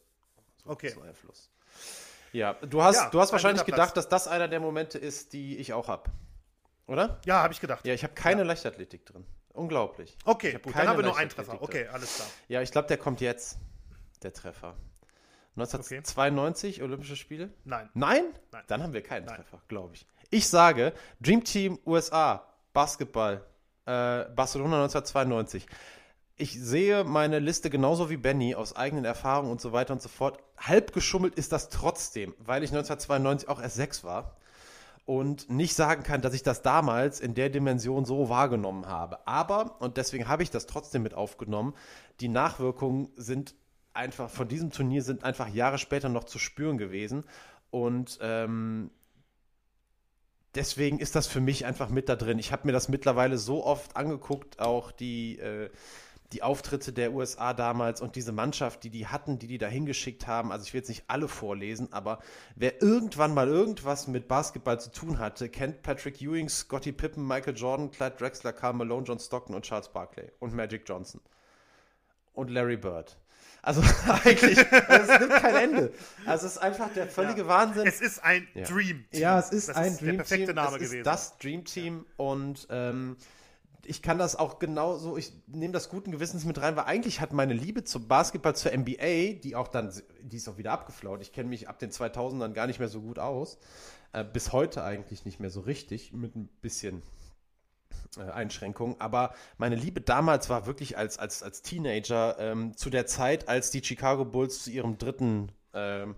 [0.64, 0.95] so okay.
[1.07, 1.51] Einfluss.
[2.33, 5.57] Ja, du hast, ja, du hast wahrscheinlich gedacht, dass das einer der Momente ist, die
[5.59, 6.11] ich auch habe.
[6.87, 7.20] Oder?
[7.24, 7.87] Ja, habe ich gedacht.
[7.87, 8.47] Ja, ich habe keine ja.
[8.47, 9.24] Leichtathletik drin.
[9.53, 10.16] Unglaublich.
[10.24, 11.61] Okay, gut, dann haben wir nur einen Treffer.
[11.61, 12.28] Okay, alles klar.
[12.49, 13.59] Ja, ich glaube, der kommt jetzt,
[14.22, 14.76] der Treffer.
[15.57, 16.85] 1992 okay.
[16.85, 17.51] Olympische Spiele?
[17.64, 17.91] Nein.
[17.95, 18.24] Nein?
[18.53, 18.64] Nein.
[18.68, 19.37] Dann haben wir keinen Nein.
[19.37, 20.07] Treffer, glaube ich.
[20.31, 23.45] Ich sage Dream Team USA, Basketball,
[23.87, 25.66] äh, Barcelona 1992.
[26.41, 30.09] Ich sehe meine Liste genauso wie Benny aus eigenen Erfahrungen und so weiter und so
[30.09, 30.38] fort.
[30.57, 34.38] Halb geschummelt ist das trotzdem, weil ich 1992 auch erst sechs war
[35.05, 39.18] und nicht sagen kann, dass ich das damals in der Dimension so wahrgenommen habe.
[39.28, 41.74] Aber, und deswegen habe ich das trotzdem mit aufgenommen,
[42.20, 43.55] die Nachwirkungen sind
[43.93, 47.24] einfach von diesem Turnier sind einfach Jahre später noch zu spüren gewesen.
[47.68, 48.91] Und ähm,
[50.55, 52.38] deswegen ist das für mich einfach mit da drin.
[52.38, 55.68] Ich habe mir das mittlerweile so oft angeguckt, auch die, äh,
[56.33, 60.26] die Auftritte der USA damals und diese Mannschaft, die die hatten, die die da hingeschickt
[60.26, 60.53] haben.
[60.53, 62.20] Also ich will jetzt nicht alle vorlesen, aber
[62.55, 67.57] wer irgendwann mal irgendwas mit Basketball zu tun hatte, kennt Patrick Ewing, Scottie Pippen, Michael
[67.57, 71.20] Jordan, Clyde Drexler, Karl Malone, John Stockton und Charles Barkley und Magic Johnson
[72.35, 73.16] und Larry Bird.
[73.62, 73.83] Also
[74.24, 75.93] eigentlich, es nimmt kein Ende.
[76.24, 77.49] Also es ist einfach der völlige ja.
[77.49, 77.87] Wahnsinn.
[77.87, 78.64] Es ist ein ja.
[78.64, 79.20] Dream Team.
[79.20, 80.55] Ja, es ist das ein ist Dream der perfekte Team.
[80.55, 80.99] Name es gewesen.
[80.99, 83.16] Ist das Dream Team und ähm,
[83.91, 87.32] ich kann das auch genauso, ich nehme das guten Gewissens mit rein, weil eigentlich hat
[87.32, 91.20] meine Liebe zum Basketball, zur NBA, die auch dann, die ist auch wieder abgeflaut.
[91.22, 93.59] Ich kenne mich ab den 2000ern gar nicht mehr so gut aus.
[94.12, 97.03] Äh, bis heute eigentlich nicht mehr so richtig, mit ein bisschen
[98.16, 98.95] äh, Einschränkungen.
[99.01, 103.72] Aber meine Liebe damals war wirklich als, als, als Teenager ähm, zu der Zeit, als
[103.72, 106.14] die Chicago Bulls zu ihrem dritten, ähm,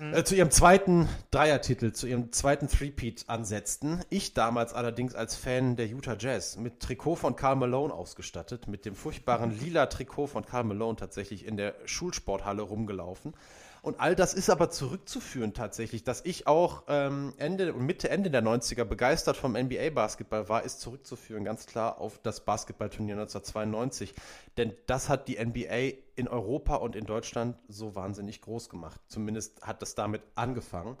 [0.00, 0.14] mhm.
[0.14, 4.02] äh, zu ihrem zweiten Dreiertitel, zu ihrem zweiten Threepeat ansetzten.
[4.08, 8.84] Ich damals allerdings als Fan der Utah Jazz mit Trikot von Karl Malone ausgestattet, mit
[8.84, 13.34] dem furchtbaren lila Trikot von Karl Malone tatsächlich in der Schulsporthalle rumgelaufen.
[13.82, 18.42] Und all das ist aber zurückzuführen tatsächlich, dass ich auch ähm, Ende Mitte, Ende der
[18.42, 24.14] 90er begeistert vom NBA-Basketball war, ist zurückzuführen ganz klar auf das Basketballturnier 1992.
[24.58, 29.00] Denn das hat die NBA in Europa und in Deutschland so wahnsinnig groß gemacht.
[29.08, 30.96] Zumindest hat das damit angefangen.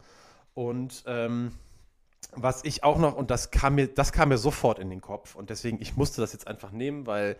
[0.54, 1.52] Und ähm,
[2.32, 5.34] was ich auch noch, und das kam mir, das kam mir sofort in den Kopf,
[5.34, 7.36] und deswegen, ich musste das jetzt einfach nehmen, weil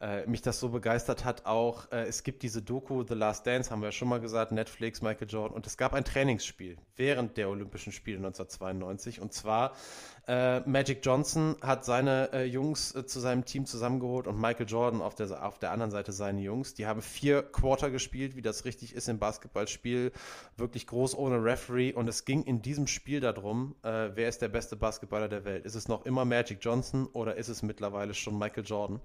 [0.00, 3.70] äh, mich das so begeistert hat auch, äh, es gibt diese Doku The Last Dance,
[3.70, 7.36] haben wir ja schon mal gesagt, Netflix, Michael Jordan, und es gab ein Trainingsspiel während
[7.36, 9.74] der Olympischen Spiele 1992 und zwar
[10.28, 15.00] äh, Magic Johnson hat seine äh, Jungs äh, zu seinem Team zusammengeholt und Michael Jordan
[15.00, 16.74] auf der, auf der anderen Seite seine Jungs.
[16.74, 20.12] Die haben vier Quarter gespielt, wie das richtig ist im Basketballspiel,
[20.58, 24.48] wirklich groß ohne Referee und es ging in diesem Spiel darum, äh, wer ist der
[24.48, 25.64] beste Basketballer der Welt?
[25.64, 29.00] Ist es noch immer Magic Johnson oder ist es mittlerweile schon Michael Jordan?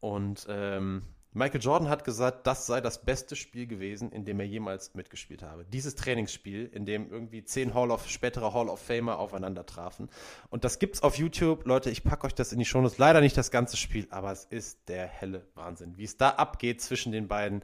[0.00, 1.02] Und ähm,
[1.34, 5.42] Michael Jordan hat gesagt, das sei das beste Spiel gewesen, in dem er jemals mitgespielt
[5.42, 5.64] habe.
[5.66, 10.08] Dieses Trainingsspiel, in dem irgendwie zehn Hall of, spätere Hall of Famer aufeinander trafen.
[10.48, 11.66] Und das gibt's auf YouTube.
[11.66, 12.96] Leute, ich packe euch das in die Shownotes.
[12.96, 16.80] Leider nicht das ganze Spiel, aber es ist der helle Wahnsinn, wie es da abgeht
[16.80, 17.62] zwischen den beiden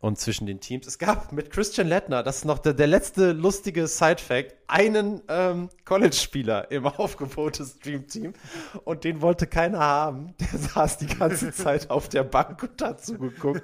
[0.00, 0.86] und zwischen den Teams.
[0.86, 5.68] Es gab mit Christian Lettner, das ist noch der, der letzte lustige Side-Fact, einen ähm,
[5.84, 8.32] College-Spieler im Aufgebot des Dream Team
[8.84, 10.34] und den wollte keiner haben.
[10.40, 13.62] Der saß die ganze Zeit auf der Bank und hat zugeguckt,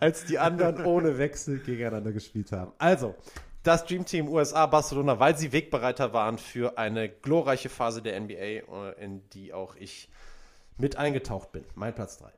[0.00, 2.72] als die anderen ohne Wechsel gegeneinander gespielt haben.
[2.78, 3.14] Also,
[3.62, 8.34] das Dream Team USA Barcelona, weil sie Wegbereiter waren für eine glorreiche Phase der NBA,
[8.34, 8.64] äh,
[8.98, 10.08] in die auch ich
[10.78, 11.64] mit eingetaucht bin.
[11.74, 12.30] Mein Platz 3.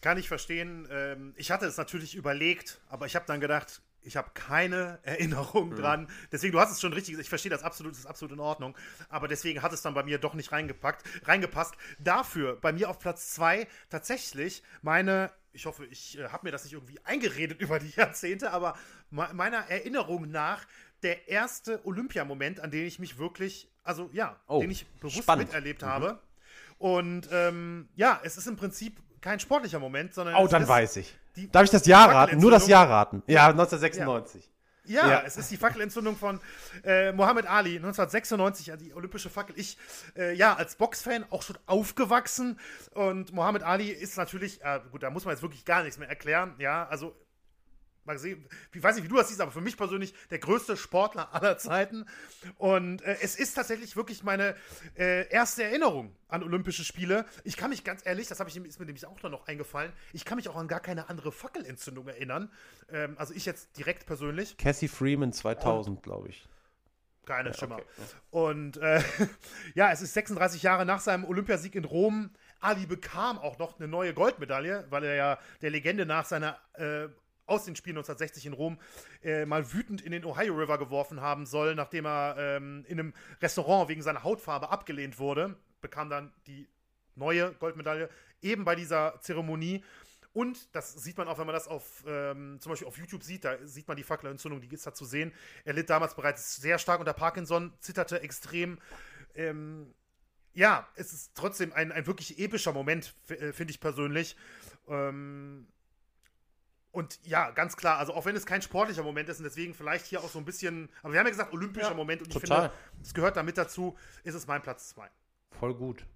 [0.00, 0.86] Kann ich verstehen.
[0.90, 5.70] Ähm, ich hatte es natürlich überlegt, aber ich habe dann gedacht, ich habe keine Erinnerung
[5.70, 5.76] mhm.
[5.76, 6.08] dran.
[6.30, 8.76] Deswegen, du hast es schon richtig, ich verstehe das absolut, das ist absolut in Ordnung.
[9.08, 11.74] Aber deswegen hat es dann bei mir doch nicht reingepackt, reingepasst.
[11.98, 16.64] Dafür bei mir auf Platz 2 tatsächlich meine, ich hoffe, ich äh, habe mir das
[16.64, 18.76] nicht irgendwie eingeredet über die Jahrzehnte, aber
[19.10, 20.66] meiner Erinnerung nach
[21.02, 25.48] der erste Olympiamoment, an den ich mich wirklich, also ja, oh, den ich bewusst spannend.
[25.48, 25.86] miterlebt mhm.
[25.86, 26.22] habe.
[26.78, 30.34] Und ähm, ja, es ist im Prinzip kein sportlicher Moment, sondern.
[30.34, 31.16] Oh, dann weiß ich.
[31.50, 32.38] Darf ich das Jahr raten?
[32.38, 33.22] Nur das Jahr raten.
[33.26, 34.44] Ja, 1996.
[34.84, 35.08] Ja.
[35.08, 36.40] Ja, es ist die Fackelentzündung von
[36.84, 39.56] äh, Mohammed Ali 1996, die olympische Fackel.
[39.56, 39.78] Ich,
[40.16, 42.58] äh, ja, als Boxfan auch schon aufgewachsen
[42.94, 46.08] und Mohammed Ali ist natürlich, äh, gut, da muss man jetzt wirklich gar nichts mehr
[46.08, 47.14] erklären, ja, also
[48.04, 50.76] mal sehen, ich weiß nicht, wie du das siehst, aber für mich persönlich der größte
[50.76, 52.06] Sportler aller Zeiten.
[52.58, 54.56] Und äh, es ist tatsächlich wirklich meine
[54.96, 57.24] äh, erste Erinnerung an Olympische Spiele.
[57.44, 60.36] Ich kann mich ganz ehrlich, das ich, ist mir nämlich auch noch eingefallen, ich kann
[60.36, 62.50] mich auch an gar keine andere Fackelentzündung erinnern.
[62.90, 64.56] Ähm, also ich jetzt direkt persönlich.
[64.56, 66.48] Cassie Freeman 2000, glaube ich.
[67.24, 67.76] Keine ja, Schimmer.
[67.76, 67.84] Okay.
[68.30, 69.00] Und äh,
[69.74, 72.30] ja, es ist 36 Jahre nach seinem Olympiasieg in Rom.
[72.60, 77.08] Ali bekam auch noch eine neue Goldmedaille, weil er ja der Legende nach seiner äh,
[77.46, 78.78] aus den Spielen 1960 in Rom
[79.22, 83.14] äh, mal wütend in den Ohio River geworfen haben soll, nachdem er ähm, in einem
[83.40, 86.68] Restaurant wegen seiner Hautfarbe abgelehnt wurde, bekam dann die
[87.14, 88.08] neue Goldmedaille
[88.40, 89.84] eben bei dieser Zeremonie.
[90.32, 93.44] Und das sieht man auch, wenn man das auf, ähm, zum Beispiel auf YouTube sieht,
[93.44, 95.32] da sieht man die Fackelentzündung, die ist da zu sehen.
[95.64, 98.78] Er litt damals bereits sehr stark unter Parkinson, zitterte extrem.
[99.34, 99.94] Ähm,
[100.54, 104.36] ja, es ist trotzdem ein, ein wirklich epischer Moment, äh, finde ich persönlich.
[104.88, 105.66] Ähm,
[106.92, 110.06] und ja, ganz klar, also auch wenn es kein sportlicher Moment ist und deswegen vielleicht
[110.06, 112.66] hier auch so ein bisschen, aber wir haben ja gesagt, olympischer ja, Moment und total.
[112.66, 115.08] ich finde, es gehört damit dazu, ist es mein Platz 2.
[115.50, 116.06] Voll gut.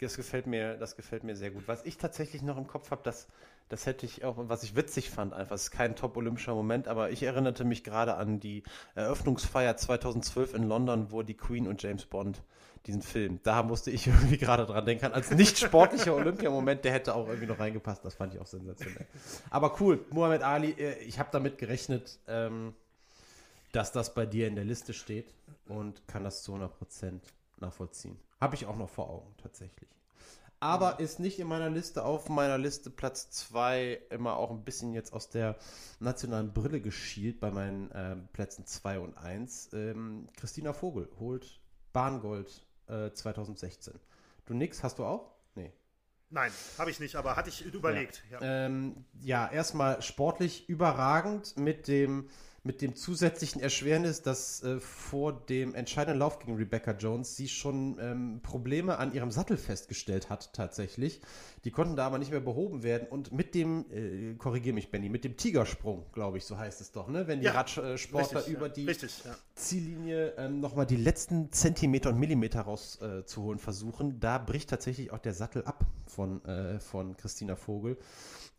[0.00, 1.66] Das gefällt mir, das gefällt mir sehr gut.
[1.66, 3.28] Was ich tatsächlich noch im Kopf habe, das,
[3.68, 7.10] das hätte ich auch, was ich witzig fand, einfach, es ist kein top-olympischer Moment, aber
[7.10, 8.64] ich erinnerte mich gerade an die
[8.94, 12.42] Eröffnungsfeier 2012 in London, wo die Queen und James Bond
[12.86, 15.12] diesen Film, da musste ich irgendwie gerade dran denken.
[15.12, 18.04] Als nicht sportlicher Olympiamoment, der hätte auch irgendwie noch reingepasst.
[18.04, 19.06] Das fand ich auch sensationell.
[19.50, 22.74] Aber cool, Muhammad Ali, äh, ich habe damit gerechnet, ähm,
[23.72, 25.34] dass das bei dir in der Liste steht
[25.66, 27.20] und kann das zu 100%
[27.60, 28.18] nachvollziehen.
[28.40, 29.88] Habe ich auch noch vor Augen, tatsächlich.
[30.60, 34.92] Aber ist nicht in meiner Liste, auf meiner Liste Platz 2 immer auch ein bisschen
[34.92, 35.56] jetzt aus der
[36.00, 39.70] nationalen Brille geschielt bei meinen äh, Plätzen 2 und 1.
[39.74, 41.60] Ähm, Christina Vogel holt
[41.92, 43.94] Bahngold äh, 2016.
[44.46, 45.30] Du nix, hast du auch?
[45.54, 45.72] Nee.
[46.30, 48.22] Nein, habe ich nicht, aber hatte ich überlegt.
[48.30, 48.66] Ja, ja.
[48.66, 52.28] Ähm, ja erstmal sportlich überragend mit dem
[52.68, 57.96] mit dem zusätzlichen Erschwernis, dass äh, vor dem entscheidenden Lauf gegen Rebecca Jones sie schon
[57.98, 61.22] ähm, Probleme an ihrem Sattel festgestellt hat, tatsächlich.
[61.64, 63.08] Die konnten da aber nicht mehr behoben werden.
[63.08, 66.92] Und mit dem, äh, korrigiere mich, Benny, mit dem Tigersprung, glaube ich, so heißt es
[66.92, 67.26] doch, ne?
[67.26, 69.34] Wenn die ja, Radsportler richtig, über ja, die richtig, ja.
[69.54, 75.20] Ziellinie ähm, nochmal die letzten Zentimeter und Millimeter rauszuholen äh, versuchen, da bricht tatsächlich auch
[75.20, 77.96] der Sattel ab von, äh, von Christina Vogel.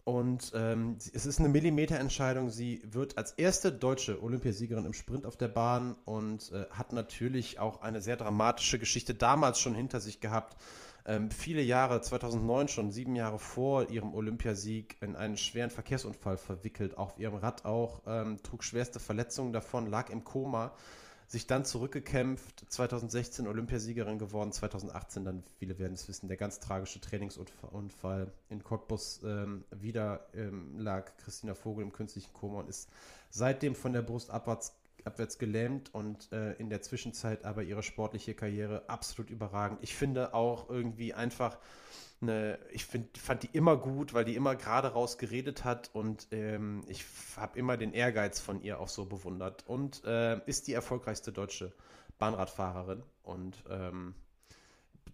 [0.10, 2.50] Und ähm, es ist eine Millimeterentscheidung.
[2.50, 7.60] Sie wird als erste deutsche Olympiasiegerin im Sprint auf der Bahn und äh, hat natürlich
[7.60, 10.58] auch eine sehr dramatische Geschichte damals schon hinter sich gehabt.
[11.06, 16.98] Ähm, viele Jahre, 2009 schon, sieben Jahre vor ihrem Olympiasieg, in einen schweren Verkehrsunfall verwickelt,
[16.98, 20.74] auf ihrem Rad auch, ähm, trug schwerste Verletzungen davon, lag im Koma
[21.30, 27.00] sich dann zurückgekämpft, 2016 Olympiasiegerin geworden, 2018 dann, viele werden es wissen, der ganz tragische
[27.00, 29.22] Trainingsunfall in Cottbus.
[29.24, 32.90] Ähm, wieder ähm, lag Christina Vogel im künstlichen Koma und ist
[33.30, 34.76] seitdem von der Brust abwärts,
[35.06, 39.78] abwärts gelähmt und äh, in der Zwischenzeit aber ihre sportliche Karriere absolut überragend.
[39.84, 41.60] Ich finde auch irgendwie einfach
[42.22, 46.28] eine, ich find, fand die immer gut, weil die immer gerade raus geredet hat und
[46.32, 47.06] ähm, ich
[47.38, 51.74] habe immer den Ehrgeiz von ihr auch so bewundert und äh, ist die erfolgreichste deutsche
[52.18, 54.16] Bahnradfahrerin und ähm,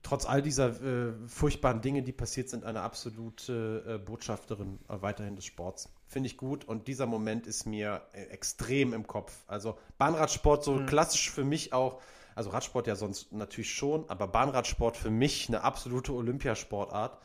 [0.05, 5.35] trotz all dieser äh, furchtbaren Dinge, die passiert sind, eine absolute äh, Botschafterin äh, weiterhin
[5.35, 5.89] des Sports.
[6.07, 9.43] Finde ich gut und dieser Moment ist mir äh, extrem im Kopf.
[9.47, 10.85] Also Bahnradsport so mhm.
[10.85, 12.01] klassisch für mich auch
[12.35, 17.19] also Radsport ja sonst natürlich schon, aber Bahnradsport für mich eine absolute Olympiasportart.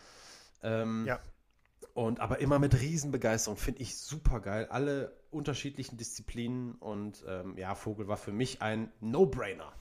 [0.62, 1.20] Ähm, ja.
[1.92, 4.68] Und aber immer mit Riesenbegeisterung, finde ich super geil.
[4.70, 9.72] Alle unterschiedlichen Disziplinen und ähm, ja, Vogel war für mich ein No-Brainer.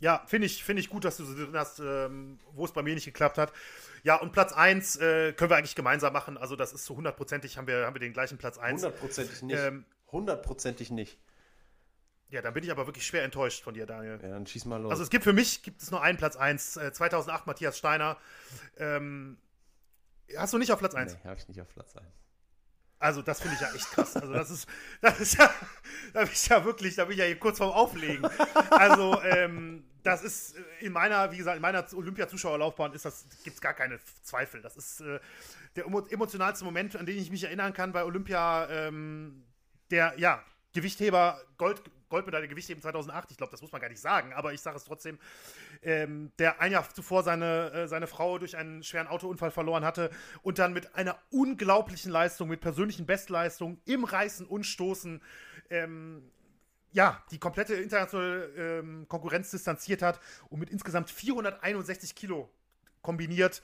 [0.00, 2.82] Ja, finde ich, find ich gut, dass du so drin hast, ähm, wo es bei
[2.82, 3.52] mir nicht geklappt hat.
[4.02, 6.36] Ja, und Platz 1 äh, können wir eigentlich gemeinsam machen.
[6.36, 8.82] Also, das ist so hundertprozentig, haben wir, haben wir den gleichen Platz 1.
[8.82, 9.58] Hundertprozentig nicht.
[9.58, 11.18] Ähm, hundertprozentig nicht.
[12.30, 14.18] Ja, dann bin ich aber wirklich schwer enttäuscht von dir, Daniel.
[14.22, 14.90] Ja, dann schieß mal los.
[14.90, 16.76] Also es gibt für mich gibt es nur einen Platz 1.
[16.76, 18.16] Äh, 2008 Matthias Steiner.
[18.76, 19.38] Ähm,
[20.36, 21.14] hast du nicht auf Platz 1?
[21.14, 22.04] Nee, habe ich nicht auf Platz 1.
[22.98, 24.16] Also das finde ich ja echt krass.
[24.16, 24.68] Also das ist,
[25.00, 25.52] das ist ja,
[26.12, 28.26] da bin ich ja wirklich, da bin ich ja hier kurz vorm Auflegen.
[28.70, 33.60] Also ähm, das ist in meiner, wie gesagt, in meiner Olympia-Zuschauerlaufbahn ist das, gibt es
[33.60, 34.60] gar keine Zweifel.
[34.62, 35.18] Das ist äh,
[35.76, 38.68] der emotionalste Moment, an den ich mich erinnern kann bei Olympia.
[38.70, 39.44] Ähm,
[39.90, 40.42] der, ja,
[40.72, 41.82] Gewichtheber, Gold,
[42.14, 44.84] Goldmedaille Gewichtheben 2008, ich glaube, das muss man gar nicht sagen, aber ich sage es
[44.84, 45.18] trotzdem,
[45.82, 50.10] ähm, der ein Jahr zuvor seine, äh, seine Frau durch einen schweren Autounfall verloren hatte
[50.42, 55.20] und dann mit einer unglaublichen Leistung, mit persönlichen Bestleistungen im Reißen und Stoßen,
[55.70, 56.30] ähm,
[56.92, 60.20] ja, die komplette internationale ähm, Konkurrenz distanziert hat
[60.50, 62.48] und mit insgesamt 461 Kilo
[63.02, 63.60] kombiniert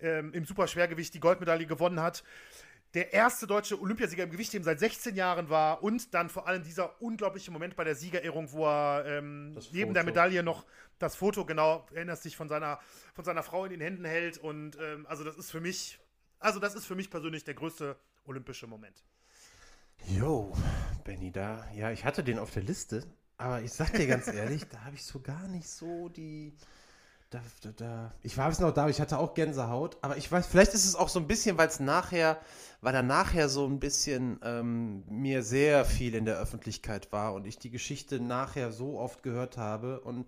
[0.00, 2.24] ähm, im Superschwergewicht die Goldmedaille gewonnen hat
[2.96, 7.02] der erste deutsche Olympiasieger im Gewichtheben seit 16 Jahren war und dann vor allem dieser
[7.02, 10.64] unglaubliche Moment bei der Siegerehrung, wo er ähm, neben der Medaille noch
[10.98, 12.80] das Foto, genau, erinnerst dich, von seiner,
[13.12, 14.38] von seiner Frau in den Händen hält.
[14.38, 15.98] Und ähm, also das ist für mich,
[16.38, 19.04] also das ist für mich persönlich der größte olympische Moment.
[20.06, 20.56] Jo,
[21.04, 23.04] Benny, da, ja, ich hatte den auf der Liste,
[23.36, 26.56] aber ich sag dir ganz ehrlich, da habe ich so gar nicht so die
[27.30, 28.14] da, da, da.
[28.22, 30.94] Ich war es noch da, ich hatte auch Gänsehaut, aber ich weiß, vielleicht ist es
[30.94, 32.38] auch so ein bisschen, weil es nachher,
[32.80, 37.46] weil er nachher so ein bisschen ähm, mir sehr viel in der Öffentlichkeit war und
[37.46, 40.26] ich die Geschichte nachher so oft gehört habe und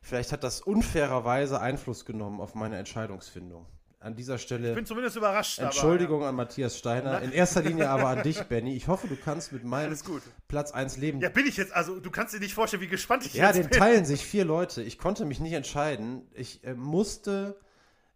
[0.00, 3.66] vielleicht hat das unfairerweise Einfluss genommen auf meine Entscheidungsfindung.
[4.00, 4.70] An dieser Stelle.
[4.70, 5.58] Ich bin zumindest überrascht.
[5.58, 6.28] Entschuldigung aber, ja.
[6.30, 7.20] an Matthias Steiner.
[7.20, 8.74] In erster Linie aber an dich, Benny.
[8.76, 9.96] Ich hoffe, du kannst mit meinem
[10.46, 11.20] Platz 1 leben.
[11.20, 11.72] Ja, bin ich jetzt.
[11.72, 13.62] Also, du kannst dir nicht vorstellen, wie gespannt ich ja, jetzt bin.
[13.64, 14.82] Ja, den teilen sich vier Leute.
[14.82, 16.28] Ich konnte mich nicht entscheiden.
[16.32, 17.58] Ich äh, musste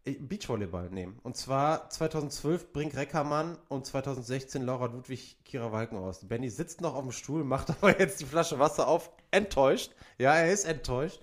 [0.05, 1.19] äh, Beachvolleyball nehmen.
[1.25, 6.29] Und zwar 2012 Brink Reckermann und 2016 Laura Ludwig Kira Walkenhorst.
[6.29, 9.11] Benny sitzt noch auf dem Stuhl, macht aber jetzt die Flasche Wasser auf.
[9.33, 9.93] Enttäuscht.
[10.19, 11.21] Ja, er ist enttäuscht.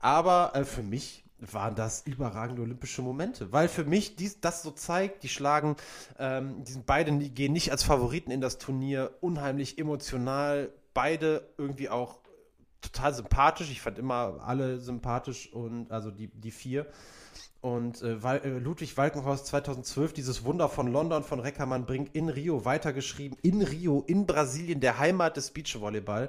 [0.00, 4.70] Aber äh, für mich waren das überragende olympische Momente, weil für mich dies, das so
[4.70, 5.76] zeigt, die schlagen,
[6.18, 11.48] ähm, die sind beide die gehen nicht als Favoriten in das Turnier, unheimlich emotional, beide
[11.58, 12.18] irgendwie auch
[12.80, 13.70] total sympathisch.
[13.70, 16.86] Ich fand immer alle sympathisch und also die, die vier.
[17.60, 22.64] Und äh, äh Ludwig Walkenhorst 2012, dieses Wunder von London von Reckermann bringt in Rio
[22.64, 26.28] weitergeschrieben, in Rio, in Brasilien, der Heimat des Beachvolleyball,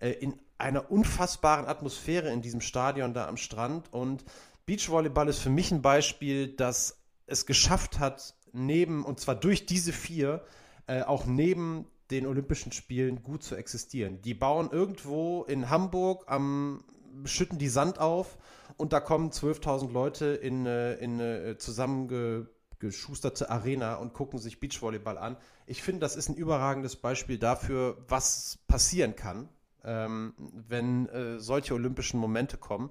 [0.00, 3.92] äh, in einer unfassbaren Atmosphäre in diesem Stadion da am Strand.
[3.92, 4.24] Und
[4.66, 9.92] Beachvolleyball ist für mich ein Beispiel, dass es geschafft hat, neben, und zwar durch diese
[9.92, 10.44] vier,
[10.86, 14.20] äh, auch neben den Olympischen Spielen gut zu existieren.
[14.22, 16.84] Die bauen irgendwo in Hamburg am,
[17.24, 18.36] schütten die Sand auf
[18.76, 25.36] und da kommen 12.000 Leute in, in eine zusammengeschusterte Arena und gucken sich Beachvolleyball an.
[25.66, 29.48] Ich finde, das ist ein überragendes Beispiel dafür, was passieren kann,
[29.84, 30.34] ähm,
[30.68, 32.90] wenn äh, solche olympischen Momente kommen.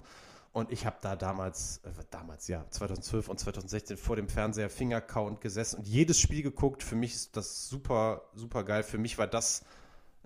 [0.52, 5.40] Und ich habe da damals, äh, damals ja, 2012 und 2016 vor dem Fernseher Fingercount
[5.40, 6.82] gesessen und jedes Spiel geguckt.
[6.82, 8.82] Für mich ist das super, super geil.
[8.82, 9.64] Für mich war das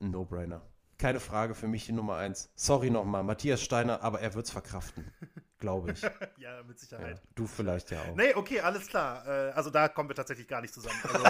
[0.01, 0.63] ein No-Brainer.
[0.99, 2.51] Keine Frage für mich die Nummer eins.
[2.55, 5.13] Sorry nochmal, Matthias Steiner, aber er wird es verkraften.
[5.59, 6.03] Glaube ich.
[6.39, 7.17] ja, mit Sicherheit.
[7.17, 8.15] Ja, du vielleicht ja auch.
[8.15, 9.27] Nee, okay, alles klar.
[9.27, 10.99] Äh, also da kommen wir tatsächlich gar nicht zusammen.
[11.03, 11.25] Also,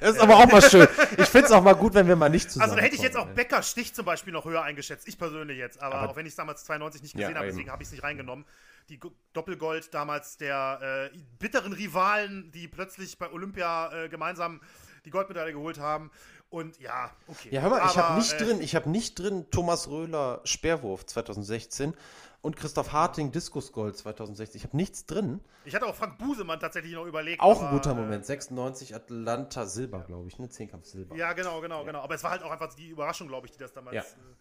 [0.00, 0.88] das ist aber auch mal schön.
[1.16, 3.02] Ich finde es auch mal gut, wenn wir mal nicht zusammen Also da hätte ich
[3.02, 5.06] jetzt auch Becker Stich zum Beispiel noch höher eingeschätzt.
[5.06, 5.80] Ich persönlich jetzt.
[5.80, 7.88] Aber, aber auch wenn ich es damals 92 nicht gesehen ja, habe, deswegen habe ich
[7.88, 8.44] es nicht reingenommen.
[8.88, 8.98] Die
[9.32, 14.60] Doppelgold damals der äh, bitteren Rivalen, die plötzlich bei Olympia äh, gemeinsam
[15.04, 16.10] die Goldmedaille geholt haben.
[16.50, 17.48] Und ja, okay.
[17.50, 20.40] Ja, hör mal, Aber, ich habe nicht äh, drin, ich habe nicht drin Thomas Röhler
[20.44, 21.94] Speerwurf 2016
[22.40, 24.58] und Christoph Harting Diskusgold 2016.
[24.58, 25.40] Ich habe nichts drin.
[25.64, 27.42] Ich hatte auch Frank Busemann tatsächlich noch überlegt.
[27.42, 28.24] Auch ein guter äh, Moment.
[28.24, 30.48] 96 Atlanta Silber, glaube ich, ne?
[30.48, 31.14] Zehnkampf Silber.
[31.16, 32.00] Ja, genau, genau, genau.
[32.00, 33.94] Aber es war halt auch einfach die Überraschung, glaube ich, die das damals.
[33.94, 34.02] Ja.
[34.02, 34.34] Äh,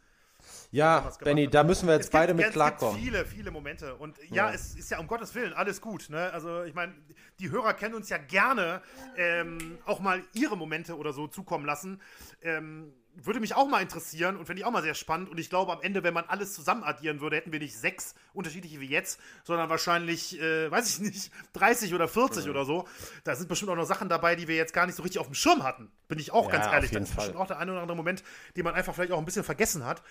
[0.71, 2.95] ja, Benny, da müssen wir jetzt beide gibt, mit klarkommen.
[2.95, 3.95] Es gibt viele, viele Momente.
[3.95, 6.09] Und ja, ja, es ist ja um Gottes Willen alles gut.
[6.09, 6.31] Ne?
[6.33, 6.93] Also, ich meine,
[7.39, 8.81] die Hörer kennen uns ja gerne
[9.15, 12.01] ähm, auch mal ihre Momente oder so zukommen lassen.
[12.41, 12.93] Ähm,
[13.25, 15.29] würde mich auch mal interessieren und finde ich auch mal sehr spannend.
[15.29, 18.15] Und ich glaube, am Ende, wenn man alles zusammen addieren würde, hätten wir nicht sechs
[18.33, 22.51] unterschiedliche wie jetzt, sondern wahrscheinlich, äh, weiß ich nicht, 30 oder 40 mhm.
[22.51, 22.87] oder so.
[23.23, 25.27] Da sind bestimmt auch noch Sachen dabei, die wir jetzt gar nicht so richtig auf
[25.27, 25.91] dem Schirm hatten.
[26.07, 26.91] Bin ich auch ja, ganz ehrlich.
[26.91, 28.23] Das ist bestimmt auch der eine oder andere Moment,
[28.55, 30.01] den man einfach vielleicht auch ein bisschen vergessen hat.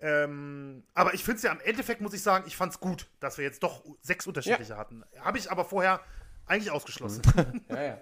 [0.00, 3.06] Ähm, aber ich finde es ja am Endeffekt, muss ich sagen, ich fand es gut,
[3.20, 4.78] dass wir jetzt doch sechs unterschiedliche ja.
[4.78, 5.04] hatten.
[5.20, 6.00] Habe ich aber vorher
[6.46, 7.22] eigentlich ausgeschlossen.
[7.68, 7.98] ja, ja.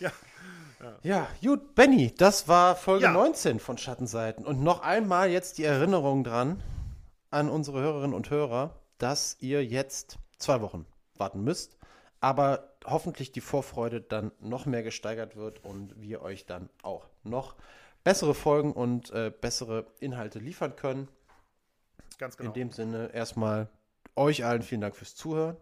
[0.00, 0.12] ja.
[1.02, 3.12] Ja, gut, Benny, das war Folge ja.
[3.12, 4.44] 19 von Schattenseiten.
[4.44, 6.62] Und noch einmal jetzt die Erinnerung dran
[7.30, 10.86] an unsere Hörerinnen und Hörer, dass ihr jetzt zwei Wochen
[11.16, 11.76] warten müsst,
[12.20, 17.54] aber hoffentlich die Vorfreude dann noch mehr gesteigert wird und wir euch dann auch noch
[18.02, 21.08] bessere Folgen und äh, bessere Inhalte liefern können.
[22.18, 22.50] Ganz genau.
[22.50, 23.68] In dem Sinne erstmal
[24.16, 25.56] euch allen vielen Dank fürs Zuhören.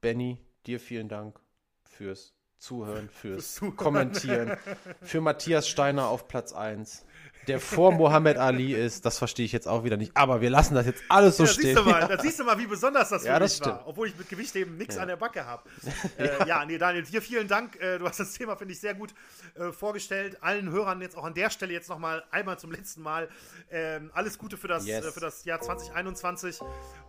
[0.00, 1.40] Benny, dir vielen Dank
[1.82, 4.56] fürs Zuhören, fürs, Kommentieren.
[5.00, 7.04] Für Matthias Steiner auf Platz 1
[7.46, 10.12] der vor Mohammed Ali ist, das verstehe ich jetzt auch wieder nicht.
[10.14, 11.64] Aber wir lassen das jetzt alles so ja, stehen.
[11.64, 13.86] Siehst du mal, da siehst du mal, wie besonders das für ja, das mich war.
[13.86, 15.02] Obwohl ich mit Gewicht eben nichts ja.
[15.02, 15.62] an der Backe habe.
[16.16, 16.64] Äh, ja.
[16.64, 17.76] nee, Daniel, dir vielen Dank.
[17.80, 19.14] Äh, du hast das Thema, finde ich, sehr gut
[19.54, 20.38] äh, vorgestellt.
[20.40, 23.28] Allen Hörern jetzt auch an der Stelle jetzt nochmal einmal zum letzten Mal
[23.70, 25.04] ähm, alles Gute für das, yes.
[25.04, 26.60] Äh, für das Jahr 2021.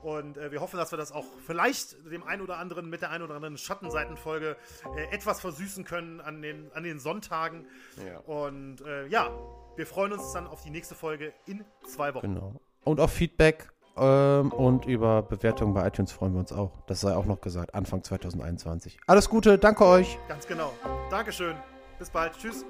[0.03, 3.23] Und wir hoffen, dass wir das auch vielleicht dem einen oder anderen mit der einen
[3.23, 4.56] oder anderen Schattenseitenfolge
[5.11, 7.65] etwas versüßen können an den, an den Sonntagen.
[8.26, 9.30] Und ja,
[9.75, 12.35] wir freuen uns dann auf die nächste Folge in zwei Wochen.
[12.35, 12.53] Genau.
[12.83, 16.71] Und auf Feedback ähm, und über Bewertungen bei iTunes freuen wir uns auch.
[16.87, 18.99] Das sei auch noch gesagt, Anfang 2021.
[19.07, 20.17] Alles Gute, danke euch.
[20.27, 20.71] Ganz genau.
[21.09, 21.55] Dankeschön.
[21.97, 22.33] Bis bald.
[22.37, 22.65] Tschüss.